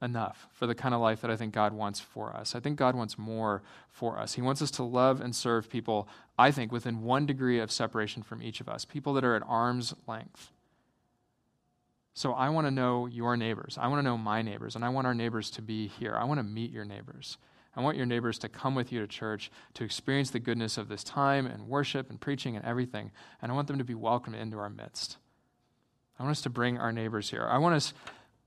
enough 0.03 0.49
for 0.53 0.67
the 0.67 0.75
kind 0.75 0.95
of 0.95 1.01
life 1.01 1.21
that 1.23 1.31
I 1.31 1.37
think 1.37 1.53
God 1.53 1.73
wants 1.73 2.01
for 2.01 2.35
us. 2.35 2.55
I 2.55 2.61
think 2.61 2.77
God 2.77 2.95
wants 2.95 3.19
more 3.19 3.63
for 3.89 4.19
us. 4.19 4.35
He 4.35 4.43
wants 4.43 4.63
us 4.63 4.71
to 4.73 4.83
love 4.83 5.21
and 5.21 5.35
serve 5.35 5.71
people, 5.71 6.09
I 6.39 6.51
think, 6.51 6.71
within 6.71 7.03
one 7.03 7.27
degree 7.27 7.59
of 7.59 7.71
separation 7.71 8.23
from 8.23 8.43
each 8.43 8.61
of 8.61 8.69
us, 8.69 8.85
people 8.85 9.15
that 9.15 9.25
are 9.25 9.35
at 9.35 9.43
arm's 9.47 9.95
length. 10.07 10.53
So 12.19 12.33
I 12.33 12.49
want 12.49 12.67
to 12.67 12.73
know 12.73 13.07
your 13.07 13.37
neighbors. 13.37 13.79
I 13.81 13.87
want 13.87 14.01
to 14.01 14.03
know 14.03 14.19
my 14.19 14.43
neighbors, 14.43 14.75
and 14.75 14.85
I 14.85 14.89
want 14.89 15.07
our 15.07 15.15
neighbors 15.15 15.51
to 15.51 15.63
be 15.63 15.87
here. 15.87 16.17
I 16.17 16.25
want 16.25 16.39
to 16.41 16.43
meet 16.43 16.73
your 16.73 16.85
neighbors. 16.85 17.39
I 17.77 17.81
want 17.81 17.97
your 17.97 18.07
neighbors 18.07 18.41
to 18.41 18.49
come 18.49 18.75
with 18.75 18.91
you 18.91 18.99
to 18.99 19.07
church 19.07 19.53
to 19.75 19.85
experience 19.85 20.31
the 20.31 20.41
goodness 20.41 20.79
of 20.79 20.89
this 20.89 21.05
time 21.05 21.47
and 21.47 21.69
worship 21.69 22.11
and 22.11 22.21
preaching 22.21 22.57
and 22.57 22.65
everything. 22.65 23.13
And 23.41 23.53
I 23.53 23.55
want 23.55 23.69
them 23.69 23.79
to 23.79 23.85
be 23.85 23.95
welcomed 23.95 24.35
into 24.35 24.59
our 24.59 24.69
midst. 24.69 25.17
I 26.19 26.25
want 26.25 26.33
us 26.33 26.43
to 26.43 26.51
bring 26.51 26.77
our 26.77 26.91
neighbors 26.91 27.31
here. 27.31 27.47
I 27.49 27.59
want 27.59 27.77
us, 27.77 27.95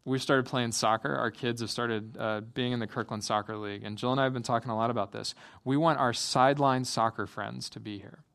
we've 0.03 0.21
started 0.21 0.47
playing 0.47 0.73
soccer. 0.73 1.15
Our 1.15 1.31
kids 1.31 1.61
have 1.61 1.71
started 1.71 2.17
uh, 2.19 2.41
being 2.41 2.73
in 2.73 2.79
the 2.79 2.87
Kirkland 2.87 3.23
Soccer 3.23 3.55
League. 3.55 3.85
And 3.85 3.97
Jill 3.97 4.11
and 4.11 4.19
I 4.19 4.25
have 4.25 4.33
been 4.33 4.43
talking 4.43 4.69
a 4.69 4.75
lot 4.75 4.89
about 4.89 5.13
this. 5.13 5.33
We 5.63 5.77
want 5.77 5.97
our 5.97 6.11
sideline 6.11 6.83
soccer 6.83 7.25
friends 7.25 7.69
to 7.69 7.79
be 7.79 7.99
here. 7.99 8.25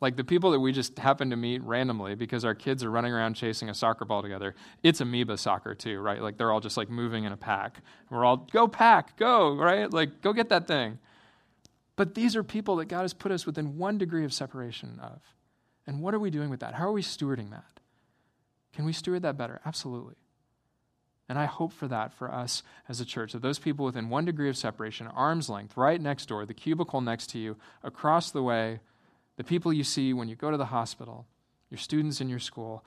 Like 0.00 0.16
the 0.16 0.24
people 0.24 0.52
that 0.52 0.60
we 0.60 0.72
just 0.72 0.98
happen 0.98 1.30
to 1.30 1.36
meet 1.36 1.62
randomly 1.62 2.14
because 2.14 2.44
our 2.44 2.54
kids 2.54 2.82
are 2.82 2.90
running 2.90 3.12
around 3.12 3.34
chasing 3.34 3.68
a 3.68 3.74
soccer 3.74 4.06
ball 4.06 4.22
together. 4.22 4.54
It's 4.82 5.00
amoeba 5.00 5.36
soccer 5.36 5.74
too, 5.74 6.00
right? 6.00 6.22
Like 6.22 6.38
they're 6.38 6.50
all 6.50 6.60
just 6.60 6.78
like 6.78 6.88
moving 6.88 7.24
in 7.24 7.32
a 7.32 7.36
pack. 7.36 7.82
We're 8.08 8.24
all, 8.24 8.38
go 8.38 8.66
pack, 8.66 9.18
go, 9.18 9.54
right? 9.54 9.92
Like 9.92 10.22
go 10.22 10.32
get 10.32 10.48
that 10.48 10.66
thing. 10.66 10.98
But 11.96 12.14
these 12.14 12.34
are 12.34 12.42
people 12.42 12.76
that 12.76 12.86
God 12.86 13.02
has 13.02 13.12
put 13.12 13.30
us 13.30 13.44
within 13.44 13.76
one 13.76 13.98
degree 13.98 14.24
of 14.24 14.32
separation 14.32 14.98
of. 15.02 15.20
And 15.86 16.00
what 16.00 16.14
are 16.14 16.18
we 16.18 16.30
doing 16.30 16.48
with 16.48 16.60
that? 16.60 16.74
How 16.74 16.88
are 16.88 16.92
we 16.92 17.02
stewarding 17.02 17.50
that? 17.50 17.80
Can 18.72 18.86
we 18.86 18.94
steward 18.94 19.22
that 19.22 19.36
better? 19.36 19.60
Absolutely. 19.66 20.14
And 21.28 21.38
I 21.38 21.44
hope 21.44 21.72
for 21.72 21.86
that 21.88 22.12
for 22.14 22.32
us 22.32 22.62
as 22.88 23.00
a 23.00 23.04
church, 23.04 23.32
that 23.32 23.42
those 23.42 23.58
people 23.58 23.84
within 23.84 24.08
one 24.08 24.24
degree 24.24 24.48
of 24.48 24.56
separation, 24.56 25.06
arm's 25.08 25.48
length, 25.48 25.76
right 25.76 26.00
next 26.00 26.26
door, 26.26 26.46
the 26.46 26.54
cubicle 26.54 27.00
next 27.00 27.28
to 27.30 27.38
you, 27.38 27.56
across 27.84 28.30
the 28.30 28.42
way, 28.42 28.80
the 29.40 29.44
people 29.44 29.72
you 29.72 29.84
see 29.84 30.12
when 30.12 30.28
you 30.28 30.36
go 30.36 30.50
to 30.50 30.58
the 30.58 30.66
hospital, 30.66 31.26
your 31.70 31.78
students 31.78 32.20
in 32.20 32.28
your 32.28 32.38
school, 32.38 32.84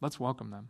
let's 0.00 0.18
welcome 0.18 0.50
them. 0.50 0.68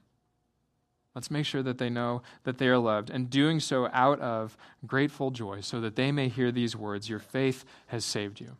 Let's 1.15 1.31
make 1.31 1.47
sure 1.47 1.63
that 1.63 1.79
they 1.79 1.89
know 1.89 2.21
that 2.45 2.59
they 2.59 2.69
are 2.69 2.77
loved, 2.77 3.09
and 3.09 3.31
doing 3.31 3.61
so 3.61 3.89
out 3.95 4.21
of 4.21 4.59
grateful 4.87 5.31
joy, 5.31 5.63
so 5.63 5.81
that 5.81 5.97
they 5.97 6.13
may 6.13 6.29
hear 6.29 6.53
these 6.53 6.77
words 6.77 7.09
Your 7.09 7.19
faith 7.19 7.65
has 7.87 8.05
saved 8.05 8.43
you. 8.43 8.59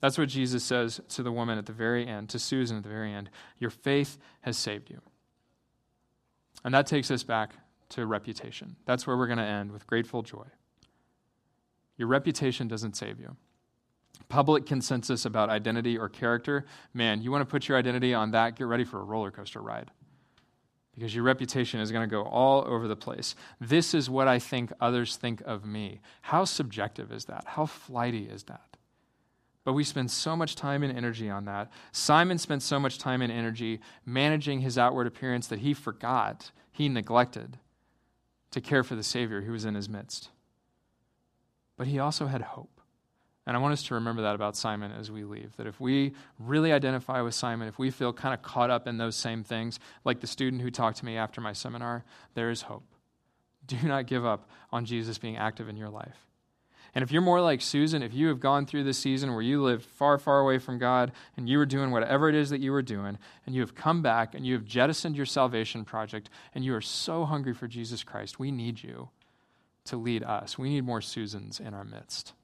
That's 0.00 0.16
what 0.16 0.30
Jesus 0.30 0.64
says 0.64 1.02
to 1.10 1.22
the 1.22 1.32
woman 1.32 1.58
at 1.58 1.66
the 1.66 1.74
very 1.74 2.06
end, 2.06 2.30
to 2.30 2.38
Susan 2.38 2.78
at 2.78 2.82
the 2.82 2.88
very 2.88 3.12
end. 3.12 3.28
Your 3.58 3.68
faith 3.68 4.16
has 4.40 4.56
saved 4.56 4.88
you. 4.88 5.02
And 6.64 6.72
that 6.72 6.86
takes 6.86 7.10
us 7.10 7.22
back 7.22 7.50
to 7.90 8.06
reputation. 8.06 8.76
That's 8.86 9.06
where 9.06 9.18
we're 9.18 9.26
going 9.26 9.36
to 9.36 9.44
end 9.44 9.70
with 9.70 9.86
grateful 9.86 10.22
joy. 10.22 10.46
Your 11.98 12.08
reputation 12.08 12.68
doesn't 12.68 12.96
save 12.96 13.20
you 13.20 13.36
public 14.28 14.66
consensus 14.66 15.24
about 15.24 15.48
identity 15.48 15.96
or 15.96 16.08
character, 16.08 16.66
man, 16.92 17.22
you 17.22 17.30
want 17.30 17.42
to 17.42 17.50
put 17.50 17.68
your 17.68 17.78
identity 17.78 18.12
on 18.14 18.30
that, 18.32 18.56
get 18.56 18.66
ready 18.66 18.84
for 18.84 19.00
a 19.00 19.04
roller 19.04 19.30
coaster 19.30 19.60
ride. 19.60 19.90
Because 20.94 21.14
your 21.14 21.24
reputation 21.24 21.80
is 21.80 21.92
going 21.92 22.08
to 22.08 22.10
go 22.10 22.24
all 22.24 22.64
over 22.66 22.88
the 22.88 22.96
place. 22.96 23.36
This 23.60 23.94
is 23.94 24.10
what 24.10 24.26
I 24.26 24.38
think 24.38 24.72
others 24.80 25.16
think 25.16 25.40
of 25.42 25.64
me. 25.64 26.00
How 26.22 26.44
subjective 26.44 27.12
is 27.12 27.26
that? 27.26 27.44
How 27.46 27.66
flighty 27.66 28.24
is 28.24 28.44
that? 28.44 28.76
But 29.64 29.74
we 29.74 29.84
spend 29.84 30.10
so 30.10 30.34
much 30.34 30.56
time 30.56 30.82
and 30.82 30.96
energy 30.96 31.30
on 31.30 31.44
that. 31.44 31.70
Simon 31.92 32.38
spent 32.38 32.62
so 32.62 32.80
much 32.80 32.98
time 32.98 33.22
and 33.22 33.30
energy 33.30 33.80
managing 34.04 34.60
his 34.60 34.76
outward 34.76 35.06
appearance 35.06 35.46
that 35.48 35.60
he 35.60 35.74
forgot, 35.74 36.50
he 36.72 36.88
neglected 36.88 37.58
to 38.50 38.60
care 38.60 38.82
for 38.82 38.94
the 38.94 39.02
Savior 39.02 39.42
who 39.42 39.52
was 39.52 39.64
in 39.64 39.74
his 39.74 39.88
midst. 39.88 40.30
But 41.76 41.86
he 41.86 41.98
also 41.98 42.26
had 42.26 42.42
hope. 42.42 42.77
And 43.48 43.56
I 43.56 43.60
want 43.60 43.72
us 43.72 43.82
to 43.84 43.94
remember 43.94 44.20
that 44.20 44.34
about 44.34 44.58
Simon 44.58 44.92
as 44.92 45.10
we 45.10 45.24
leave. 45.24 45.56
That 45.56 45.66
if 45.66 45.80
we 45.80 46.12
really 46.38 46.70
identify 46.70 47.22
with 47.22 47.32
Simon, 47.32 47.66
if 47.66 47.78
we 47.78 47.90
feel 47.90 48.12
kind 48.12 48.34
of 48.34 48.42
caught 48.42 48.68
up 48.68 48.86
in 48.86 48.98
those 48.98 49.16
same 49.16 49.42
things, 49.42 49.80
like 50.04 50.20
the 50.20 50.26
student 50.26 50.60
who 50.60 50.70
talked 50.70 50.98
to 50.98 51.06
me 51.06 51.16
after 51.16 51.40
my 51.40 51.54
seminar, 51.54 52.04
there 52.34 52.50
is 52.50 52.60
hope. 52.60 52.84
Do 53.66 53.78
not 53.84 54.06
give 54.06 54.26
up 54.26 54.50
on 54.70 54.84
Jesus 54.84 55.16
being 55.16 55.38
active 55.38 55.66
in 55.66 55.78
your 55.78 55.88
life. 55.88 56.26
And 56.94 57.02
if 57.02 57.10
you're 57.10 57.22
more 57.22 57.40
like 57.40 57.62
Susan, 57.62 58.02
if 58.02 58.12
you 58.12 58.28
have 58.28 58.38
gone 58.38 58.66
through 58.66 58.84
this 58.84 58.98
season 58.98 59.32
where 59.32 59.40
you 59.40 59.62
lived 59.62 59.86
far, 59.86 60.18
far 60.18 60.40
away 60.40 60.58
from 60.58 60.76
God 60.76 61.12
and 61.38 61.48
you 61.48 61.56
were 61.56 61.64
doing 61.64 61.90
whatever 61.90 62.28
it 62.28 62.34
is 62.34 62.50
that 62.50 62.60
you 62.60 62.70
were 62.70 62.82
doing, 62.82 63.16
and 63.46 63.54
you 63.54 63.62
have 63.62 63.74
come 63.74 64.02
back 64.02 64.34
and 64.34 64.46
you 64.46 64.52
have 64.52 64.66
jettisoned 64.66 65.16
your 65.16 65.24
salvation 65.24 65.86
project, 65.86 66.28
and 66.54 66.66
you 66.66 66.74
are 66.74 66.82
so 66.82 67.24
hungry 67.24 67.54
for 67.54 67.66
Jesus 67.66 68.04
Christ, 68.04 68.38
we 68.38 68.50
need 68.50 68.82
you 68.82 69.08
to 69.86 69.96
lead 69.96 70.22
us. 70.22 70.58
We 70.58 70.68
need 70.68 70.84
more 70.84 71.00
Susans 71.00 71.60
in 71.60 71.72
our 71.72 71.84
midst. 71.84 72.34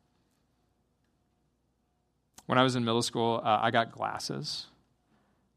When 2.46 2.58
I 2.58 2.62
was 2.62 2.76
in 2.76 2.84
middle 2.84 3.02
school, 3.02 3.40
uh, 3.42 3.58
I 3.62 3.70
got 3.70 3.92
glasses, 3.92 4.66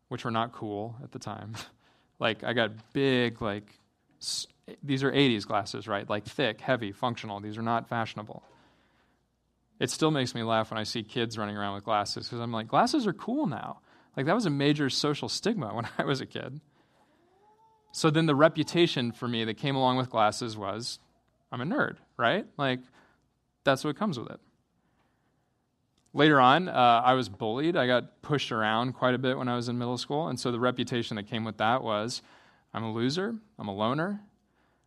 which 0.08 0.24
were 0.24 0.32
not 0.32 0.54
cool 0.54 0.96
at 1.04 1.12
the 1.12 1.20
time. 1.20 1.54
like, 2.20 2.44
I 2.44 2.54
got 2.54 2.72
big, 2.94 3.42
like, 3.42 3.78
s- 4.22 4.48
these 4.84 5.04
are 5.04 5.12
80s 5.12 5.46
glasses, 5.46 5.88
right? 5.88 6.10
Like, 6.10 6.26
thick, 6.26 6.62
heavy, 6.62 6.92
functional. 6.92 7.40
These 7.40 7.58
are 7.58 7.62
not 7.64 7.88
fashionable. 7.88 8.44
It 9.80 9.90
still 9.92 10.12
makes 10.12 10.34
me 10.34 10.44
laugh 10.44 10.72
when 10.72 10.80
I 10.80 10.84
see 10.84 11.04
kids 11.04 11.38
running 11.38 11.56
around 11.58 11.76
with 11.76 11.84
glasses 11.84 12.28
because 12.28 12.40
I'm 12.40 12.52
like, 12.52 12.68
glasses 12.68 13.06
are 13.06 13.14
cool 13.14 13.46
now. 13.46 13.80
Like, 14.16 14.26
that 14.26 14.36
was 14.36 14.46
a 14.46 14.50
major 14.50 14.90
social 14.90 15.30
stigma 15.30 15.68
when 15.74 15.88
I 15.98 16.06
was 16.06 16.22
a 16.22 16.26
kid. 16.26 16.62
So 17.92 18.10
then 18.10 18.26
the 18.28 18.36
reputation 18.36 19.12
for 19.12 19.28
me 19.28 19.44
that 19.46 19.56
came 19.56 19.76
along 19.76 19.98
with 19.98 20.10
glasses 20.10 20.56
was 20.58 21.00
I'm 21.52 21.62
a 21.62 21.66
nerd, 21.66 21.98
right? 22.18 22.46
Like, 22.58 22.80
that's 23.64 23.84
what 23.84 23.98
comes 23.98 24.20
with 24.20 24.30
it. 24.30 24.40
Later 26.18 26.40
on, 26.40 26.68
uh, 26.68 27.04
I 27.06 27.14
was 27.14 27.30
bullied. 27.30 27.78
I 27.78 27.86
got 27.86 28.24
pushed 28.24 28.52
around 28.52 28.94
quite 28.94 29.14
a 29.14 29.20
bit 29.20 29.38
when 29.38 29.48
I 29.48 29.56
was 29.56 29.70
in 29.70 29.78
middle 29.78 30.00
school. 30.00 30.30
And 30.30 30.40
so 30.40 30.52
the 30.52 30.60
reputation 30.60 31.16
that 31.16 31.28
came 31.28 31.44
with 31.44 31.58
that 31.58 31.84
was 31.84 32.24
I'm 32.74 32.84
a 32.84 32.92
loser, 32.92 33.36
I'm 33.60 33.68
a 33.68 33.76
loner. 33.76 34.22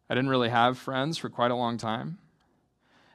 I 0.09 0.15
didn't 0.17 0.31
really 0.31 0.49
have 0.49 0.77
friends 0.77 1.19
for 1.19 1.29
quite 1.29 1.53
a 1.53 1.55
long 1.55 1.79
time. 1.79 2.19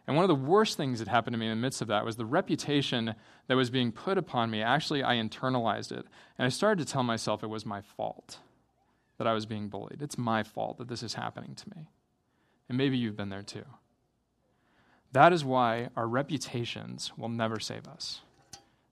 And 0.07 0.15
one 0.15 0.23
of 0.23 0.29
the 0.29 0.35
worst 0.35 0.77
things 0.77 0.99
that 0.99 1.09
happened 1.09 1.33
to 1.33 1.37
me 1.37 1.47
in 1.47 1.49
the 1.49 1.61
midst 1.61 1.81
of 1.81 1.89
that 1.89 2.05
was 2.05 2.15
the 2.15 2.25
reputation 2.25 3.15
that 3.47 3.57
was 3.57 3.69
being 3.69 3.91
put 3.91 4.17
upon 4.17 4.49
me. 4.49 4.61
Actually, 4.61 5.03
I 5.03 5.15
internalized 5.15 5.91
it. 5.91 6.05
And 6.37 6.45
I 6.45 6.49
started 6.49 6.87
to 6.87 6.89
tell 6.89 7.03
myself 7.03 7.43
it 7.43 7.49
was 7.49 7.65
my 7.65 7.81
fault 7.81 8.37
that 9.17 9.27
I 9.27 9.33
was 9.33 9.45
being 9.45 9.67
bullied. 9.67 10.01
It's 10.01 10.17
my 10.17 10.41
fault 10.41 10.77
that 10.77 10.87
this 10.87 11.03
is 11.03 11.15
happening 11.15 11.53
to 11.53 11.69
me. 11.75 11.89
And 12.69 12.77
maybe 12.77 12.97
you've 12.97 13.17
been 13.17 13.27
there 13.27 13.43
too. 13.43 13.65
That 15.15 15.31
is 15.31 15.45
why 15.45 15.87
our 15.95 16.09
reputations 16.09 17.13
will 17.15 17.29
never 17.29 17.57
save 17.57 17.87
us. 17.87 18.19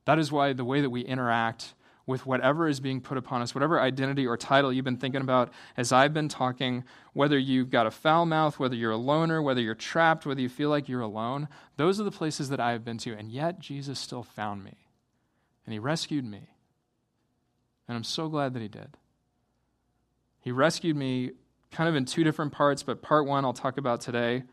That 0.05 0.19
is 0.19 0.31
why 0.31 0.53
the 0.53 0.63
way 0.63 0.79
that 0.79 0.89
we 0.89 1.01
interact 1.01 1.73
with 2.05 2.25
whatever 2.25 2.69
is 2.69 2.79
being 2.79 3.01
put 3.01 3.17
upon 3.17 3.41
us, 3.41 3.53
whatever 3.53 3.77
identity 3.77 4.25
or 4.25 4.37
title 4.37 4.71
you've 4.71 4.85
been 4.85 4.95
thinking 4.95 5.19
about 5.19 5.51
as 5.75 5.91
I've 5.91 6.13
been 6.13 6.29
talking, 6.29 6.85
whether 7.11 7.37
you've 7.37 7.69
got 7.69 7.87
a 7.87 7.91
foul 7.91 8.25
mouth, 8.25 8.57
whether 8.57 8.73
you're 8.73 8.91
a 8.91 8.95
loner, 8.95 9.41
whether 9.41 9.59
you're 9.59 9.75
trapped, 9.75 10.25
whether 10.25 10.39
you 10.39 10.47
feel 10.47 10.69
like 10.69 10.87
you're 10.87 11.01
alone, 11.01 11.49
those 11.75 11.99
are 11.99 12.05
the 12.05 12.11
places 12.11 12.47
that 12.47 12.59
I 12.61 12.71
have 12.71 12.85
been 12.85 12.99
to. 12.99 13.13
And 13.13 13.29
yet, 13.29 13.59
Jesus 13.59 13.99
still 13.99 14.23
found 14.23 14.63
me. 14.63 14.77
And 15.65 15.73
He 15.73 15.79
rescued 15.79 16.23
me. 16.23 16.51
And 17.89 17.97
I'm 17.97 18.05
so 18.05 18.29
glad 18.29 18.53
that 18.53 18.61
He 18.61 18.69
did. 18.69 18.95
He 20.39 20.53
rescued 20.53 20.95
me 20.95 21.31
kind 21.69 21.89
of 21.89 21.97
in 21.97 22.05
two 22.05 22.23
different 22.23 22.53
parts, 22.53 22.81
but 22.81 23.01
part 23.01 23.25
one 23.25 23.43
I'll 23.43 23.51
talk 23.51 23.77
about 23.77 23.99
today. 23.99 24.43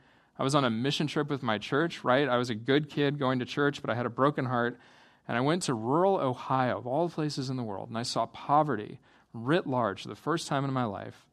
I 0.40 0.42
was 0.42 0.54
on 0.54 0.64
a 0.64 0.70
mission 0.70 1.06
trip 1.06 1.28
with 1.28 1.42
my 1.42 1.58
church, 1.58 2.02
right? 2.02 2.26
I 2.26 2.38
was 2.38 2.48
a 2.48 2.54
good 2.54 2.88
kid 2.88 3.18
going 3.18 3.40
to 3.40 3.44
church, 3.44 3.82
but 3.82 3.90
I 3.90 3.94
had 3.94 4.06
a 4.06 4.10
broken 4.10 4.46
heart. 4.46 4.80
And 5.28 5.36
I 5.36 5.42
went 5.42 5.64
to 5.64 5.74
rural 5.74 6.16
Ohio, 6.16 6.78
of 6.78 6.86
all 6.86 7.10
places 7.10 7.50
in 7.50 7.58
the 7.58 7.62
world, 7.62 7.90
and 7.90 7.98
I 7.98 8.04
saw 8.04 8.24
poverty 8.24 9.00
writ 9.34 9.66
large 9.66 10.00
for 10.00 10.08
the 10.08 10.16
first 10.16 10.48
time 10.48 10.64
in 10.64 10.72
my 10.72 10.84
life. 10.84 11.26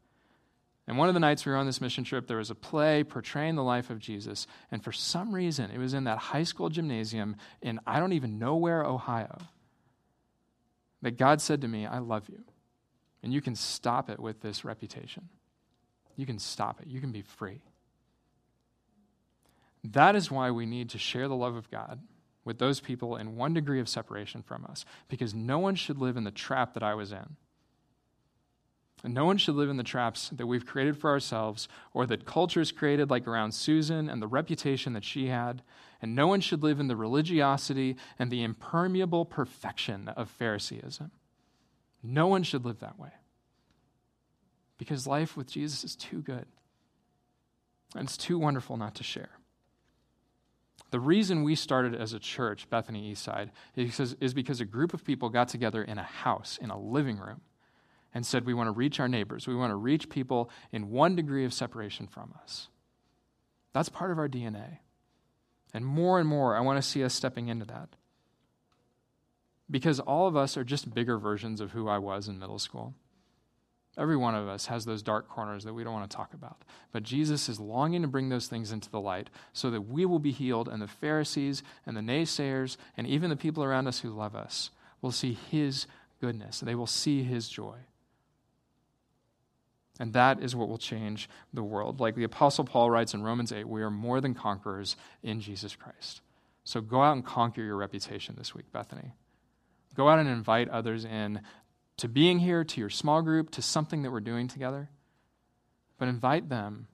And 0.87 0.97
one 0.97 1.07
of 1.07 1.13
the 1.13 1.21
nights 1.21 1.45
we 1.45 1.53
were 1.53 1.57
on 1.57 1.65
this 1.65 1.79
mission 1.79 2.03
trip, 2.03 2.27
there 2.27 2.35
was 2.35 2.49
a 2.49 2.55
play 2.55 3.01
portraying 3.05 3.55
the 3.55 3.63
life 3.63 3.89
of 3.89 3.99
Jesus. 3.99 4.45
And 4.71 4.83
for 4.83 4.91
some 4.91 5.33
reason, 5.33 5.71
it 5.71 5.77
was 5.77 5.93
in 5.93 6.03
that 6.03 6.17
high 6.17 6.43
school 6.43 6.67
gymnasium 6.67 7.37
in 7.61 7.79
I 7.87 8.01
don't 8.01 8.11
even 8.11 8.37
know 8.37 8.57
where, 8.57 8.83
Ohio, 8.83 9.37
that 11.01 11.17
God 11.17 11.39
said 11.39 11.61
to 11.61 11.69
me, 11.69 11.85
I 11.85 11.99
love 11.99 12.27
you. 12.27 12.43
And 13.23 13.33
you 13.33 13.39
can 13.39 13.55
stop 13.55 14.09
it 14.09 14.19
with 14.19 14.41
this 14.41 14.65
reputation. 14.65 15.29
You 16.17 16.25
can 16.25 16.39
stop 16.39 16.81
it. 16.81 16.87
You 16.87 16.99
can 16.99 17.13
be 17.13 17.21
free. 17.21 17.61
That 19.91 20.15
is 20.15 20.29
why 20.29 20.51
we 20.51 20.65
need 20.65 20.89
to 20.89 20.97
share 20.97 21.27
the 21.27 21.35
love 21.35 21.55
of 21.55 21.71
God 21.71 22.01
with 22.43 22.59
those 22.59 22.79
people 22.79 23.15
in 23.15 23.35
one 23.35 23.53
degree 23.53 23.79
of 23.79 23.89
separation 23.89 24.41
from 24.41 24.65
us, 24.65 24.85
because 25.07 25.33
no 25.33 25.59
one 25.59 25.75
should 25.75 25.97
live 25.97 26.17
in 26.17 26.23
the 26.23 26.31
trap 26.31 26.73
that 26.73 26.83
I 26.83 26.93
was 26.93 27.11
in. 27.11 27.35
And 29.03 29.13
no 29.13 29.25
one 29.25 29.37
should 29.37 29.55
live 29.55 29.69
in 29.69 29.77
the 29.77 29.83
traps 29.83 30.29
that 30.29 30.47
we've 30.47 30.65
created 30.65 30.97
for 30.97 31.11
ourselves 31.11 31.67
or 31.93 32.05
that 32.07 32.25
culture's 32.25 32.71
created, 32.71 33.09
like 33.09 33.27
around 33.27 33.53
Susan 33.53 34.09
and 34.09 34.21
the 34.21 34.27
reputation 34.27 34.93
that 34.93 35.03
she 35.03 35.27
had. 35.27 35.61
And 36.01 36.15
no 36.15 36.27
one 36.27 36.41
should 36.41 36.63
live 36.63 36.79
in 36.79 36.87
the 36.87 36.95
religiosity 36.95 37.95
and 38.17 38.31
the 38.31 38.43
impermeable 38.43 39.23
perfection 39.23 40.07
of 40.09 40.29
Phariseeism. 40.29 41.11
No 42.01 42.27
one 42.27 42.43
should 42.43 42.65
live 42.65 42.79
that 42.79 42.97
way. 42.97 43.11
Because 44.77 45.05
life 45.05 45.37
with 45.37 45.51
Jesus 45.51 45.83
is 45.83 45.95
too 45.95 46.21
good. 46.21 46.45
And 47.95 48.07
it's 48.07 48.17
too 48.17 48.39
wonderful 48.39 48.77
not 48.77 48.95
to 48.95 49.03
share. 49.03 49.29
The 50.91 50.99
reason 50.99 51.43
we 51.43 51.55
started 51.55 51.95
as 51.95 52.13
a 52.13 52.19
church, 52.19 52.69
Bethany 52.69 53.11
Eastside, 53.11 53.49
is 53.75 54.33
because, 54.33 54.61
a 54.61 54.65
group 54.65 54.93
of 54.93 55.03
people 55.03 55.29
got 55.29 55.49
together 55.49 55.83
in 55.83 55.97
a 55.97 56.03
house, 56.03 56.57
in 56.61 56.69
a 56.69 56.79
living 56.79 57.17
room, 57.17 57.41
and 58.13 58.25
said, 58.25 58.45
We 58.45 58.53
want 58.53 58.67
to 58.67 58.71
reach 58.71 58.99
our 58.99 59.09
neighbors. 59.09 59.47
We 59.47 59.55
want 59.55 59.71
to 59.71 59.75
reach 59.75 60.09
people 60.09 60.49
in 60.71 60.89
one 60.89 61.15
degree 61.15 61.43
of 61.43 61.53
separation 61.53 62.07
from 62.07 62.33
us. 62.41 62.69
That's 63.73 63.89
part 63.89 64.11
of 64.11 64.17
our 64.17 64.29
DNA. 64.29 64.79
And 65.73 65.85
more 65.85 66.19
and 66.19 66.27
more, 66.27 66.55
I 66.55 66.61
want 66.61 66.81
to 66.81 66.87
see 66.87 67.03
us 67.03 67.13
stepping 67.13 67.49
into 67.49 67.65
that. 67.65 67.89
Because 69.69 69.99
all 69.99 70.27
of 70.27 70.37
us 70.37 70.55
are 70.55 70.63
just 70.63 70.93
bigger 70.93 71.17
versions 71.17 71.59
of 71.59 71.71
who 71.71 71.89
I 71.89 71.97
was 71.97 72.29
in 72.29 72.39
middle 72.39 72.59
school. 72.59 72.95
Every 73.97 74.15
one 74.15 74.35
of 74.35 74.47
us 74.47 74.67
has 74.67 74.85
those 74.85 75.01
dark 75.01 75.27
corners 75.27 75.63
that 75.63 75.73
we 75.73 75.83
don't 75.83 75.93
want 75.93 76.09
to 76.09 76.15
talk 76.15 76.33
about. 76.33 76.63
But 76.91 77.03
Jesus 77.03 77.49
is 77.49 77.59
longing 77.59 78.03
to 78.03 78.07
bring 78.07 78.29
those 78.29 78.47
things 78.47 78.71
into 78.71 78.91
the 78.91 78.99
light 78.99 79.29
so 79.53 79.71
that 79.71 79.81
we 79.81 80.05
will 80.05 80.19
be 80.19 80.31
healed, 80.31 80.67
and 80.67 80.81
the 80.81 80.87
Pharisees 80.87 81.63
and 81.85 81.97
the 81.97 82.01
naysayers 82.01 82.77
and 82.95 83.07
even 83.07 83.29
the 83.29 83.35
people 83.35 83.63
around 83.63 83.87
us 83.87 84.01
who 84.01 84.09
love 84.09 84.35
us 84.35 84.69
will 85.01 85.11
see 85.11 85.33
his 85.33 85.87
goodness. 86.21 86.59
They 86.59 86.75
will 86.75 86.87
see 86.87 87.23
his 87.23 87.49
joy. 87.49 87.77
And 89.99 90.13
that 90.13 90.43
is 90.43 90.55
what 90.55 90.69
will 90.69 90.77
change 90.77 91.27
the 91.51 91.63
world. 91.63 91.99
Like 91.99 92.15
the 92.15 92.23
Apostle 92.23 92.65
Paul 92.65 92.91
writes 92.91 93.15
in 93.15 93.23
Romans 93.23 93.51
8, 93.51 93.67
we 93.67 93.81
are 93.81 93.89
more 93.89 94.21
than 94.21 94.35
conquerors 94.35 94.95
in 95.23 95.41
Jesus 95.41 95.75
Christ. 95.75 96.21
So 96.63 96.81
go 96.81 97.01
out 97.01 97.13
and 97.13 97.25
conquer 97.25 97.63
your 97.63 97.77
reputation 97.77 98.35
this 98.37 98.53
week, 98.53 98.71
Bethany. 98.71 99.13
Go 99.95 100.07
out 100.07 100.19
and 100.19 100.29
invite 100.29 100.69
others 100.69 101.05
in 101.05 101.41
to 101.97 102.07
being 102.07 102.39
here, 102.39 102.63
to 102.63 102.79
your 102.79 102.89
small 102.89 103.21
group, 103.21 103.49
to 103.51 103.61
something 103.61 104.03
that 104.03 104.11
we're 104.11 104.19
doing 104.19 104.47
together. 104.47 104.89
But 105.97 106.07
invite 106.07 106.49
them 106.49 106.87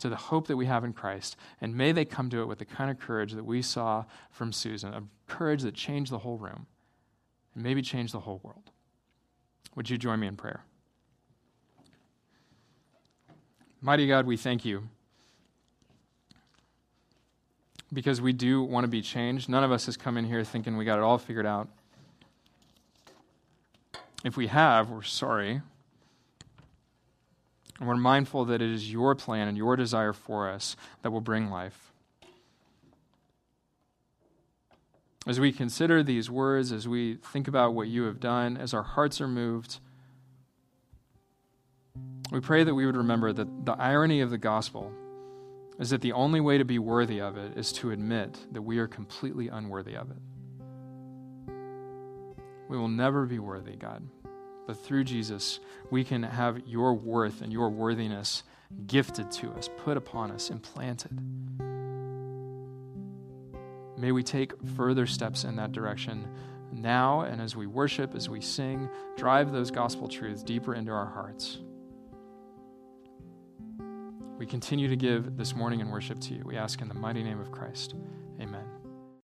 to 0.00 0.08
the 0.08 0.16
hope 0.16 0.48
that 0.48 0.56
we 0.56 0.66
have 0.66 0.82
in 0.82 0.92
Christ, 0.92 1.36
and 1.60 1.76
may 1.76 1.92
they 1.92 2.04
come 2.04 2.30
to 2.30 2.40
it 2.40 2.46
with 2.46 2.58
the 2.58 2.64
kind 2.64 2.90
of 2.90 2.98
courage 2.98 3.32
that 3.32 3.44
we 3.44 3.62
saw 3.62 4.04
from 4.30 4.52
Susan, 4.52 4.92
a 4.94 5.02
courage 5.28 5.62
that 5.62 5.74
changed 5.74 6.10
the 6.10 6.18
whole 6.18 6.38
room 6.38 6.66
and 7.54 7.62
maybe 7.62 7.82
change 7.82 8.12
the 8.12 8.20
whole 8.20 8.40
world. 8.42 8.70
Would 9.76 9.90
you 9.90 9.98
join 9.98 10.18
me 10.20 10.26
in 10.26 10.36
prayer? 10.36 10.64
Mighty 13.82 14.06
God, 14.06 14.26
we 14.26 14.36
thank 14.36 14.64
you 14.64 14.88
because 17.92 18.20
we 18.20 18.32
do 18.32 18.62
want 18.62 18.84
to 18.84 18.88
be 18.88 19.02
changed. 19.02 19.48
None 19.48 19.64
of 19.64 19.72
us 19.72 19.86
has 19.86 19.96
come 19.96 20.16
in 20.16 20.24
here 20.24 20.44
thinking 20.44 20.76
we 20.76 20.84
got 20.84 20.98
it 20.98 21.02
all 21.02 21.18
figured 21.18 21.46
out. 21.46 21.68
If 24.24 24.36
we 24.36 24.48
have, 24.48 24.90
we're 24.90 25.02
sorry. 25.02 25.62
And 27.78 27.88
we're 27.88 27.96
mindful 27.96 28.44
that 28.46 28.60
it 28.60 28.70
is 28.70 28.92
your 28.92 29.14
plan 29.14 29.48
and 29.48 29.56
your 29.56 29.74
desire 29.76 30.12
for 30.12 30.48
us 30.48 30.76
that 31.02 31.10
will 31.10 31.22
bring 31.22 31.50
life. 31.50 31.90
As 35.26 35.40
we 35.40 35.52
consider 35.52 36.02
these 36.02 36.30
words, 36.30 36.72
as 36.72 36.88
we 36.88 37.16
think 37.16 37.48
about 37.48 37.74
what 37.74 37.88
you 37.88 38.04
have 38.04 38.20
done, 38.20 38.56
as 38.56 38.74
our 38.74 38.82
hearts 38.82 39.20
are 39.20 39.28
moved, 39.28 39.78
we 42.30 42.40
pray 42.40 42.64
that 42.64 42.74
we 42.74 42.86
would 42.86 42.96
remember 42.96 43.32
that 43.32 43.64
the 43.64 43.72
irony 43.72 44.20
of 44.20 44.30
the 44.30 44.38
gospel 44.38 44.92
is 45.78 45.90
that 45.90 46.00
the 46.00 46.12
only 46.12 46.40
way 46.40 46.58
to 46.58 46.64
be 46.64 46.78
worthy 46.78 47.20
of 47.20 47.36
it 47.36 47.56
is 47.56 47.72
to 47.72 47.90
admit 47.90 48.38
that 48.52 48.62
we 48.62 48.78
are 48.78 48.86
completely 48.86 49.48
unworthy 49.48 49.94
of 49.94 50.10
it. 50.10 50.18
We 52.70 52.78
will 52.78 52.88
never 52.88 53.26
be 53.26 53.40
worthy, 53.40 53.74
God. 53.74 54.06
But 54.68 54.76
through 54.76 55.02
Jesus, 55.02 55.58
we 55.90 56.04
can 56.04 56.22
have 56.22 56.68
your 56.68 56.94
worth 56.94 57.42
and 57.42 57.52
your 57.52 57.68
worthiness 57.68 58.44
gifted 58.86 59.32
to 59.32 59.50
us, 59.54 59.68
put 59.78 59.96
upon 59.96 60.30
us, 60.30 60.50
implanted. 60.50 61.10
May 63.98 64.12
we 64.12 64.22
take 64.22 64.52
further 64.76 65.04
steps 65.08 65.42
in 65.42 65.56
that 65.56 65.72
direction 65.72 66.28
now 66.72 67.22
and 67.22 67.40
as 67.40 67.56
we 67.56 67.66
worship, 67.66 68.14
as 68.14 68.28
we 68.28 68.40
sing, 68.40 68.88
drive 69.16 69.50
those 69.50 69.72
gospel 69.72 70.06
truths 70.06 70.44
deeper 70.44 70.72
into 70.72 70.92
our 70.92 71.06
hearts. 71.06 71.58
We 74.38 74.46
continue 74.46 74.86
to 74.86 74.96
give 74.96 75.36
this 75.36 75.56
morning 75.56 75.80
in 75.80 75.90
worship 75.90 76.20
to 76.20 76.34
you. 76.34 76.44
We 76.44 76.56
ask 76.56 76.80
in 76.80 76.86
the 76.86 76.94
mighty 76.94 77.24
name 77.24 77.40
of 77.40 77.50
Christ. 77.50 77.96